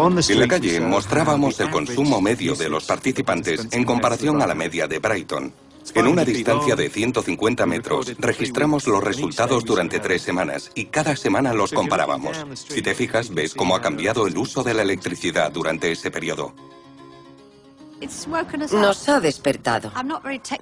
En 0.00 0.40
la 0.40 0.48
calle 0.48 0.80
mostrábamos 0.80 1.60
el 1.60 1.70
consumo 1.70 2.22
medio 2.22 2.54
de 2.54 2.70
los 2.70 2.86
participantes 2.86 3.68
en 3.70 3.84
comparación 3.84 4.40
a 4.40 4.46
la 4.46 4.54
media 4.54 4.88
de 4.88 4.98
Brighton. 4.98 5.52
En 5.94 6.06
una 6.06 6.24
distancia 6.24 6.74
de 6.74 6.88
150 6.88 7.66
metros, 7.66 8.14
registramos 8.18 8.86
los 8.86 9.04
resultados 9.04 9.62
durante 9.64 10.00
tres 10.00 10.22
semanas 10.22 10.70
y 10.74 10.86
cada 10.86 11.16
semana 11.16 11.52
los 11.52 11.72
comparábamos. 11.72 12.46
Si 12.54 12.80
te 12.80 12.94
fijas, 12.94 13.34
ves 13.34 13.54
cómo 13.54 13.76
ha 13.76 13.82
cambiado 13.82 14.26
el 14.26 14.38
uso 14.38 14.62
de 14.62 14.72
la 14.72 14.82
electricidad 14.82 15.52
durante 15.52 15.92
ese 15.92 16.10
periodo. 16.10 16.54
Nos 18.72 19.08
ha 19.10 19.20
despertado. 19.20 19.92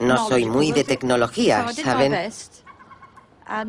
No 0.00 0.28
soy 0.28 0.46
muy 0.46 0.72
de 0.72 0.82
tecnología, 0.82 1.64
¿saben? 1.72 2.12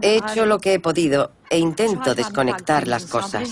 He 0.01 0.17
hecho 0.17 0.45
lo 0.45 0.59
que 0.59 0.73
he 0.73 0.79
podido 0.79 1.31
e 1.49 1.57
intento 1.57 2.13
desconectar 2.13 2.87
las 2.87 3.05
cosas. 3.05 3.49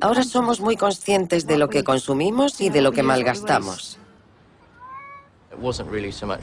Ahora 0.00 0.22
somos 0.22 0.60
muy 0.60 0.76
conscientes 0.76 1.46
de 1.46 1.58
lo 1.58 1.68
que 1.68 1.84
consumimos 1.84 2.60
y 2.60 2.70
de 2.70 2.80
lo 2.80 2.92
que 2.92 3.02
malgastamos. 3.02 3.98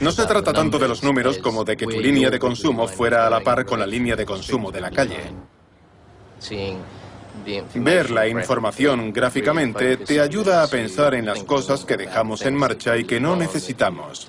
No 0.00 0.12
se 0.12 0.26
trata 0.26 0.52
tanto 0.52 0.78
de 0.78 0.88
los 0.88 1.02
números 1.02 1.38
como 1.38 1.64
de 1.64 1.76
que 1.76 1.86
tu 1.86 1.98
línea 2.00 2.30
de 2.30 2.38
consumo 2.38 2.86
fuera 2.86 3.26
a 3.26 3.30
la 3.30 3.40
par 3.40 3.64
con 3.66 3.80
la 3.80 3.86
línea 3.86 4.14
de 4.14 4.24
consumo 4.24 4.70
de 4.70 4.80
la 4.80 4.90
calle. 4.90 5.32
Ver 7.74 8.10
la 8.10 8.28
información 8.28 9.12
gráficamente 9.12 9.96
te 9.98 10.20
ayuda 10.20 10.62
a 10.62 10.68
pensar 10.68 11.14
en 11.14 11.26
las 11.26 11.42
cosas 11.44 11.84
que 11.84 11.96
dejamos 11.96 12.42
en 12.42 12.54
marcha 12.54 12.96
y 12.96 13.04
que 13.04 13.20
no 13.20 13.36
necesitamos. 13.36 14.28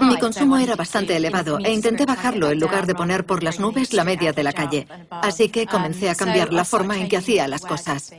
Mi 0.00 0.18
consumo 0.18 0.58
era 0.58 0.76
bastante 0.76 1.16
elevado 1.16 1.58
e 1.58 1.72
intenté 1.72 2.04
bajarlo 2.04 2.50
en 2.50 2.60
lugar 2.60 2.86
de 2.86 2.94
poner 2.94 3.24
por 3.24 3.42
las 3.42 3.60
nubes 3.60 3.92
la 3.92 4.04
media 4.04 4.32
de 4.32 4.42
la 4.42 4.52
calle. 4.52 4.86
Así 5.10 5.48
que 5.48 5.66
comencé 5.66 6.10
a 6.10 6.14
cambiar 6.14 6.52
la 6.52 6.64
forma 6.64 6.98
en 6.98 7.08
que 7.08 7.16
hacía 7.16 7.48
las 7.48 7.62
cosas. 7.62 8.12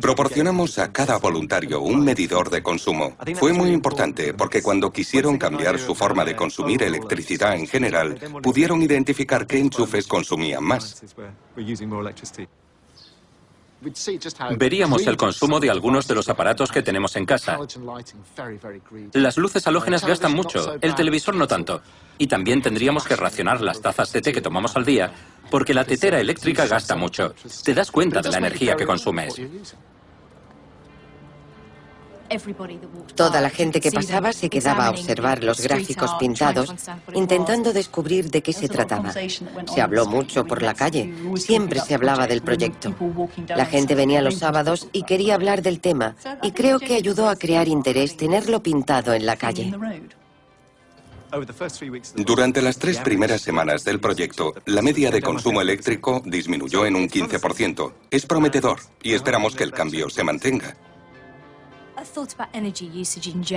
Proporcionamos 0.00 0.78
a 0.78 0.92
cada 0.92 1.18
voluntario 1.18 1.80
un 1.80 2.04
medidor 2.04 2.50
de 2.50 2.62
consumo. 2.62 3.16
Fue 3.36 3.52
muy 3.52 3.70
importante 3.70 4.34
porque 4.34 4.62
cuando 4.62 4.92
quisieron 4.92 5.38
cambiar 5.38 5.78
su 5.78 5.94
forma 5.94 6.24
de 6.24 6.36
consumir 6.36 6.82
electricidad 6.82 7.56
en 7.56 7.66
general, 7.66 8.18
pudieron 8.42 8.82
identificar 8.82 9.46
qué 9.46 9.58
enchufes 9.58 10.06
consumían 10.06 10.64
más. 10.64 11.02
Veríamos 14.56 15.06
el 15.06 15.16
consumo 15.16 15.60
de 15.60 15.70
algunos 15.70 16.08
de 16.08 16.14
los 16.14 16.28
aparatos 16.28 16.72
que 16.72 16.82
tenemos 16.82 17.14
en 17.16 17.26
casa. 17.26 17.58
Las 19.12 19.36
luces 19.36 19.66
halógenas 19.66 20.04
gastan 20.04 20.32
mucho, 20.32 20.76
el 20.80 20.94
televisor 20.94 21.34
no 21.34 21.46
tanto. 21.46 21.82
Y 22.18 22.26
también 22.26 22.62
tendríamos 22.62 23.04
que 23.04 23.16
racionar 23.16 23.60
las 23.60 23.80
tazas 23.80 24.12
de 24.12 24.22
té 24.22 24.32
que 24.32 24.40
tomamos 24.40 24.74
al 24.76 24.84
día, 24.84 25.12
porque 25.50 25.74
la 25.74 25.84
tetera 25.84 26.18
eléctrica 26.18 26.66
gasta 26.66 26.96
mucho. 26.96 27.34
Te 27.62 27.74
das 27.74 27.90
cuenta 27.90 28.22
de 28.22 28.30
la 28.30 28.38
energía 28.38 28.76
que 28.76 28.86
consumes. 28.86 29.34
Toda 33.14 33.40
la 33.40 33.50
gente 33.50 33.80
que 33.80 33.90
pasaba 33.90 34.32
se 34.32 34.48
quedaba 34.48 34.86
a 34.86 34.90
observar 34.90 35.42
los 35.42 35.60
gráficos 35.60 36.10
pintados, 36.18 36.74
intentando 37.14 37.72
descubrir 37.72 38.30
de 38.30 38.42
qué 38.42 38.52
se 38.52 38.68
trataba. 38.68 39.12
Se 39.12 39.80
habló 39.80 40.06
mucho 40.06 40.44
por 40.44 40.62
la 40.62 40.74
calle, 40.74 41.14
siempre 41.36 41.80
se 41.80 41.94
hablaba 41.94 42.26
del 42.26 42.42
proyecto. 42.42 42.94
La 43.48 43.66
gente 43.66 43.94
venía 43.94 44.22
los 44.22 44.38
sábados 44.38 44.88
y 44.92 45.02
quería 45.02 45.34
hablar 45.34 45.62
del 45.62 45.80
tema, 45.80 46.16
y 46.42 46.52
creo 46.52 46.78
que 46.78 46.94
ayudó 46.94 47.28
a 47.28 47.36
crear 47.36 47.68
interés 47.68 48.16
tenerlo 48.16 48.62
pintado 48.62 49.14
en 49.14 49.26
la 49.26 49.36
calle. 49.36 49.72
Durante 52.14 52.62
las 52.62 52.78
tres 52.78 52.98
primeras 52.98 53.42
semanas 53.42 53.84
del 53.84 54.00
proyecto, 54.00 54.54
la 54.64 54.82
media 54.82 55.10
de 55.10 55.20
consumo 55.20 55.60
eléctrico 55.60 56.22
disminuyó 56.24 56.86
en 56.86 56.96
un 56.96 57.08
15%. 57.08 57.92
Es 58.10 58.26
prometedor 58.26 58.78
y 59.02 59.12
esperamos 59.12 59.54
que 59.54 59.64
el 59.64 59.72
cambio 59.72 60.08
se 60.08 60.24
mantenga. 60.24 60.76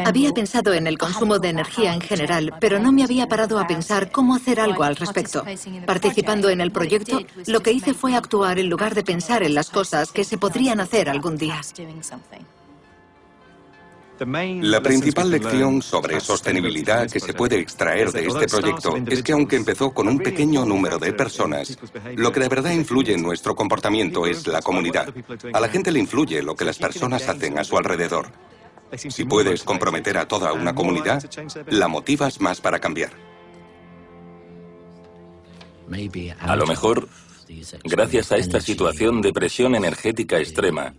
Había 0.05 0.31
pensado 0.31 0.73
en 0.73 0.87
el 0.87 0.97
consumo 0.97 1.39
de 1.39 1.49
energía 1.49 1.93
en 1.93 2.01
general, 2.01 2.53
pero 2.59 2.79
no 2.79 2.91
me 2.91 3.03
había 3.03 3.27
parado 3.27 3.59
a 3.59 3.67
pensar 3.67 4.11
cómo 4.11 4.35
hacer 4.35 4.59
algo 4.59 4.83
al 4.83 4.95
respecto. 4.95 5.43
Participando 5.85 6.49
en 6.49 6.61
el 6.61 6.71
proyecto, 6.71 7.19
lo 7.47 7.61
que 7.61 7.71
hice 7.71 7.93
fue 7.93 8.15
actuar 8.15 8.59
en 8.59 8.69
lugar 8.69 8.95
de 8.95 9.03
pensar 9.03 9.43
en 9.43 9.53
las 9.53 9.69
cosas 9.69 10.11
que 10.11 10.23
se 10.23 10.37
podrían 10.37 10.79
hacer 10.79 11.09
algún 11.09 11.37
día. 11.37 11.61
La 14.19 14.81
principal 14.81 15.31
lección 15.31 15.81
sobre 15.81 16.19
sostenibilidad 16.19 17.09
que 17.09 17.19
se 17.19 17.33
puede 17.33 17.57
extraer 17.59 18.11
de 18.11 18.27
este 18.27 18.47
proyecto 18.47 18.95
es 19.07 19.23
que 19.23 19.31
aunque 19.31 19.55
empezó 19.55 19.91
con 19.91 20.07
un 20.07 20.19
pequeño 20.19 20.65
número 20.65 20.97
de 20.97 21.13
personas, 21.13 21.77
lo 22.15 22.31
que 22.31 22.41
de 22.41 22.49
verdad 22.49 22.71
influye 22.71 23.13
en 23.13 23.21
nuestro 23.21 23.55
comportamiento 23.55 24.25
es 24.25 24.45
la 24.47 24.61
comunidad. 24.61 25.13
A 25.53 25.59
la 25.59 25.69
gente 25.69 25.91
le 25.91 25.99
influye 25.99 26.41
lo 26.41 26.55
que 26.55 26.65
las 26.65 26.77
personas 26.77 27.27
hacen 27.29 27.57
a 27.57 27.63
su 27.63 27.77
alrededor. 27.77 28.31
Si 28.95 29.23
puedes 29.23 29.63
comprometer 29.63 30.17
a 30.17 30.27
toda 30.27 30.51
una 30.51 30.75
comunidad, 30.75 31.23
la 31.67 31.87
motivas 31.87 32.41
más 32.41 32.59
para 32.59 32.79
cambiar. 32.79 33.11
A 36.39 36.55
lo 36.55 36.67
mejor 36.67 37.07
Gracias 37.83 38.31
a 38.31 38.37
esta 38.37 38.61
situación 38.61 39.21
de 39.21 39.33
presión 39.33 39.75
energética 39.75 40.39
extrema, 40.39 40.93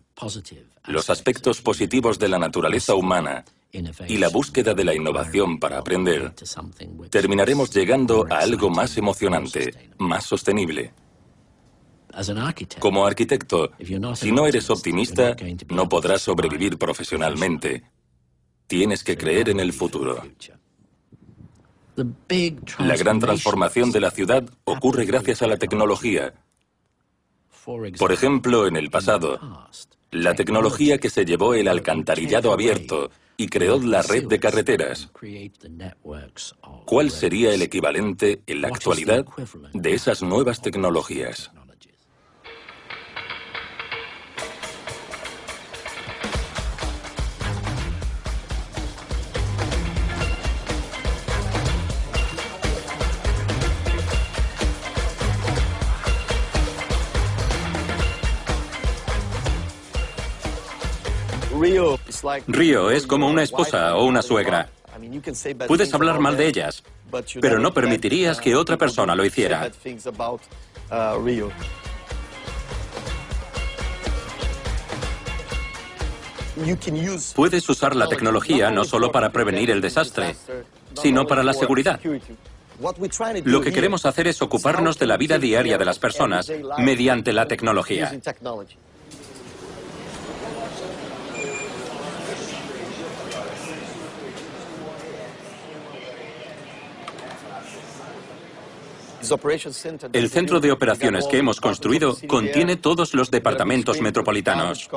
los 0.86 1.08
aspectos 1.10 1.60
positivos 1.60 2.18
de 2.18 2.28
la 2.28 2.38
naturaleza 2.38 2.94
humana 2.94 3.44
y 3.72 4.16
la 4.18 4.28
búsqueda 4.28 4.74
de 4.74 4.84
la 4.84 4.94
innovación 4.94 5.58
para 5.60 5.78
aprender, 5.78 6.32
terminaremos 7.10 7.70
llegando 7.70 8.26
a 8.28 8.38
algo 8.38 8.68
más 8.68 8.96
emocionante, 8.96 9.90
más 9.98 10.24
sostenible. 10.24 10.92
Como 12.80 13.06
arquitecto, 13.06 13.70
si 14.16 14.32
no 14.32 14.46
eres 14.46 14.68
optimista, 14.70 15.36
no 15.68 15.88
podrás 15.88 16.22
sobrevivir 16.22 16.76
profesionalmente. 16.76 17.84
Tienes 18.66 19.04
que 19.04 19.16
creer 19.16 19.48
en 19.50 19.60
el 19.60 19.72
futuro. 19.72 20.20
La 22.78 22.96
gran 22.96 23.18
transformación 23.18 23.90
de 23.90 24.00
la 24.00 24.10
ciudad 24.10 24.44
ocurre 24.64 25.04
gracias 25.04 25.42
a 25.42 25.46
la 25.46 25.56
tecnología. 25.56 26.34
Por 27.98 28.12
ejemplo, 28.12 28.66
en 28.66 28.76
el 28.76 28.90
pasado, 28.90 29.38
la 30.10 30.34
tecnología 30.34 30.98
que 30.98 31.10
se 31.10 31.24
llevó 31.24 31.54
el 31.54 31.68
alcantarillado 31.68 32.52
abierto 32.52 33.10
y 33.36 33.48
creó 33.48 33.78
la 33.80 34.02
red 34.02 34.26
de 34.26 34.38
carreteras. 34.38 35.10
¿Cuál 36.84 37.10
sería 37.10 37.54
el 37.54 37.62
equivalente 37.62 38.42
en 38.46 38.60
la 38.60 38.68
actualidad 38.68 39.24
de 39.72 39.94
esas 39.94 40.22
nuevas 40.22 40.60
tecnologías? 40.60 41.50
Río 62.46 62.90
es 62.90 63.06
como 63.06 63.28
una 63.28 63.42
esposa 63.42 63.96
o 63.96 64.04
una 64.04 64.22
suegra. 64.22 64.68
Puedes 65.66 65.92
hablar 65.94 66.18
mal 66.18 66.36
de 66.36 66.46
ellas, 66.46 66.82
pero 67.40 67.58
no 67.58 67.72
permitirías 67.72 68.40
que 68.40 68.54
otra 68.54 68.76
persona 68.76 69.14
lo 69.14 69.24
hiciera. 69.24 69.70
Puedes 77.34 77.68
usar 77.68 77.96
la 77.96 78.08
tecnología 78.08 78.70
no 78.70 78.84
solo 78.84 79.10
para 79.10 79.30
prevenir 79.30 79.70
el 79.70 79.80
desastre, 79.80 80.36
sino 80.94 81.26
para 81.26 81.42
la 81.42 81.52
seguridad. 81.52 82.00
Lo 83.44 83.60
que 83.60 83.72
queremos 83.72 84.06
hacer 84.06 84.26
es 84.26 84.40
ocuparnos 84.42 84.98
de 84.98 85.06
la 85.06 85.16
vida 85.16 85.38
diaria 85.38 85.78
de 85.78 85.84
las 85.84 85.98
personas 85.98 86.50
mediante 86.78 87.32
la 87.32 87.46
tecnología. 87.46 88.10
El 100.12 100.30
centro 100.30 100.60
de 100.60 100.72
operaciones 100.72 101.26
que 101.26 101.38
hemos 101.38 101.60
construido 101.60 102.16
contiene 102.26 102.76
todos 102.76 103.14
los 103.14 103.30
departamentos 103.30 104.00
metropolitanos. 104.00 104.88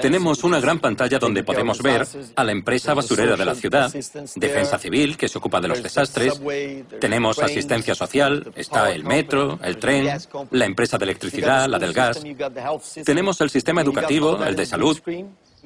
Tenemos 0.00 0.44
una 0.44 0.60
gran 0.60 0.78
pantalla 0.80 1.18
donde 1.18 1.42
podemos 1.42 1.80
ver 1.80 2.06
a 2.36 2.44
la 2.44 2.52
empresa 2.52 2.94
basurera 2.94 3.36
de 3.36 3.44
la 3.44 3.54
ciudad, 3.54 3.90
Defensa 4.36 4.78
Civil, 4.78 5.16
que 5.16 5.28
se 5.28 5.38
ocupa 5.38 5.60
de 5.60 5.68
los 5.68 5.82
desastres, 5.82 6.40
tenemos 7.00 7.38
asistencia 7.38 7.94
social, 7.94 8.52
está 8.54 8.92
el 8.92 9.04
metro, 9.04 9.58
el 9.62 9.78
tren, 9.78 10.18
la 10.50 10.66
empresa 10.66 10.98
de 10.98 11.04
electricidad, 11.04 11.68
la 11.68 11.78
del 11.78 11.92
gas, 11.92 12.22
tenemos 13.04 13.40
el 13.40 13.50
sistema 13.50 13.80
educativo, 13.80 14.44
el 14.44 14.56
de 14.56 14.66
salud, 14.66 15.00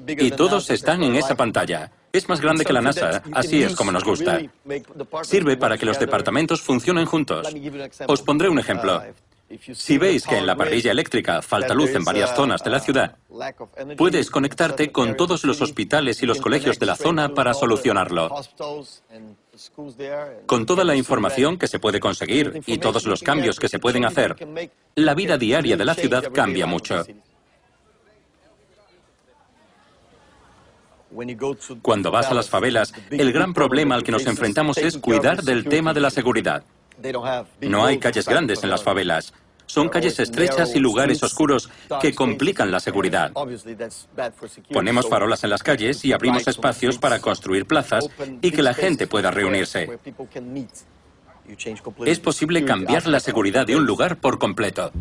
y 0.06 0.30
todos 0.32 0.70
están 0.70 1.02
en 1.02 1.16
esa 1.16 1.34
pantalla. 1.34 1.90
Es 2.12 2.28
más 2.28 2.40
grande 2.40 2.64
que 2.64 2.72
la 2.72 2.80
NASA, 2.80 3.22
así 3.32 3.62
es 3.62 3.74
como 3.74 3.90
nos 3.90 4.04
gusta. 4.04 4.40
Sirve 5.22 5.56
para 5.56 5.76
que 5.76 5.86
los 5.86 5.98
departamentos 5.98 6.60
funcionen 6.62 7.06
juntos. 7.06 7.48
Os 8.06 8.22
pondré 8.22 8.48
un 8.48 8.58
ejemplo. 8.58 9.02
Si 9.74 9.98
veis 9.98 10.26
que 10.26 10.38
en 10.38 10.46
la 10.46 10.56
parrilla 10.56 10.90
eléctrica 10.90 11.42
falta 11.42 11.74
luz 11.74 11.90
en 11.94 12.04
varias 12.04 12.34
zonas 12.34 12.62
de 12.64 12.70
la 12.70 12.80
ciudad, 12.80 13.16
puedes 13.96 14.30
conectarte 14.30 14.90
con 14.90 15.16
todos 15.16 15.44
los 15.44 15.60
hospitales 15.60 16.22
y 16.22 16.26
los 16.26 16.40
colegios 16.40 16.78
de 16.78 16.86
la 16.86 16.96
zona 16.96 17.34
para 17.34 17.54
solucionarlo. 17.54 18.30
Con 20.46 20.66
toda 20.66 20.84
la 20.84 20.96
información 20.96 21.58
que 21.58 21.68
se 21.68 21.78
puede 21.78 22.00
conseguir 22.00 22.62
y 22.66 22.78
todos 22.78 23.06
los 23.06 23.22
cambios 23.22 23.60
que 23.60 23.68
se 23.68 23.78
pueden 23.78 24.04
hacer, 24.04 24.36
la 24.96 25.14
vida 25.14 25.38
diaria 25.38 25.76
de 25.76 25.84
la 25.84 25.94
ciudad 25.94 26.32
cambia 26.32 26.66
mucho. 26.66 27.04
Cuando 31.82 32.10
vas 32.10 32.26
a 32.26 32.34
las 32.34 32.50
favelas, 32.50 32.92
el 33.10 33.32
gran 33.32 33.54
problema 33.54 33.94
al 33.94 34.02
que 34.02 34.12
nos 34.12 34.26
enfrentamos 34.26 34.78
es 34.78 34.98
cuidar 34.98 35.42
del 35.42 35.64
tema 35.64 35.92
de 35.92 36.00
la 36.00 36.10
seguridad. 36.10 36.64
No 37.60 37.84
hay 37.84 37.98
calles 37.98 38.26
grandes 38.26 38.62
en 38.64 38.70
las 38.70 38.82
favelas. 38.82 39.32
Son 39.66 39.88
calles 39.88 40.18
estrechas 40.20 40.74
y 40.74 40.78
lugares 40.78 41.22
oscuros 41.22 41.70
que 42.00 42.14
complican 42.14 42.70
la 42.70 42.80
seguridad. 42.80 43.32
Ponemos 44.72 45.08
farolas 45.08 45.42
en 45.44 45.50
las 45.50 45.62
calles 45.62 46.04
y 46.04 46.12
abrimos 46.12 46.46
espacios 46.46 46.98
para 46.98 47.20
construir 47.20 47.66
plazas 47.66 48.08
y 48.42 48.50
que 48.50 48.62
la 48.62 48.74
gente 48.74 49.06
pueda 49.06 49.30
reunirse. 49.30 49.88
Es 52.06 52.20
posible 52.20 52.64
cambiar 52.64 53.06
la 53.06 53.20
seguridad 53.20 53.66
de 53.66 53.76
un 53.76 53.86
lugar 53.86 54.18
por 54.18 54.38
completo. 54.38 54.92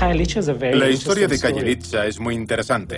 La 0.00 0.88
historia 0.88 1.28
de 1.28 1.38
Kayelitsa 1.38 2.06
es 2.06 2.18
muy 2.18 2.34
interesante. 2.34 2.96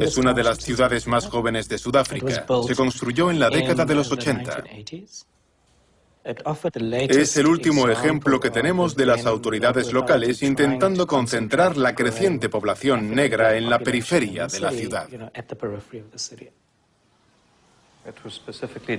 Es 0.00 0.16
una 0.16 0.32
de 0.32 0.42
las 0.42 0.58
ciudades 0.58 1.06
más 1.06 1.28
jóvenes 1.28 1.68
de 1.68 1.78
Sudáfrica. 1.78 2.44
Se 2.66 2.74
construyó 2.74 3.30
en 3.30 3.38
la 3.38 3.48
década 3.48 3.84
de 3.84 3.94
los 3.94 4.10
80. 4.10 4.64
Es 7.08 7.36
el 7.36 7.46
último 7.46 7.88
ejemplo 7.88 8.40
que 8.40 8.50
tenemos 8.50 8.96
de 8.96 9.06
las 9.06 9.24
autoridades 9.26 9.92
locales 9.92 10.42
intentando 10.42 11.06
concentrar 11.06 11.76
la 11.76 11.94
creciente 11.94 12.48
población 12.48 13.14
negra 13.14 13.56
en 13.56 13.70
la 13.70 13.78
periferia 13.78 14.48
de 14.48 14.60
la 14.60 14.72
ciudad. 14.72 15.08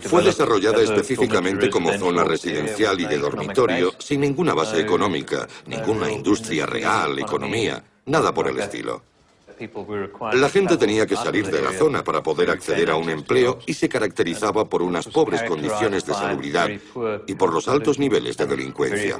Fue 0.02 0.24
desarrollada 0.24 0.82
específicamente 0.82 1.70
como 1.70 1.94
zona 1.94 2.24
residencial 2.24 3.00
y 3.00 3.06
de 3.06 3.18
dormitorio, 3.18 3.94
sin 4.00 4.22
ninguna 4.22 4.54
base 4.54 4.82
económica, 4.82 5.48
ninguna 5.66 6.12
industria 6.12 6.66
real, 6.66 7.18
economía, 7.20 7.84
nada 8.06 8.34
por 8.34 8.48
el 8.48 8.60
estilo. 8.60 9.02
La 10.34 10.50
gente 10.50 10.78
tenía 10.78 11.08
que 11.08 11.16
salir 11.16 11.48
de 11.48 11.62
la 11.62 11.72
zona 11.72 12.04
para 12.04 12.22
poder 12.22 12.52
acceder 12.52 12.92
a 12.92 12.96
un 12.96 13.10
empleo 13.10 13.60
y 13.66 13.74
se 13.74 13.90
caracterizaba 13.90 14.66
por 14.66 14.84
unas 14.84 15.08
pobres 15.08 15.42
condiciones 15.44 16.06
de 16.06 16.14
seguridad 16.14 16.70
y 17.26 17.36
por 17.36 17.54
los 17.54 17.68
altos 17.68 17.98
niveles 17.98 18.38
de 18.38 18.46
delincuencia. 18.46 19.18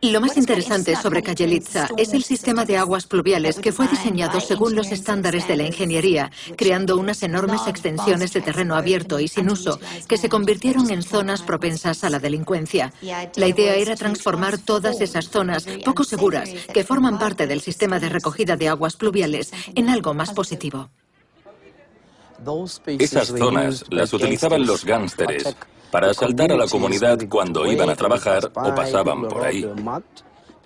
Lo 0.00 0.20
más 0.20 0.36
interesante 0.36 0.94
sobre 0.94 1.24
Kayelitsa 1.24 1.88
es 1.96 2.12
el 2.12 2.22
sistema 2.22 2.64
de 2.64 2.76
aguas 2.76 3.08
pluviales 3.08 3.58
que 3.58 3.72
fue 3.72 3.88
diseñado 3.88 4.38
según 4.40 4.76
los 4.76 4.92
estándares 4.92 5.48
de 5.48 5.56
la 5.56 5.64
ingeniería, 5.64 6.30
creando 6.56 6.96
unas 6.96 7.24
enormes 7.24 7.66
extensiones 7.66 8.32
de 8.32 8.40
terreno 8.40 8.76
abierto 8.76 9.18
y 9.18 9.26
sin 9.26 9.50
uso 9.50 9.80
que 10.06 10.16
se 10.16 10.28
convirtieron 10.28 10.88
en 10.90 11.02
zonas 11.02 11.42
propensas 11.42 12.04
a 12.04 12.10
la 12.10 12.20
delincuencia. 12.20 12.92
La 13.34 13.48
idea 13.48 13.74
era 13.74 13.96
transformar 13.96 14.58
todas 14.58 15.00
esas 15.00 15.30
zonas 15.30 15.66
poco 15.84 16.04
seguras 16.04 16.48
que 16.72 16.84
forman 16.84 17.18
parte 17.18 17.48
del 17.48 17.60
sistema 17.60 17.98
de 17.98 18.08
recogida 18.08 18.56
de 18.56 18.68
aguas 18.68 18.96
pluviales 18.96 19.52
en 19.74 19.88
algo 19.88 20.14
más 20.14 20.32
positivo. 20.32 20.90
Esas 22.86 23.28
zonas 23.28 23.84
las 23.90 24.12
utilizaban 24.12 24.66
los 24.66 24.84
gánsteres 24.84 25.56
para 25.90 26.10
asaltar 26.10 26.52
a 26.52 26.56
la 26.56 26.66
comunidad 26.66 27.18
cuando 27.28 27.66
iban 27.66 27.90
a 27.90 27.96
trabajar 27.96 28.50
o 28.54 28.74
pasaban 28.74 29.26
por 29.28 29.44
ahí. 29.44 29.68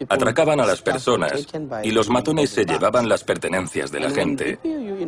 Atracaban 0.08 0.60
a 0.60 0.66
las 0.66 0.82
personas 0.82 1.46
y 1.84 1.92
los 1.92 2.08
matones 2.08 2.50
se 2.50 2.64
llevaban 2.64 3.08
las 3.08 3.22
pertenencias 3.22 3.92
de 3.92 4.00
la 4.00 4.10
gente. 4.10 4.58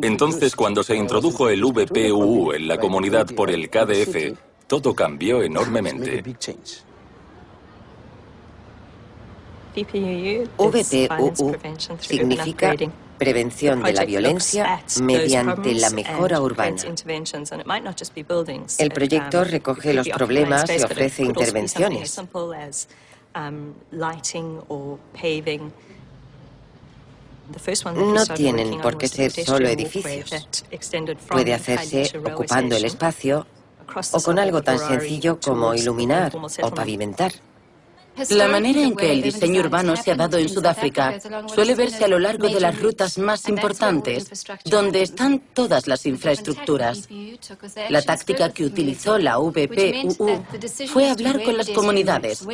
Entonces, 0.02 0.54
cuando 0.54 0.82
se 0.82 0.96
introdujo 0.96 1.48
el 1.48 1.64
VPUU 1.64 2.52
en 2.52 2.68
la 2.68 2.78
comunidad 2.78 3.26
por 3.34 3.50
el 3.50 3.68
KDF, 3.68 4.38
todo 4.66 4.94
cambió 4.94 5.42
enormemente. 5.42 6.22
VPUU 9.76 11.56
significa 11.98 12.74
prevención 13.18 13.82
de 13.82 13.92
la 13.92 14.04
violencia 14.04 14.82
mediante 15.00 15.74
la 15.74 15.90
mejora 15.90 16.40
urbana. 16.40 16.76
El 18.78 18.90
proyecto 18.90 19.44
recoge 19.44 19.94
los 19.94 20.08
problemas 20.08 20.64
y 20.70 20.82
ofrece 20.82 21.22
intervenciones. 21.22 22.20
No 27.94 28.26
tienen 28.26 28.80
por 28.80 28.96
qué 28.96 29.08
ser 29.08 29.30
solo 29.32 29.68
edificios. 29.68 30.64
Puede 31.28 31.54
hacerse 31.54 32.18
ocupando 32.18 32.76
el 32.76 32.84
espacio 32.84 33.46
o 34.12 34.20
con 34.20 34.38
algo 34.38 34.62
tan 34.62 34.78
sencillo 34.78 35.38
como 35.40 35.74
iluminar 35.74 36.32
o 36.62 36.70
pavimentar. 36.70 37.32
La 38.30 38.48
manera 38.48 38.82
en 38.82 38.94
que 38.94 39.10
el 39.10 39.22
diseño 39.22 39.60
urbano 39.60 39.96
se 39.96 40.12
ha 40.12 40.14
dado 40.14 40.38
en 40.38 40.48
Sudáfrica 40.48 41.18
suele 41.52 41.74
verse 41.74 42.04
a 42.04 42.08
lo 42.08 42.18
largo 42.18 42.48
de 42.48 42.60
las 42.60 42.80
rutas 42.80 43.18
más 43.18 43.48
importantes, 43.48 44.44
donde 44.64 45.02
están 45.02 45.40
todas 45.52 45.86
las 45.86 46.06
infraestructuras. 46.06 47.08
La 47.88 48.02
táctica 48.02 48.52
que 48.52 48.64
utilizó 48.64 49.18
la 49.18 49.38
VPUU 49.38 50.44
fue 50.86 51.10
hablar 51.10 51.42
con 51.42 51.56
las 51.56 51.70
comunidades. 51.70 52.46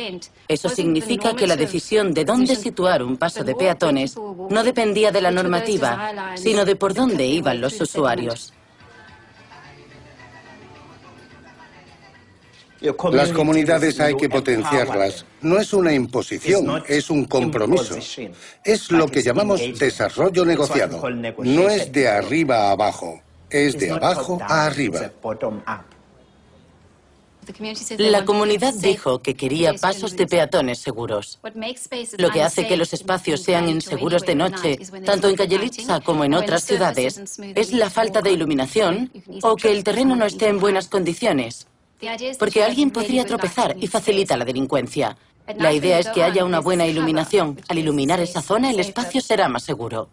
Eso 0.47 0.69
significa 0.69 1.35
que 1.35 1.47
la 1.47 1.55
decisión 1.55 2.13
de 2.13 2.25
dónde 2.25 2.55
situar 2.55 3.03
un 3.03 3.17
paso 3.17 3.43
de 3.43 3.55
peatones 3.55 4.15
no 4.17 4.63
dependía 4.63 5.11
de 5.11 5.21
la 5.21 5.31
normativa, 5.31 6.35
sino 6.35 6.65
de 6.65 6.75
por 6.75 6.93
dónde 6.93 7.27
iban 7.27 7.61
los 7.61 7.79
usuarios. 7.79 8.53
Las 13.11 13.31
comunidades 13.31 13.99
hay 13.99 14.15
que 14.15 14.27
potenciarlas. 14.27 15.25
No 15.41 15.59
es 15.59 15.71
una 15.73 15.93
imposición, 15.93 16.83
es 16.87 17.09
un 17.09 17.25
compromiso. 17.25 17.95
Es 18.63 18.91
lo 18.91 19.07
que 19.07 19.21
llamamos 19.21 19.61
desarrollo 19.77 20.45
negociado. 20.45 21.01
No 21.39 21.69
es 21.69 21.91
de 21.91 22.07
arriba 22.07 22.69
a 22.69 22.71
abajo, 22.71 23.21
es 23.49 23.77
de 23.77 23.91
abajo 23.91 24.39
a 24.41 24.65
arriba. 24.65 25.11
La 27.97 28.23
comunidad 28.23 28.73
dijo 28.75 29.21
que 29.21 29.35
quería 29.35 29.73
pasos 29.73 30.15
de 30.15 30.27
peatones 30.27 30.79
seguros. 30.79 31.39
Lo 32.17 32.29
que 32.29 32.43
hace 32.43 32.67
que 32.67 32.77
los 32.77 32.93
espacios 32.93 33.41
sean 33.41 33.67
inseguros 33.67 34.23
de 34.25 34.35
noche, 34.35 34.79
tanto 35.05 35.27
en 35.27 35.35
Kayelitsa 35.35 36.01
como 36.01 36.23
en 36.23 36.33
otras 36.33 36.63
ciudades, 36.63 37.19
es 37.55 37.73
la 37.73 37.89
falta 37.89 38.21
de 38.21 38.31
iluminación 38.31 39.11
o 39.41 39.55
que 39.55 39.71
el 39.71 39.83
terreno 39.83 40.15
no 40.15 40.25
esté 40.25 40.47
en 40.47 40.59
buenas 40.59 40.87
condiciones. 40.87 41.67
Porque 42.39 42.63
alguien 42.63 42.91
podría 42.91 43.25
tropezar 43.25 43.75
y 43.79 43.87
facilita 43.87 44.37
la 44.37 44.45
delincuencia. 44.45 45.17
La 45.57 45.73
idea 45.73 45.99
es 45.99 46.09
que 46.09 46.23
haya 46.23 46.45
una 46.45 46.59
buena 46.59 46.85
iluminación. 46.85 47.59
Al 47.67 47.77
iluminar 47.77 48.19
esa 48.19 48.41
zona, 48.41 48.71
el 48.71 48.79
espacio 48.79 49.21
será 49.21 49.49
más 49.49 49.63
seguro. 49.63 50.09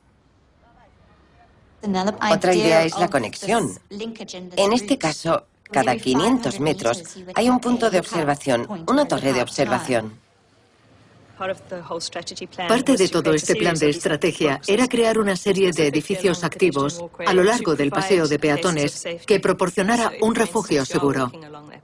Otra 2.31 2.55
idea 2.55 2.85
es 2.85 2.99
la 2.99 3.09
conexión. 3.09 3.71
En 3.91 4.73
este 4.73 4.99
caso, 4.99 5.47
cada 5.71 5.97
500 5.97 6.61
metros 6.61 7.03
hay 7.35 7.49
un 7.49 7.61
punto 7.61 7.91
de 7.91 8.01
observación, 8.01 8.67
una 8.89 9.07
torre 9.07 9.33
de 9.33 9.43
observación. 9.43 10.19
Parte 12.67 12.97
de 12.97 13.09
todo 13.09 13.33
este 13.33 13.55
plan 13.55 13.77
de 13.77 13.91
estrategia 13.91 14.61
era 14.67 14.89
crear 14.89 15.19
una 15.19 15.37
serie 15.37 15.71
de 15.71 15.87
edificios 15.87 16.43
activos 16.43 17.05
a 17.25 17.33
lo 17.33 17.45
largo 17.45 17.77
del 17.77 17.91
paseo 17.91 18.27
de 18.27 18.41
peatones 18.41 19.05
que 19.25 19.39
proporcionara 19.39 20.11
un 20.21 20.35
refugio 20.35 20.85
seguro. 20.85 21.31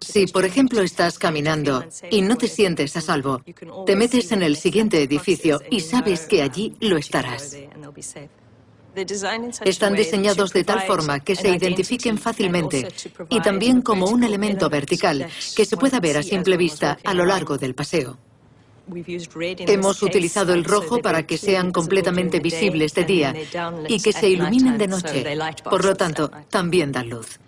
Si, 0.05 0.27
por 0.27 0.45
ejemplo, 0.45 0.83
estás 0.83 1.19
caminando 1.19 1.85
y 2.11 2.21
no 2.23 2.37
te 2.37 2.49
sientes 2.49 2.97
a 2.97 3.01
salvo, 3.01 3.43
te 3.87 3.97
metes 3.97 4.31
en 4.33 4.43
el 4.43 4.57
siguiente 4.57 5.03
edificio 5.03 5.61
y 5.71 5.81
sabes 5.81 6.27
que 6.27 6.43
allí 6.43 6.75
lo 6.81 6.97
estarás. 6.97 7.57
Están 9.65 9.95
diseñados 9.95 10.53
de 10.53 10.63
tal 10.63 10.83
forma 10.83 11.21
que 11.21 11.35
se 11.35 11.49
identifiquen 11.49 12.17
fácilmente 12.17 12.89
y 13.29 13.41
también 13.41 13.83
como 13.83 14.07
un 14.07 14.23
elemento 14.23 14.69
vertical 14.71 15.27
que 15.57 15.65
se 15.65 15.77
pueda 15.77 15.99
ver 15.99 16.19
a 16.19 16.23
simple 16.23 16.57
vista 16.57 16.99
a 17.03 17.15
lo 17.15 17.25
largo 17.25 17.59
del 17.59 17.75
paseo. 17.75 18.19
Hemos 18.87 20.03
utilizado 20.03 20.53
el 20.53 20.63
rojo 20.63 21.01
para 21.01 21.27
que 21.27 21.39
sean 21.39 21.73
completamente 21.73 22.39
visibles 22.39 22.95
de 22.95 23.05
día 23.05 23.35
y 23.89 24.01
que 24.01 24.13
se 24.13 24.29
iluminen 24.29 24.79
de 24.79 24.89
noche. 24.89 25.25
Por 25.65 25.85
lo 25.85 25.97
tanto, 25.97 26.31
también 26.51 26.93
dan 26.93 27.09
luz. 27.09 27.41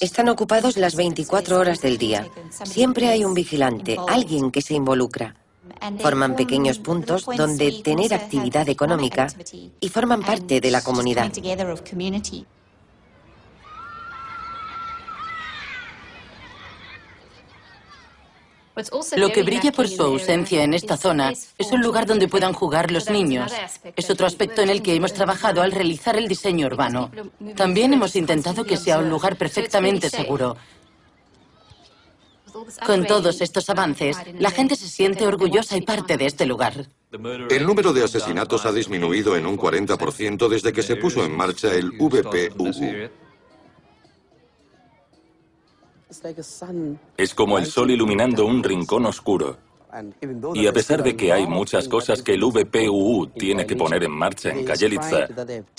Están 0.00 0.28
ocupados 0.28 0.76
las 0.76 0.94
24 0.96 1.58
horas 1.58 1.80
del 1.80 1.98
día. 1.98 2.26
Siempre 2.64 3.08
hay 3.08 3.24
un 3.24 3.34
vigilante, 3.34 3.96
alguien 4.08 4.50
que 4.50 4.62
se 4.62 4.74
involucra. 4.74 5.36
Forman 6.00 6.36
pequeños 6.36 6.78
puntos 6.78 7.26
donde 7.36 7.82
tener 7.82 8.12
actividad 8.12 8.68
económica 8.68 9.28
y 9.80 9.88
forman 9.88 10.22
parte 10.22 10.60
de 10.60 10.70
la 10.70 10.82
comunidad. 10.82 11.32
Lo 19.16 19.30
que 19.30 19.42
brilla 19.42 19.72
por 19.72 19.88
su 19.88 20.02
ausencia 20.02 20.62
en 20.62 20.74
esta 20.74 20.96
zona 20.96 21.32
es 21.32 21.72
un 21.72 21.80
lugar 21.80 22.06
donde 22.06 22.28
puedan 22.28 22.52
jugar 22.52 22.90
los 22.90 23.10
niños. 23.10 23.52
Es 23.96 24.10
otro 24.10 24.26
aspecto 24.26 24.62
en 24.62 24.70
el 24.70 24.82
que 24.82 24.94
hemos 24.94 25.12
trabajado 25.12 25.62
al 25.62 25.72
realizar 25.72 26.16
el 26.16 26.28
diseño 26.28 26.66
urbano. 26.66 27.10
También 27.56 27.92
hemos 27.92 28.16
intentado 28.16 28.64
que 28.64 28.76
sea 28.76 28.98
un 28.98 29.10
lugar 29.10 29.36
perfectamente 29.36 30.10
seguro. 30.10 30.56
Con 32.86 33.06
todos 33.06 33.40
estos 33.40 33.70
avances, 33.70 34.16
la 34.38 34.50
gente 34.50 34.76
se 34.76 34.88
siente 34.88 35.26
orgullosa 35.26 35.76
y 35.76 35.82
parte 35.82 36.16
de 36.16 36.26
este 36.26 36.46
lugar. 36.46 36.88
El 37.12 37.66
número 37.66 37.92
de 37.92 38.04
asesinatos 38.04 38.66
ha 38.66 38.72
disminuido 38.72 39.36
en 39.36 39.46
un 39.46 39.56
40% 39.56 40.48
desde 40.48 40.72
que 40.72 40.82
se 40.82 40.96
puso 40.96 41.24
en 41.24 41.36
marcha 41.36 41.74
el 41.74 41.90
VPUU. 41.90 43.10
Es 47.16 47.34
como 47.34 47.58
el 47.58 47.66
sol 47.66 47.90
iluminando 47.90 48.46
un 48.46 48.62
rincón 48.62 49.06
oscuro. 49.06 49.56
Y 50.54 50.66
a 50.66 50.72
pesar 50.72 51.02
de 51.02 51.16
que 51.16 51.32
hay 51.32 51.46
muchas 51.46 51.88
cosas 51.88 52.22
que 52.22 52.34
el 52.34 52.44
VPUU 52.44 53.26
tiene 53.36 53.66
que 53.66 53.74
poner 53.74 54.04
en 54.04 54.12
marcha 54.12 54.50
en 54.50 54.64
Kayelitza, 54.64 55.26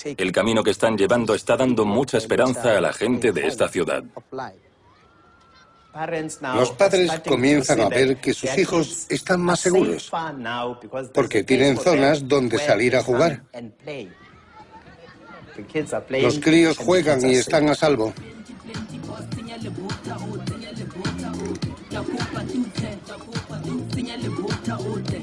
el 0.04 0.32
camino 0.32 0.62
que 0.62 0.70
están 0.70 0.98
llevando 0.98 1.34
está 1.34 1.56
dando 1.56 1.84
mucha 1.86 2.18
esperanza 2.18 2.76
a 2.76 2.80
la 2.80 2.92
gente 2.92 3.32
de 3.32 3.46
esta 3.46 3.68
ciudad. 3.68 4.04
Los 6.54 6.70
padres 6.72 7.10
comienzan 7.26 7.80
a 7.80 7.88
ver 7.88 8.18
que 8.18 8.32
sus 8.32 8.56
hijos 8.56 9.06
están 9.10 9.40
más 9.42 9.60
seguros 9.60 10.10
porque 11.12 11.44
tienen 11.44 11.76
zonas 11.76 12.26
donde 12.26 12.58
salir 12.58 12.96
a 12.96 13.02
jugar. 13.02 13.42
Los 16.08 16.38
críos 16.38 16.78
juegan 16.78 17.30
y 17.30 17.34
están 17.34 17.68
a 17.68 17.74
salvo. 17.74 18.12
buta 24.30 24.78
ute 24.78 25.18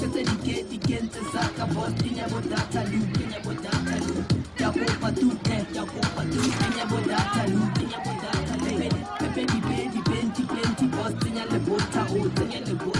Tete 0.00 0.22
nige 0.24 0.62
digente 0.70 1.20
zaka 1.32 1.66
bot 1.66 2.06
Inye 2.06 2.24
bodata 2.30 2.82
lu 2.84 2.98
Inye 3.22 3.38
bodata 3.44 3.96
lu 4.06 4.24
Yakupa 4.58 5.12
tute 5.12 5.56
Yakupa 5.74 6.22
tute 6.32 6.66
Inye 6.66 6.84
bodata 6.90 7.46
lu 7.48 7.60
Inye 7.82 7.98
bodata 8.04 8.54
lu 8.56 8.90
Pepe 9.18 9.44
di 9.46 9.60
bendi 9.60 10.00
bendi 10.08 10.42
bendi 10.42 10.86
bot 10.86 11.24
Inye 11.26 11.44
le 11.50 11.58
buta 11.58 12.02
ote, 12.02 12.42
Inye 12.44 12.60
le 12.66 12.74
buta 12.74 12.97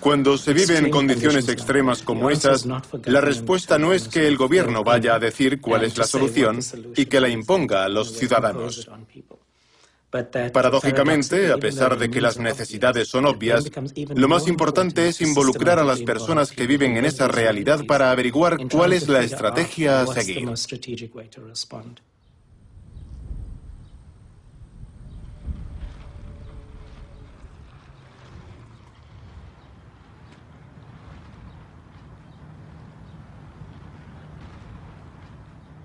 Cuando 0.00 0.38
se 0.38 0.52
vive 0.52 0.78
en 0.78 0.90
condiciones 0.90 1.48
extremas 1.48 2.02
como 2.02 2.30
esas, 2.30 2.66
la 3.04 3.20
respuesta 3.20 3.78
no 3.78 3.92
es 3.92 4.08
que 4.08 4.26
el 4.26 4.36
gobierno 4.36 4.84
vaya 4.84 5.14
a 5.14 5.18
decir 5.18 5.60
cuál 5.60 5.84
es 5.84 5.96
la 5.96 6.04
solución 6.04 6.60
y 6.96 7.06
que 7.06 7.20
la 7.20 7.28
imponga 7.28 7.84
a 7.84 7.88
los 7.88 8.12
ciudadanos. 8.12 8.88
Paradójicamente, 10.52 11.50
a 11.50 11.56
pesar 11.56 11.98
de 11.98 12.10
que 12.10 12.20
las 12.20 12.38
necesidades 12.38 13.08
son 13.08 13.24
obvias, 13.24 13.70
lo 14.14 14.28
más 14.28 14.46
importante 14.46 15.08
es 15.08 15.22
involucrar 15.22 15.78
a 15.78 15.84
las 15.84 16.02
personas 16.02 16.52
que 16.52 16.66
viven 16.66 16.98
en 16.98 17.06
esa 17.06 17.28
realidad 17.28 17.86
para 17.86 18.10
averiguar 18.10 18.58
cuál 18.68 18.92
es 18.92 19.08
la 19.08 19.20
estrategia 19.20 20.02
a 20.02 20.06
seguir. 20.06 20.48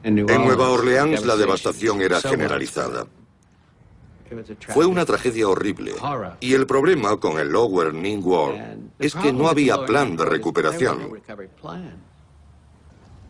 En 0.07 0.15
Nueva 0.15 0.69
Orleans 0.69 1.25
la 1.25 1.35
devastación 1.35 2.01
era 2.01 2.21
generalizada. 2.21 3.05
Fue 4.69 4.85
una 4.85 5.05
tragedia 5.05 5.49
horrible. 5.49 5.95
Y 6.39 6.53
el 6.53 6.65
problema 6.65 7.17
con 7.17 7.37
el 7.39 7.49
Lower 7.49 7.93
Ning 7.93 8.21
War 8.23 8.77
es 8.99 9.13
que 9.13 9.33
no 9.33 9.49
había 9.49 9.85
plan 9.85 10.15
de 10.15 10.23
recuperación. 10.23 11.11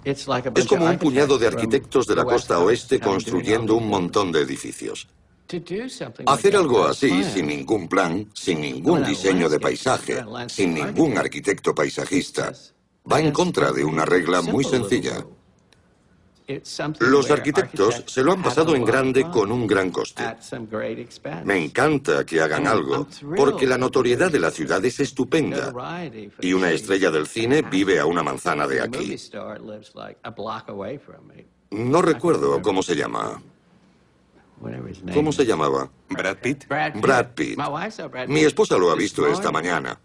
Es 0.05 0.67
como 0.67 0.85
un 0.85 0.99
puñado 0.99 1.39
de 1.39 1.47
arquitectos 1.47 2.05
de 2.05 2.15
la 2.15 2.23
costa 2.23 2.59
oeste 2.59 2.99
construyendo 2.99 3.75
un 3.75 3.87
montón 3.87 4.31
de 4.31 4.41
edificios. 4.41 5.07
Hacer 6.27 6.57
algo 6.57 6.85
así 6.85 7.23
sin 7.23 7.47
ningún 7.47 7.87
plan, 7.87 8.29
sin 8.35 8.61
ningún 8.61 9.03
diseño 9.03 9.49
de 9.49 9.59
paisaje, 9.59 10.23
sin 10.47 10.75
ningún 10.75 11.17
arquitecto 11.17 11.73
paisajista, 11.73 12.53
va 13.11 13.19
en 13.19 13.31
contra 13.31 13.71
de 13.71 13.83
una 13.83 14.05
regla 14.05 14.43
muy 14.43 14.63
sencilla. 14.63 15.25
Los 16.99 17.29
arquitectos 17.29 18.03
se 18.05 18.23
lo 18.23 18.31
han 18.31 18.41
pasado 18.41 18.73
en 18.75 18.85
grande 18.85 19.29
con 19.29 19.51
un 19.51 19.67
gran 19.67 19.91
coste. 19.91 20.23
Me 21.43 21.63
encanta 21.63 22.25
que 22.25 22.39
hagan 22.39 22.67
algo, 22.67 23.07
porque 23.35 23.67
la 23.67 23.77
notoriedad 23.77 24.31
de 24.31 24.39
la 24.39 24.49
ciudad 24.49 24.83
es 24.85 24.99
estupenda. 25.01 25.73
Y 26.39 26.53
una 26.53 26.71
estrella 26.71 27.11
del 27.11 27.27
cine 27.27 27.63
vive 27.63 27.99
a 27.99 28.05
una 28.05 28.23
manzana 28.23 28.65
de 28.65 28.81
aquí. 28.81 29.17
No 31.71 32.01
recuerdo 32.01 32.61
cómo 32.61 32.81
se 32.81 32.95
llama. 32.95 33.41
¿Cómo 35.13 35.31
se 35.31 35.45
llamaba? 35.45 35.89
Brad 36.09 36.37
Pitt. 36.37 36.65
Brad 36.67 37.27
Pitt. 37.35 37.59
Mi 38.27 38.41
esposa 38.41 38.77
lo 38.77 38.89
ha 38.89 38.95
visto 38.95 39.27
esta 39.27 39.51
mañana. 39.51 39.99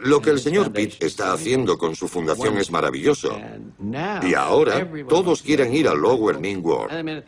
Lo 0.00 0.20
que 0.20 0.30
el 0.30 0.38
señor 0.38 0.72
Pitt 0.72 1.02
está 1.02 1.32
haciendo 1.32 1.78
con 1.78 1.96
su 1.96 2.06
fundación 2.06 2.58
es 2.58 2.70
maravilloso. 2.70 3.38
Y 4.22 4.34
ahora 4.34 4.90
todos 5.08 5.42
quieren 5.42 5.74
ir 5.74 5.88
al 5.88 5.98
Lower 5.98 6.38
Ning 6.38 6.62
World. 6.62 7.22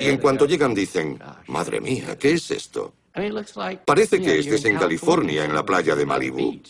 Y 0.00 0.08
en 0.08 0.18
cuanto 0.18 0.46
llegan 0.46 0.74
dicen, 0.74 1.18
madre 1.48 1.80
mía, 1.80 2.16
¿qué 2.18 2.32
es 2.32 2.50
esto? 2.50 2.94
Parece 3.84 4.20
que 4.20 4.38
estés 4.38 4.64
en 4.64 4.76
California, 4.76 5.44
en 5.44 5.54
la 5.54 5.64
playa 5.64 5.94
de 5.94 6.06
Malibu. 6.06 6.60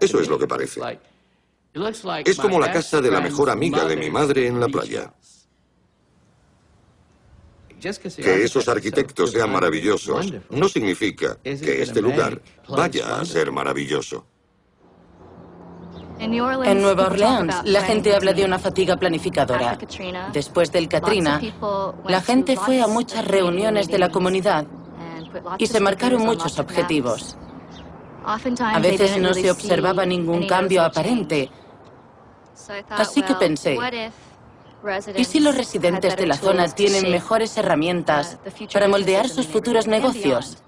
Eso 0.00 0.20
es 0.20 0.28
lo 0.28 0.38
que 0.38 0.46
parece. 0.46 0.80
Es 2.24 2.38
como 2.38 2.58
la 2.58 2.72
casa 2.72 3.00
de 3.00 3.10
la 3.10 3.20
mejor 3.20 3.50
amiga 3.50 3.84
de 3.84 3.96
mi 3.96 4.10
madre 4.10 4.46
en 4.46 4.58
la 4.58 4.68
playa. 4.68 5.12
Que 7.80 8.44
esos 8.44 8.68
arquitectos 8.68 9.30
sean 9.30 9.52
maravillosos 9.52 10.32
no 10.50 10.68
significa 10.68 11.38
que 11.42 11.82
este 11.82 12.02
lugar 12.02 12.40
vaya 12.68 13.20
a 13.20 13.24
ser 13.24 13.52
maravilloso. 13.52 14.26
En 16.18 16.32
Nueva 16.82 17.06
Orleans, 17.06 17.62
la 17.64 17.82
gente 17.82 18.14
habla 18.14 18.32
de 18.32 18.44
una 18.44 18.58
fatiga 18.58 18.96
planificadora. 18.96 19.78
Después 20.32 20.72
del 20.72 20.88
Katrina, 20.88 21.40
la 22.06 22.20
gente 22.20 22.56
fue 22.56 22.82
a 22.82 22.88
muchas 22.88 23.24
reuniones 23.26 23.86
de 23.88 23.98
la 23.98 24.08
comunidad 24.08 24.66
y 25.58 25.66
se 25.66 25.80
marcaron 25.80 26.22
muchos 26.22 26.58
objetivos. 26.58 27.36
A 28.24 28.78
veces 28.80 29.16
no 29.18 29.32
se 29.32 29.50
observaba 29.50 30.04
ningún 30.04 30.46
cambio 30.46 30.82
aparente. 30.82 31.50
Así 32.90 33.22
que 33.22 33.34
pensé, 33.34 33.78
¿y 35.16 35.24
si 35.24 35.40
los 35.40 35.56
residentes 35.56 36.16
de 36.16 36.26
la 36.26 36.36
zona 36.36 36.68
tienen 36.68 37.10
mejores 37.10 37.56
herramientas 37.56 38.38
para 38.72 38.88
moldear 38.88 39.28
sus 39.28 39.46
futuros 39.46 39.86
negocios? 39.86 40.58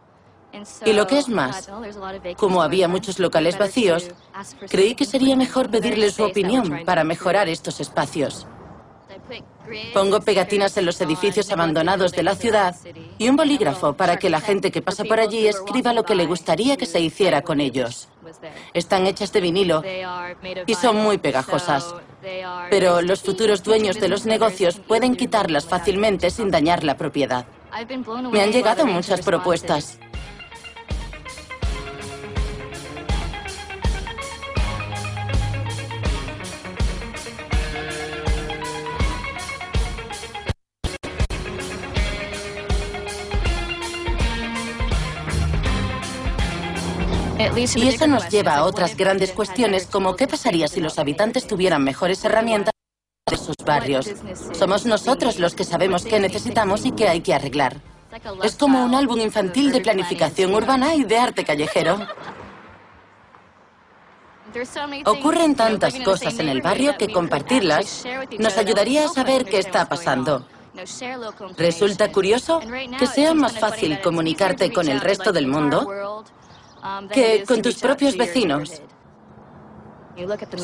Y 0.84 0.92
lo 0.92 1.06
que 1.06 1.18
es 1.18 1.28
más, 1.28 1.70
como 2.36 2.62
había 2.62 2.88
muchos 2.88 3.18
locales 3.18 3.56
vacíos, 3.56 4.08
creí 4.68 4.94
que 4.94 5.04
sería 5.04 5.36
mejor 5.36 5.70
pedirles 5.70 6.14
su 6.14 6.24
opinión 6.24 6.82
para 6.84 7.04
mejorar 7.04 7.48
estos 7.48 7.80
espacios. 7.80 8.46
Pongo 9.94 10.20
pegatinas 10.20 10.76
en 10.76 10.86
los 10.86 11.00
edificios 11.00 11.50
abandonados 11.52 12.12
de 12.12 12.22
la 12.22 12.34
ciudad 12.34 12.74
y 13.18 13.28
un 13.28 13.36
bolígrafo 13.36 13.94
para 13.94 14.16
que 14.16 14.30
la 14.30 14.40
gente 14.40 14.70
que 14.70 14.82
pasa 14.82 15.04
por 15.04 15.20
allí 15.20 15.46
escriba 15.46 15.92
lo 15.92 16.04
que 16.04 16.14
le 16.14 16.26
gustaría 16.26 16.76
que 16.76 16.86
se 16.86 17.00
hiciera 17.00 17.42
con 17.42 17.60
ellos. 17.60 18.08
Están 18.74 19.06
hechas 19.06 19.32
de 19.32 19.40
vinilo 19.40 19.82
y 20.66 20.74
son 20.74 20.96
muy 20.96 21.18
pegajosas. 21.18 21.94
Pero 22.70 23.00
los 23.02 23.22
futuros 23.22 23.62
dueños 23.62 24.00
de 24.00 24.08
los 24.08 24.26
negocios 24.26 24.80
pueden 24.80 25.16
quitarlas 25.16 25.64
fácilmente 25.66 26.30
sin 26.30 26.50
dañar 26.50 26.84
la 26.84 26.96
propiedad. 26.96 27.46
Me 28.30 28.42
han 28.42 28.52
llegado 28.52 28.86
muchas 28.86 29.22
propuestas. 29.22 29.98
Y 47.60 47.88
eso 47.88 48.06
nos 48.06 48.30
lleva 48.30 48.54
a 48.54 48.64
otras 48.64 48.96
grandes 48.96 49.32
cuestiones 49.32 49.86
como 49.86 50.16
qué 50.16 50.26
pasaría 50.26 50.66
si 50.66 50.80
los 50.80 50.98
habitantes 50.98 51.46
tuvieran 51.46 51.84
mejores 51.84 52.24
herramientas 52.24 52.72
de 53.28 53.36
sus 53.36 53.56
barrios. 53.66 54.10
Somos 54.52 54.86
nosotros 54.86 55.38
los 55.38 55.54
que 55.54 55.64
sabemos 55.64 56.06
qué 56.06 56.18
necesitamos 56.20 56.86
y 56.86 56.92
qué 56.92 57.08
hay 57.08 57.20
que 57.20 57.34
arreglar. 57.34 57.76
Es 58.42 58.56
como 58.56 58.82
un 58.82 58.94
álbum 58.94 59.20
infantil 59.20 59.72
de 59.72 59.82
planificación 59.82 60.54
urbana 60.54 60.94
y 60.94 61.04
de 61.04 61.18
arte 61.18 61.44
callejero. 61.44 61.98
Ocurren 65.04 65.54
tantas 65.54 65.94
cosas 66.00 66.38
en 66.38 66.48
el 66.48 66.62
barrio 66.62 66.96
que 66.96 67.12
compartirlas 67.12 68.04
nos 68.38 68.56
ayudaría 68.56 69.04
a 69.04 69.08
saber 69.08 69.44
qué 69.44 69.58
está 69.58 69.86
pasando. 69.86 70.46
Resulta 71.58 72.10
curioso 72.10 72.60
que 72.98 73.06
sea 73.06 73.34
más 73.34 73.58
fácil 73.58 74.00
comunicarte 74.00 74.72
con 74.72 74.88
el 74.88 75.02
resto 75.02 75.30
del 75.30 75.46
mundo 75.46 76.24
que 77.12 77.44
con 77.46 77.62
tus 77.62 77.76
propios 77.76 78.16
vecinos. 78.16 78.82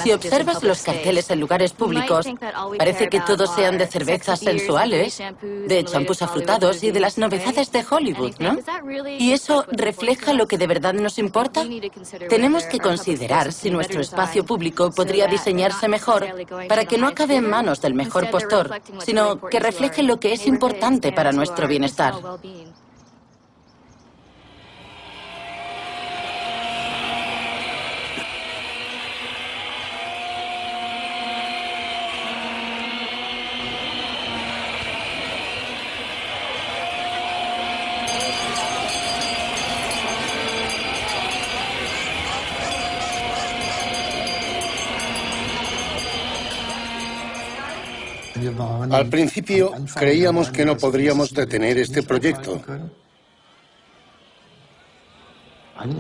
Si 0.03 0.12
observas 0.12 0.62
los 0.62 0.83
carteles 0.83 1.31
en 1.31 1.41
lugares 1.41 1.73
públicos, 1.73 2.27
parece 2.77 3.09
que 3.09 3.21
todos 3.21 3.55
sean 3.55 3.79
de 3.79 3.87
cervezas 3.87 4.41
sensuales, 4.41 5.23
de 5.41 5.85
champús 5.85 6.21
afrutados 6.23 6.83
y 6.83 6.91
de 6.91 7.01
las 7.01 7.17
novedades 7.17 7.73
de 7.73 7.85
Hollywood, 7.89 8.35
¿no? 8.39 8.59
¿Y 9.19 9.33
eso 9.33 9.64
refleja 9.69 10.33
lo 10.33 10.47
que 10.47 10.59
de 10.59 10.67
verdad 10.67 10.95
nos 10.95 11.19
importa? 11.19 11.64
Tenemos 12.29 12.64
que 12.64 12.79
considerar 12.79 13.53
si 13.53 13.71
nuestro 13.71 14.01
espacio 14.01 14.45
público 14.45 14.91
podría 14.91 15.27
diseñarse 15.27 15.89
mejor 15.89 16.27
para 16.69 16.85
que 16.85 16.99
no 16.99 17.07
acabe 17.07 17.37
en 17.37 17.49
manos 17.49 17.81
del 17.81 17.95
mejor 17.95 18.31
postor, 18.31 18.71
sino 19.05 19.41
que 19.41 19.61
refleje 19.61 20.03
lo 20.03 20.19
que 20.19 20.33
es 20.33 20.47
importante 20.47 21.12
para 21.12 21.33
nuestro 21.33 21.67
bienestar. 21.67 22.14
Al 48.90 49.09
principio 49.09 49.72
creíamos 49.94 50.51
que 50.51 50.64
no 50.64 50.76
podríamos 50.76 51.32
detener 51.32 51.78
este 51.78 52.02
proyecto. 52.02 52.62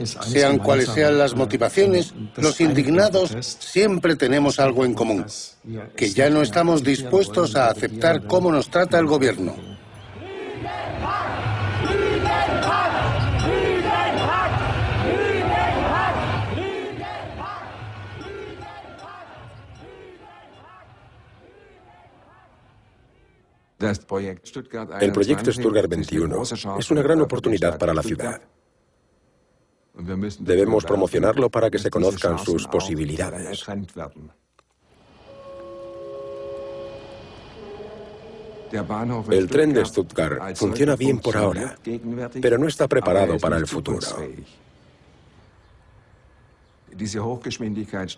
Sean 0.04 0.58
cuales 0.58 0.88
sean 0.88 1.18
las 1.18 1.34
motivaciones, 1.34 2.14
los 2.36 2.60
indignados 2.60 3.36
siempre 3.60 4.16
tenemos 4.16 4.58
algo 4.58 4.84
en 4.84 4.94
común, 4.94 5.26
que 5.94 6.10
ya 6.10 6.30
no 6.30 6.40
estamos 6.40 6.82
dispuestos 6.82 7.56
a 7.56 7.68
aceptar 7.68 8.26
cómo 8.26 8.50
nos 8.50 8.70
trata 8.70 8.98
el 8.98 9.06
gobierno. 9.06 9.75
El 25.00 25.12
proyecto 25.12 25.52
Stuttgart 25.52 25.88
21 25.88 26.42
es 26.78 26.90
una 26.90 27.02
gran 27.02 27.20
oportunidad 27.20 27.78
para 27.78 27.94
la 27.94 28.02
ciudad. 28.02 28.40
Debemos 30.40 30.84
promocionarlo 30.84 31.50
para 31.50 31.70
que 31.70 31.78
se 31.78 31.90
conozcan 31.90 32.38
sus 32.38 32.66
posibilidades. 32.66 33.64
El 39.30 39.48
tren 39.48 39.72
de 39.72 39.84
Stuttgart 39.84 40.56
funciona 40.56 40.96
bien 40.96 41.18
por 41.20 41.36
ahora, 41.36 41.78
pero 42.40 42.58
no 42.58 42.66
está 42.66 42.88
preparado 42.88 43.38
para 43.38 43.56
el 43.56 43.66
futuro. 43.66 44.06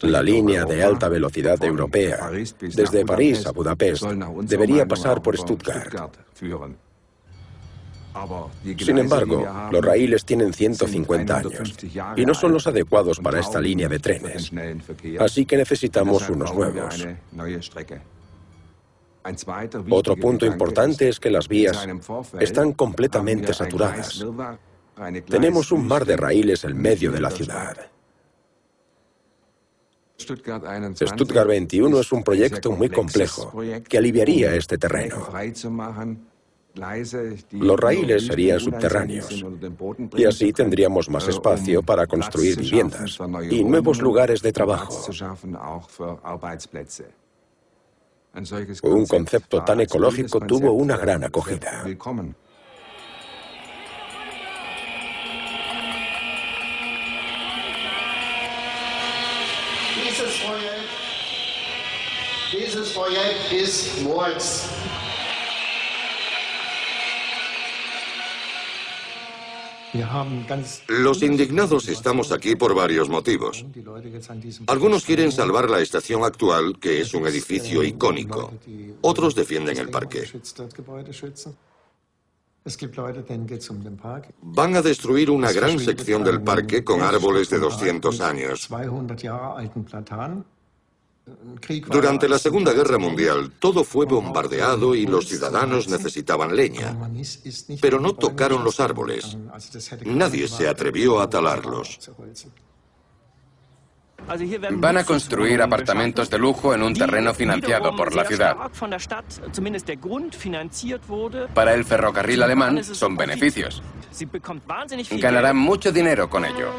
La 0.03 0.23
línea 0.23 0.65
de 0.65 0.83
alta 0.83 1.09
velocidad 1.09 1.63
europea, 1.63 2.31
desde 2.61 3.05
París 3.05 3.47
a 3.47 3.53
Budapest, 3.53 4.05
debería 4.43 4.87
pasar 4.87 5.23
por 5.23 5.37
Stuttgart. 5.37 5.95
Sin 8.79 8.99
embargo, 8.99 9.47
los 9.71 9.85
raíles 9.85 10.25
tienen 10.25 10.53
150 10.53 11.37
años 11.37 11.75
y 12.17 12.25
no 12.25 12.35
son 12.35 12.53
los 12.53 12.67
adecuados 12.67 13.21
para 13.21 13.41
esta 13.41 13.61
línea 13.61 13.89
de 13.89 13.99
trenes. 13.99 14.51
Así 15.21 15.45
que 15.47 15.57
necesitamos 15.57 16.29
unos 16.29 16.55
nuevos. 16.55 17.07
Otro 19.91 20.17
punto 20.17 20.47
importante 20.47 21.09
es 21.09 21.21
que 21.21 21.31
las 21.31 21.49
vías 21.49 21.87
están 22.41 22.73
completamente 22.73 23.53
saturadas. 23.53 24.25
Tenemos 25.29 25.71
un 25.71 25.87
mar 25.87 26.05
de 26.05 26.17
raíles 26.17 26.65
en 26.65 26.81
medio 26.81 27.13
de 27.13 27.21
la 27.21 27.31
ciudad. 27.31 27.77
Stuttgart 30.19 31.47
21 31.47 32.01
es 32.01 32.13
un 32.13 32.25
proyecto 32.25 32.73
muy 32.73 32.89
complejo 32.89 33.53
que 33.89 33.99
aliviaría 33.99 34.55
este 34.55 34.77
terreno. 34.77 35.29
Los 37.53 37.81
raíles 37.81 38.27
serían 38.27 38.61
subterráneos 38.61 39.45
y 40.17 40.25
así 40.25 40.53
tendríamos 40.53 41.09
más 41.09 41.29
espacio 41.29 41.83
para 41.83 42.07
construir 42.07 42.57
viviendas 42.59 43.19
y 43.51 43.65
nuevos 43.65 44.01
lugares 44.01 44.43
de 44.43 44.53
trabajo. 44.53 45.07
Un 48.83 49.07
concepto 49.07 49.65
tan 49.65 49.81
ecológico 49.81 50.41
tuvo 50.41 50.73
una 50.73 50.97
gran 50.97 51.25
acogida. 51.25 51.85
Los 70.89 71.23
indignados 71.23 71.89
estamos 71.89 72.33
aquí 72.33 72.57
por 72.57 72.75
varios 72.75 73.11
motivos. 73.11 73.67
Algunos 74.67 75.05
quieren 75.05 75.31
salvar 75.31 75.69
la 75.69 75.81
estación 75.81 76.25
actual, 76.25 76.79
que 76.81 77.03
es 77.03 77.13
un 77.13 77.27
edificio 77.27 77.83
icónico. 77.83 78.53
Otros 79.03 79.35
defienden 79.35 79.77
el 79.77 79.91
parque. 79.91 80.25
Van 84.43 84.77
a 84.77 84.83
destruir 84.83 85.31
una 85.31 85.53
gran 85.53 85.79
sección 85.79 86.25
del 86.25 86.43
parque 86.43 86.83
con 86.83 87.03
árboles 87.03 87.51
de 87.51 87.59
200 87.59 88.21
años. 88.23 88.69
Durante 91.89 92.29
la 92.29 92.39
Segunda 92.39 92.73
Guerra 92.73 92.99
Mundial, 92.99 93.53
todo 93.59 93.85
fue 93.85 94.07
bombardeado 94.07 94.95
y 94.95 95.07
los 95.07 95.27
ciudadanos 95.29 95.89
necesitaban 95.89 96.55
leña. 96.55 96.97
Pero 97.81 98.01
no 98.01 98.15
tocaron 98.15 98.65
los 98.65 98.81
árboles. 98.81 99.37
Nadie 100.05 100.49
se 100.49 100.69
atrevió 100.69 101.21
a 101.21 101.29
talarlos. 101.29 101.99
Van 104.73 104.99
a 104.99 105.05
construir 105.05 105.63
apartamentos 105.63 106.29
de 106.29 106.39
lujo 106.39 106.75
en 106.75 106.83
un 106.83 106.93
terreno 106.93 107.33
financiado 107.33 107.97
por 107.97 108.15
la 108.15 108.25
ciudad. 108.25 108.57
Para 111.55 111.75
el 111.75 111.85
ferrocarril 111.85 112.43
alemán 112.43 112.85
son 112.85 113.17
beneficios. 113.17 113.83
Ganarán 115.13 115.57
mucho 115.57 115.93
dinero 115.93 116.29
con 116.29 116.45
ello. 116.45 116.73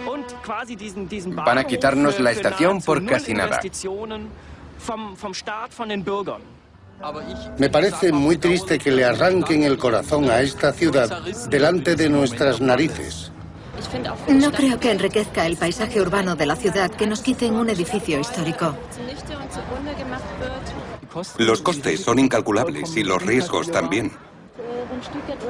Van 1.46 1.58
a 1.58 1.64
quitarnos 1.64 2.20
la 2.20 2.32
estación 2.32 2.82
por 2.82 3.04
casi 3.06 3.34
nada. 3.34 3.60
Me 7.58 7.70
parece 7.70 8.12
muy 8.12 8.38
triste 8.38 8.78
que 8.78 8.92
le 8.92 9.06
arranquen 9.06 9.64
el 9.64 9.78
corazón 9.78 10.30
a 10.30 10.42
esta 10.42 10.72
ciudad 10.74 11.24
delante 11.50 11.96
de 11.96 12.10
nuestras 12.10 12.62
narices. 12.62 13.32
No 14.30 14.52
creo 14.52 14.80
que 14.80 14.92
enriquezca 14.92 15.46
el 15.46 15.58
paisaje 15.58 16.02
urbano 16.02 16.36
de 16.36 16.46
la 16.46 16.56
ciudad 16.56 16.92
que 16.92 17.08
nos 17.08 17.22
quiten 17.22 17.56
un 17.56 17.70
edificio 17.70 18.20
histórico. 18.20 18.76
Los 21.38 21.62
costes 21.62 22.02
son 22.02 22.20
incalculables 22.20 22.96
y 22.96 23.04
los 23.04 23.22
riesgos 23.22 23.72
también. 23.72 24.12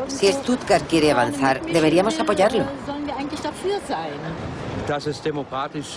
Si 0.07 0.31
Stuttgart 0.31 0.85
quiere 0.87 1.11
avanzar, 1.11 1.61
deberíamos 1.61 2.19
apoyarlo. 2.19 2.65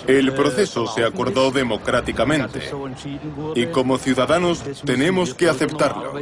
El 0.07 0.35
proceso 0.35 0.87
se 0.87 1.05
acordó 1.05 1.51
democráticamente 1.51 2.61
y 3.55 3.67
como 3.67 3.99
ciudadanos 3.99 4.63
tenemos 4.85 5.35
que 5.35 5.49
aceptarlo. 5.49 6.13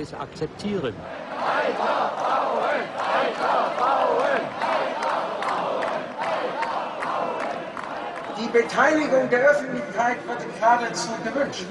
Beteiligung 8.53 9.29
der 9.31 9.51
Öffentlichkeit 9.51 10.19
wird 10.27 10.39
geradezu 10.55 11.11
gewünscht. 11.25 11.67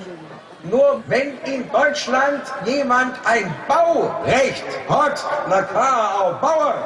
Nur 0.64 1.02
wenn 1.08 1.38
in 1.46 1.70
Deutschland 1.72 2.44
jemand 2.66 3.16
ein 3.26 3.54
Baurecht 3.68 4.66
hat, 4.90 5.26
na 5.50 5.62
klar, 5.62 6.22
auch 6.22 6.42
Bauern. 6.42 6.84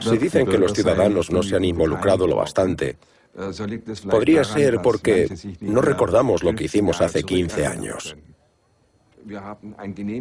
Si 0.00 0.18
dicen 0.18 0.46
que 0.46 0.58
los 0.58 0.72
ciudadanos 0.72 1.30
no 1.30 1.42
se 1.42 1.56
han 1.56 1.64
involucrado 1.64 2.26
lo 2.26 2.36
bastante, 2.36 2.96
podría 4.10 4.44
ser 4.44 4.80
porque 4.80 5.28
no 5.60 5.82
recordamos 5.82 6.42
lo 6.42 6.54
que 6.54 6.64
hicimos 6.64 7.00
hace 7.00 7.22
15 7.22 7.66
años. 7.66 8.16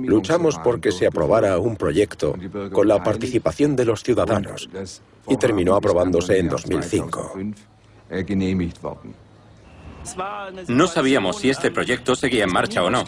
Luchamos 0.05 0.57
porque 0.59 0.91
se 0.91 1.07
aprobara 1.07 1.57
un 1.59 1.75
proyecto 1.75 2.35
con 2.71 2.88
la 2.88 3.03
participación 3.03 3.75
de 3.75 3.85
los 3.85 4.03
ciudadanos 4.03 4.69
y 5.27 5.38
terminó 5.38 5.75
aprobándose 5.75 6.39
en 6.39 6.49
2005. 6.49 7.34
No 10.67 10.88
sabíamos 10.88 11.38
si 11.39 11.49
este 11.49 11.71
proyecto 11.71 12.15
seguía 12.15 12.43
en 12.43 12.51
marcha 12.51 12.84
o 12.84 12.89
no. 12.89 13.05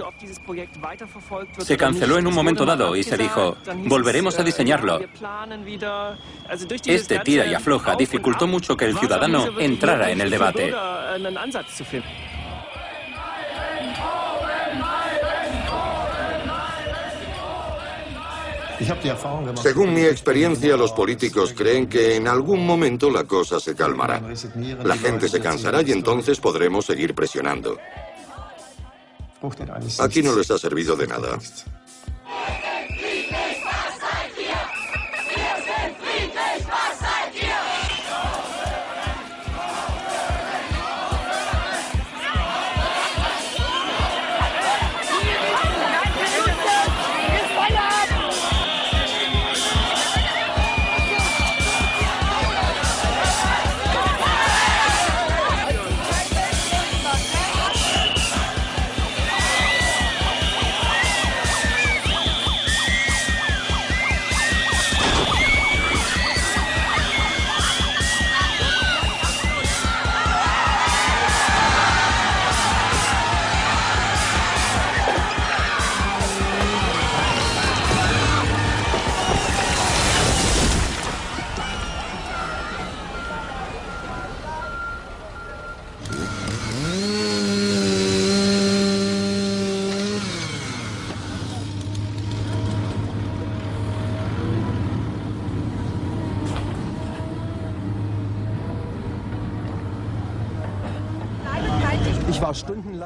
Se 1.59 1.77
canceló 1.77 2.17
en 2.17 2.27
un 2.27 2.33
momento 2.33 2.65
dado 2.65 2.95
y 2.95 3.03
se 3.03 3.17
dijo, 3.17 3.57
volveremos 3.87 4.39
a 4.39 4.43
diseñarlo. 4.43 4.99
Este 6.85 7.19
tira 7.19 7.45
y 7.45 7.53
afloja 7.53 7.95
dificultó 7.95 8.47
mucho 8.47 8.77
que 8.77 8.85
el 8.85 8.97
ciudadano 8.97 9.59
entrara 9.59 10.11
en 10.11 10.21
el 10.21 10.29
debate. 10.29 10.73
Según 19.61 19.93
mi 19.93 20.01
experiencia, 20.01 20.77
los 20.77 20.91
políticos 20.91 21.53
creen 21.55 21.87
que 21.87 22.15
en 22.15 22.27
algún 22.27 22.65
momento 22.65 23.09
la 23.09 23.23
cosa 23.23 23.59
se 23.59 23.75
calmará. 23.75 24.21
La 24.83 24.97
gente 24.97 25.29
se 25.29 25.39
cansará 25.39 25.81
y 25.81 25.91
entonces 25.91 26.39
podremos 26.39 26.85
seguir 26.85 27.13
presionando. 27.13 27.77
Aquí 29.99 30.23
no 30.23 30.35
les 30.35 30.49
ha 30.51 30.57
servido 30.57 30.95
de 30.95 31.07
nada. 31.07 31.39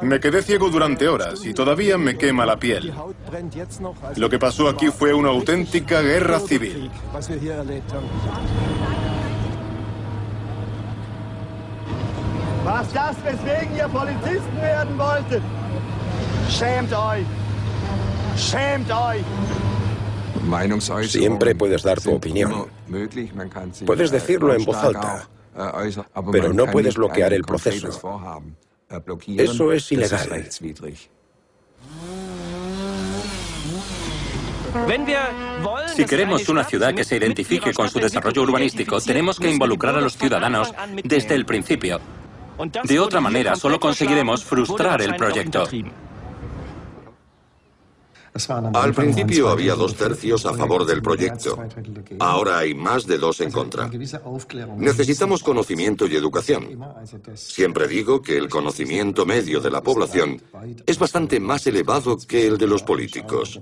Me 0.01 0.19
quedé 0.19 0.41
ciego 0.41 0.69
durante 0.69 1.07
horas 1.07 1.45
y 1.45 1.53
todavía 1.53 1.97
me 1.97 2.17
quema 2.17 2.45
la 2.45 2.57
piel. 2.57 2.93
Lo 4.15 4.29
que 4.29 4.39
pasó 4.39 4.69
aquí 4.69 4.87
fue 4.87 5.13
una 5.13 5.29
auténtica 5.29 6.01
guerra 6.01 6.39
civil. 6.39 6.89
Was 12.65 12.93
das, 12.93 13.15
weswegen 13.23 13.75
ihr 13.75 13.87
Polizisten 13.87 14.61
werden 14.61 14.97
wolltet? 14.97 15.41
Schämt 16.49 16.93
euch! 16.93 17.25
Schämt 18.37 18.91
euch! 18.91 19.23
Siempre 21.07 21.55
puedes 21.55 21.83
dar 21.83 21.99
tu 21.99 22.13
opinión. 22.13 22.67
Puedes 23.85 24.11
decirlo 24.11 24.53
en 24.53 24.65
voz 24.65 24.77
alta, 24.77 25.27
pero 26.31 26.53
no 26.53 26.65
puedes 26.67 26.95
bloquear 26.95 27.33
el 27.33 27.43
proceso. 27.43 27.89
Eso 29.37 29.71
es 29.71 29.91
ilegal. 29.91 30.47
Si 35.95 36.05
queremos 36.05 36.47
una 36.49 36.63
ciudad 36.63 36.93
que 36.93 37.03
se 37.03 37.17
identifique 37.17 37.73
con 37.73 37.89
su 37.89 37.99
desarrollo 37.99 38.43
urbanístico, 38.43 39.01
tenemos 39.01 39.39
que 39.39 39.49
involucrar 39.49 39.95
a 39.95 40.01
los 40.01 40.17
ciudadanos 40.17 40.73
desde 41.03 41.35
el 41.35 41.45
principio. 41.45 41.99
De 42.83 42.99
otra 42.99 43.21
manera, 43.21 43.55
solo 43.55 43.79
conseguiremos 43.79 44.43
frustrar 44.43 45.01
el 45.01 45.15
proyecto. 45.15 45.67
Al 48.73 48.93
principio 48.93 49.49
había 49.49 49.75
dos 49.75 49.95
tercios 49.95 50.45
a 50.45 50.53
favor 50.53 50.85
del 50.85 51.01
proyecto. 51.01 51.57
Ahora 52.19 52.59
hay 52.59 52.73
más 52.73 53.05
de 53.05 53.17
dos 53.17 53.41
en 53.41 53.51
contra. 53.51 53.89
Necesitamos 54.77 55.43
conocimiento 55.43 56.07
y 56.07 56.15
educación. 56.15 56.79
Siempre 57.33 57.87
digo 57.87 58.21
que 58.21 58.37
el 58.37 58.49
conocimiento 58.49 59.25
medio 59.25 59.59
de 59.59 59.71
la 59.71 59.81
población 59.81 60.41
es 60.85 60.99
bastante 60.99 61.39
más 61.39 61.65
elevado 61.67 62.17
que 62.17 62.47
el 62.47 62.57
de 62.57 62.67
los 62.67 62.83
políticos. 62.83 63.59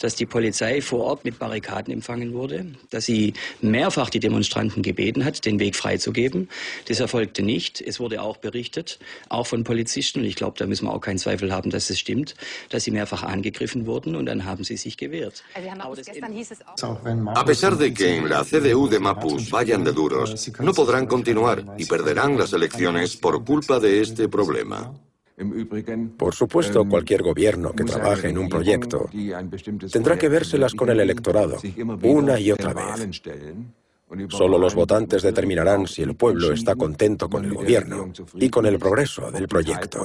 Dass 0.00 0.16
die 0.16 0.26
Polizei 0.26 0.80
vor 0.80 1.04
Ort 1.04 1.24
mit 1.24 1.38
Barrikaden 1.38 1.92
empfangen 1.92 2.32
wurde, 2.32 2.66
dass 2.90 3.04
sie 3.04 3.34
mehrfach 3.60 4.10
die 4.10 4.20
Demonstranten 4.20 4.82
gebeten 4.82 5.24
hat, 5.24 5.44
den 5.44 5.58
Weg 5.60 5.76
freizugeben. 5.76 6.48
Das 6.88 7.00
erfolgte 7.00 7.42
nicht. 7.42 7.80
Es 7.80 8.00
wurde 8.00 8.22
auch 8.22 8.38
berichtet, 8.38 8.98
auch 9.28 9.46
von 9.46 9.64
Polizisten, 9.64 10.20
und 10.20 10.26
ich 10.26 10.36
glaube, 10.36 10.58
da 10.58 10.66
müssen 10.66 10.86
wir 10.86 10.92
auch 10.92 11.00
keinen 11.00 11.18
Zweifel 11.18 11.52
haben, 11.52 11.70
dass 11.70 11.90
es 11.90 11.98
stimmt, 11.98 12.34
dass 12.70 12.84
sie 12.84 12.90
mehrfach 12.90 13.22
angegriffen 13.22 13.86
wurden 13.86 14.16
und 14.16 14.26
dann 14.26 14.44
haben 14.44 14.64
sie 14.64 14.76
sich 14.76 14.96
gewehrt. 14.96 15.44
A 17.34 17.44
pesar 17.44 17.76
de 17.76 17.92
que 17.92 18.16
en 18.16 18.28
la 18.28 18.44
CDU 18.44 18.88
de 18.88 18.98
Mapus 18.98 19.50
vayan 19.50 19.84
de 19.84 19.92
duros, 19.92 20.50
no 20.60 20.72
podrán 20.72 21.06
continuar 21.06 21.64
y 21.78 21.84
perderán 21.84 22.38
las 22.38 22.52
elecciones 22.52 23.16
por 23.16 23.44
culpa 23.44 23.78
de 23.78 24.00
este 24.00 24.28
problema. 24.28 24.92
Por 26.16 26.34
supuesto, 26.34 26.84
cualquier 26.84 27.22
gobierno 27.22 27.72
que 27.72 27.84
trabaje 27.84 28.28
en 28.28 28.38
un 28.38 28.48
proyecto 28.48 29.08
tendrá 29.90 30.18
que 30.18 30.28
vérselas 30.28 30.74
con 30.74 30.90
el 30.90 31.00
electorado 31.00 31.58
una 32.02 32.38
y 32.38 32.50
otra 32.50 32.74
vez. 32.74 33.22
Solo 34.28 34.58
los 34.58 34.74
votantes 34.74 35.22
determinarán 35.22 35.86
si 35.86 36.02
el 36.02 36.16
pueblo 36.16 36.52
está 36.52 36.74
contento 36.74 37.28
con 37.28 37.44
el 37.44 37.54
gobierno 37.54 38.12
y 38.34 38.50
con 38.50 38.66
el 38.66 38.78
progreso 38.78 39.30
del 39.30 39.46
proyecto. 39.46 40.04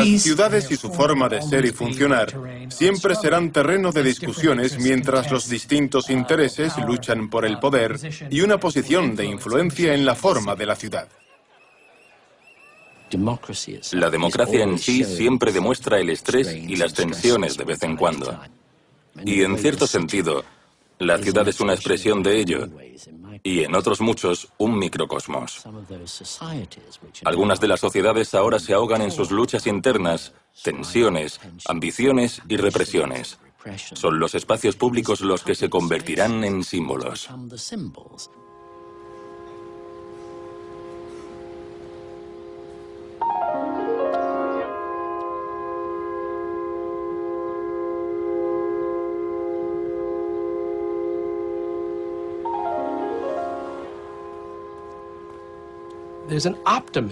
Las 0.00 0.22
ciudades 0.22 0.70
y 0.70 0.76
su 0.76 0.90
forma 0.90 1.28
de 1.28 1.42
ser 1.42 1.66
y 1.66 1.72
funcionar 1.72 2.32
siempre 2.68 3.14
serán 3.14 3.52
terreno 3.52 3.92
de 3.92 4.02
discusiones 4.02 4.78
mientras 4.78 5.30
los 5.30 5.48
distintos 5.48 6.08
intereses 6.08 6.72
luchan 6.86 7.28
por 7.28 7.44
el 7.44 7.58
poder 7.58 7.98
y 8.30 8.40
una 8.40 8.58
posición 8.58 9.14
de 9.14 9.26
influencia 9.26 9.92
en 9.92 10.06
la 10.06 10.14
forma 10.14 10.54
de 10.54 10.66
la 10.66 10.74
ciudad. 10.74 11.08
La 13.92 14.08
democracia 14.08 14.64
en 14.64 14.78
sí 14.78 15.04
siempre 15.04 15.52
demuestra 15.52 15.98
el 15.98 16.08
estrés 16.08 16.54
y 16.54 16.76
las 16.76 16.94
tensiones 16.94 17.56
de 17.58 17.64
vez 17.64 17.82
en 17.82 17.96
cuando. 17.96 18.40
Y 19.24 19.42
en 19.42 19.58
cierto 19.58 19.86
sentido, 19.86 20.44
la 20.98 21.18
ciudad 21.18 21.46
es 21.46 21.60
una 21.60 21.74
expresión 21.74 22.22
de 22.22 22.38
ello 22.38 22.68
y 23.42 23.60
en 23.60 23.74
otros 23.74 24.00
muchos 24.00 24.48
un 24.58 24.78
microcosmos. 24.78 25.64
Algunas 27.24 27.60
de 27.60 27.68
las 27.68 27.80
sociedades 27.80 28.34
ahora 28.34 28.58
se 28.58 28.74
ahogan 28.74 29.02
en 29.02 29.10
sus 29.10 29.30
luchas 29.30 29.66
internas, 29.66 30.32
tensiones, 30.62 31.40
ambiciones 31.66 32.42
y 32.48 32.56
represiones. 32.56 33.38
Son 33.92 34.18
los 34.18 34.34
espacios 34.34 34.76
públicos 34.76 35.20
los 35.20 35.42
que 35.42 35.54
se 35.54 35.68
convertirán 35.68 36.44
en 36.44 36.64
símbolos. 36.64 37.28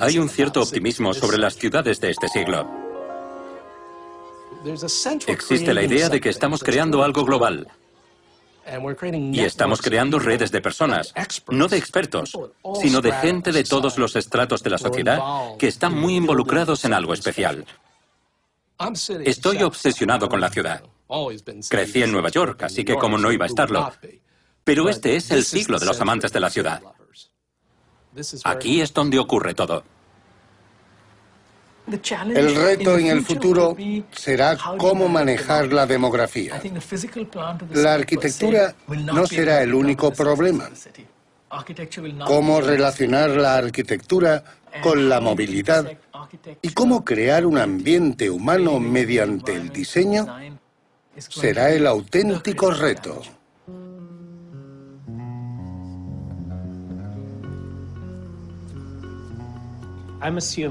Hay 0.01 0.19
un 0.19 0.29
cierto 0.29 0.63
optimismo 0.63 1.13
sobre 1.13 1.39
las 1.39 1.57
ciudades 1.57 2.01
de 2.01 2.11
este 2.11 2.29
siglo. 2.29 2.67
Existe 5.27 5.75
la 5.75 5.83
idea 5.83 6.09
de 6.09 6.21
que 6.21 6.29
estamos 6.29 6.63
creando 6.63 7.03
algo 7.03 7.25
global. 7.25 7.69
Y 9.33 9.41
estamos 9.41 9.81
creando 9.81 10.19
redes 10.19 10.51
de 10.51 10.61
personas, 10.61 11.15
no 11.49 11.69
de 11.69 11.79
expertos, 11.79 12.39
sino 12.81 13.01
de 13.01 13.13
gente 13.13 13.51
de 13.51 13.65
todos 13.65 13.97
los 13.97 14.15
estratos 14.15 14.63
de 14.63 14.71
la 14.71 14.79
sociedad 14.79 15.21
que 15.59 15.69
están 15.69 15.99
muy 15.99 16.17
involucrados 16.17 16.85
en 16.85 16.93
algo 16.93 17.15
especial. 17.15 17.65
Estoy 19.25 19.63
obsesionado 19.63 20.29
con 20.29 20.41
la 20.41 20.51
ciudad. 20.51 20.83
Crecí 21.69 22.03
en 22.03 22.13
Nueva 22.13 22.29
York, 22.29 22.63
así 22.63 22.85
que 22.85 22.95
como 22.95 23.17
no 23.17 23.33
iba 23.33 23.47
a 23.47 23.49
estarlo. 23.49 23.91
Pero 24.65 24.89
este 24.89 25.17
es 25.17 25.31
el 25.31 25.45
siglo 25.45 25.79
de 25.79 25.87
los 25.87 26.01
amantes 26.01 26.31
de 26.31 26.41
la 26.41 26.51
ciudad. 26.51 26.83
Aquí 28.45 28.81
es 28.81 28.93
donde 28.93 29.19
ocurre 29.19 29.55
todo. 29.55 29.85
El 32.35 32.55
reto 32.55 32.99
en 32.99 33.07
el 33.07 33.25
futuro 33.25 33.77
será 34.13 34.59
cómo 34.77 35.09
manejar 35.09 35.73
la 35.73 35.87
demografía. 35.87 36.61
La 37.73 37.95
arquitectura 37.95 38.75
no 38.89 39.27
será 39.27 39.63
el 39.63 39.73
único 39.73 40.13
problema. 40.13 40.69
Cómo 42.27 42.61
relacionar 42.61 43.31
la 43.31 43.57
arquitectura 43.57 44.45
con 44.83 45.09
la 45.09 45.21
movilidad 45.21 45.91
y 46.61 46.69
cómo 46.71 47.05
crear 47.05 47.47
un 47.47 47.57
ambiente 47.57 48.29
humano 48.29 48.79
mediante 48.79 49.55
el 49.55 49.71
diseño 49.71 50.27
será 51.17 51.71
el 51.71 51.87
auténtico 51.87 52.71
reto. 52.71 53.23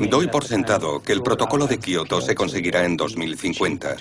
Doy 0.10 0.28
por 0.28 0.44
sentado 0.44 1.02
que 1.02 1.14
el 1.14 1.24
protocolo 1.24 1.68
de 1.68 1.80
Kioto 1.80 2.22
se 2.22 2.36
conseguirá 2.36 2.86
en 2.86 2.98
2050. 2.98 3.96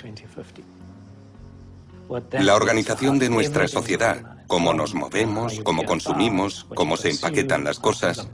La 2.39 2.55
organización 2.55 3.19
de 3.19 3.29
nuestra 3.29 3.67
sociedad, 3.67 4.43
cómo 4.47 4.73
nos 4.73 4.93
movemos, 4.93 5.59
cómo 5.61 5.83
consumimos, 5.83 6.65
cómo 6.75 6.97
se 6.97 7.11
empaquetan 7.11 7.63
las 7.63 7.79
cosas, 7.79 8.27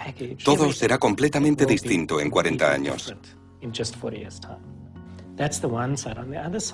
todo 0.44 0.72
será 0.72 0.98
completamente 0.98 1.66
distinto 1.66 2.20
en 2.20 2.30
40 2.30 2.72
años. 2.72 3.16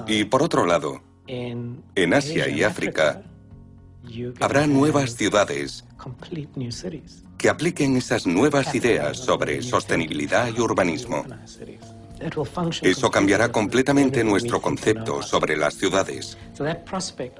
Y 0.08 0.24
por 0.26 0.44
otro 0.44 0.66
lado, 0.66 1.02
en 1.28 2.14
Asia 2.14 2.50
y 2.50 2.64
África 2.64 3.24
habrá 4.40 4.68
nuevas 4.68 5.16
ciudades 5.16 5.86
que 7.40 7.50
apliquen 7.50 7.96
esas 7.96 8.28
nuevas 8.28 8.76
ideas 8.76 9.18
sobre 9.18 9.62
sostenibilidad 9.64 10.50
y 10.56 10.60
urbanismo. 10.60 11.26
Eso 12.82 13.10
cambiará 13.10 13.50
completamente 13.50 14.26
nuestro 14.26 14.62
concepto 14.62 15.22
sobre 15.22 15.56
las 15.56 15.76
ciudades. 15.76 16.38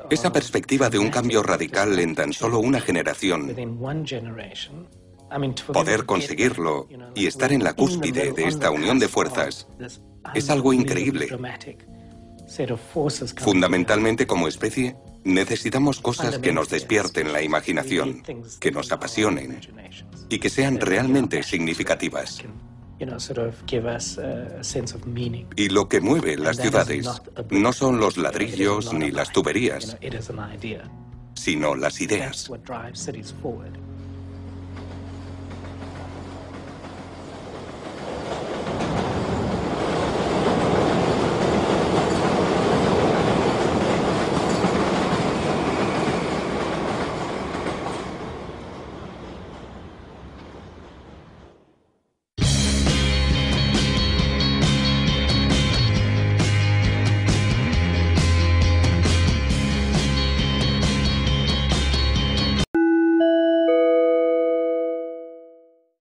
Esa 0.10 0.32
perspectiva 0.32 0.90
de 0.90 1.00
un 1.00 1.10
cambio 1.10 1.44
radical 1.44 2.00
en 2.00 2.16
tan 2.16 2.32
solo 2.32 2.60
una 2.60 2.80
generación, 2.80 3.54
poder 5.74 6.06
conseguirlo 6.06 6.88
y 7.14 7.28
estar 7.28 7.52
en 7.52 7.64
la 7.64 7.74
cúspide 7.74 8.32
de 8.32 8.46
esta 8.46 8.72
unión 8.72 9.00
de 9.00 9.10
fuerzas, 9.10 9.68
es 10.34 10.50
algo 10.50 10.72
increíble. 10.72 11.28
Fundamentalmente 13.38 14.26
como 14.26 14.48
especie, 14.48 14.96
necesitamos 15.24 16.00
cosas 16.00 16.40
que 16.40 16.52
nos 16.52 16.70
despierten 16.70 17.32
la 17.32 17.42
imaginación, 17.42 18.24
que 18.60 18.72
nos 18.72 18.92
apasionen 18.92 19.60
y 20.30 20.40
que 20.40 20.50
sean 20.50 20.80
realmente 20.80 21.44
significativas. 21.44 22.44
Y 25.56 25.70
lo 25.70 25.88
que 25.88 26.02
mueve 26.02 26.38
las 26.38 26.58
ciudades 26.58 27.22
no 27.50 27.72
son 27.72 28.00
los 28.00 28.18
ladrillos 28.18 28.94
ni 28.94 29.12
las 29.12 29.32
tuberías, 29.32 29.98
sino 31.36 31.76
las 31.76 32.02
ideas. 32.02 32.52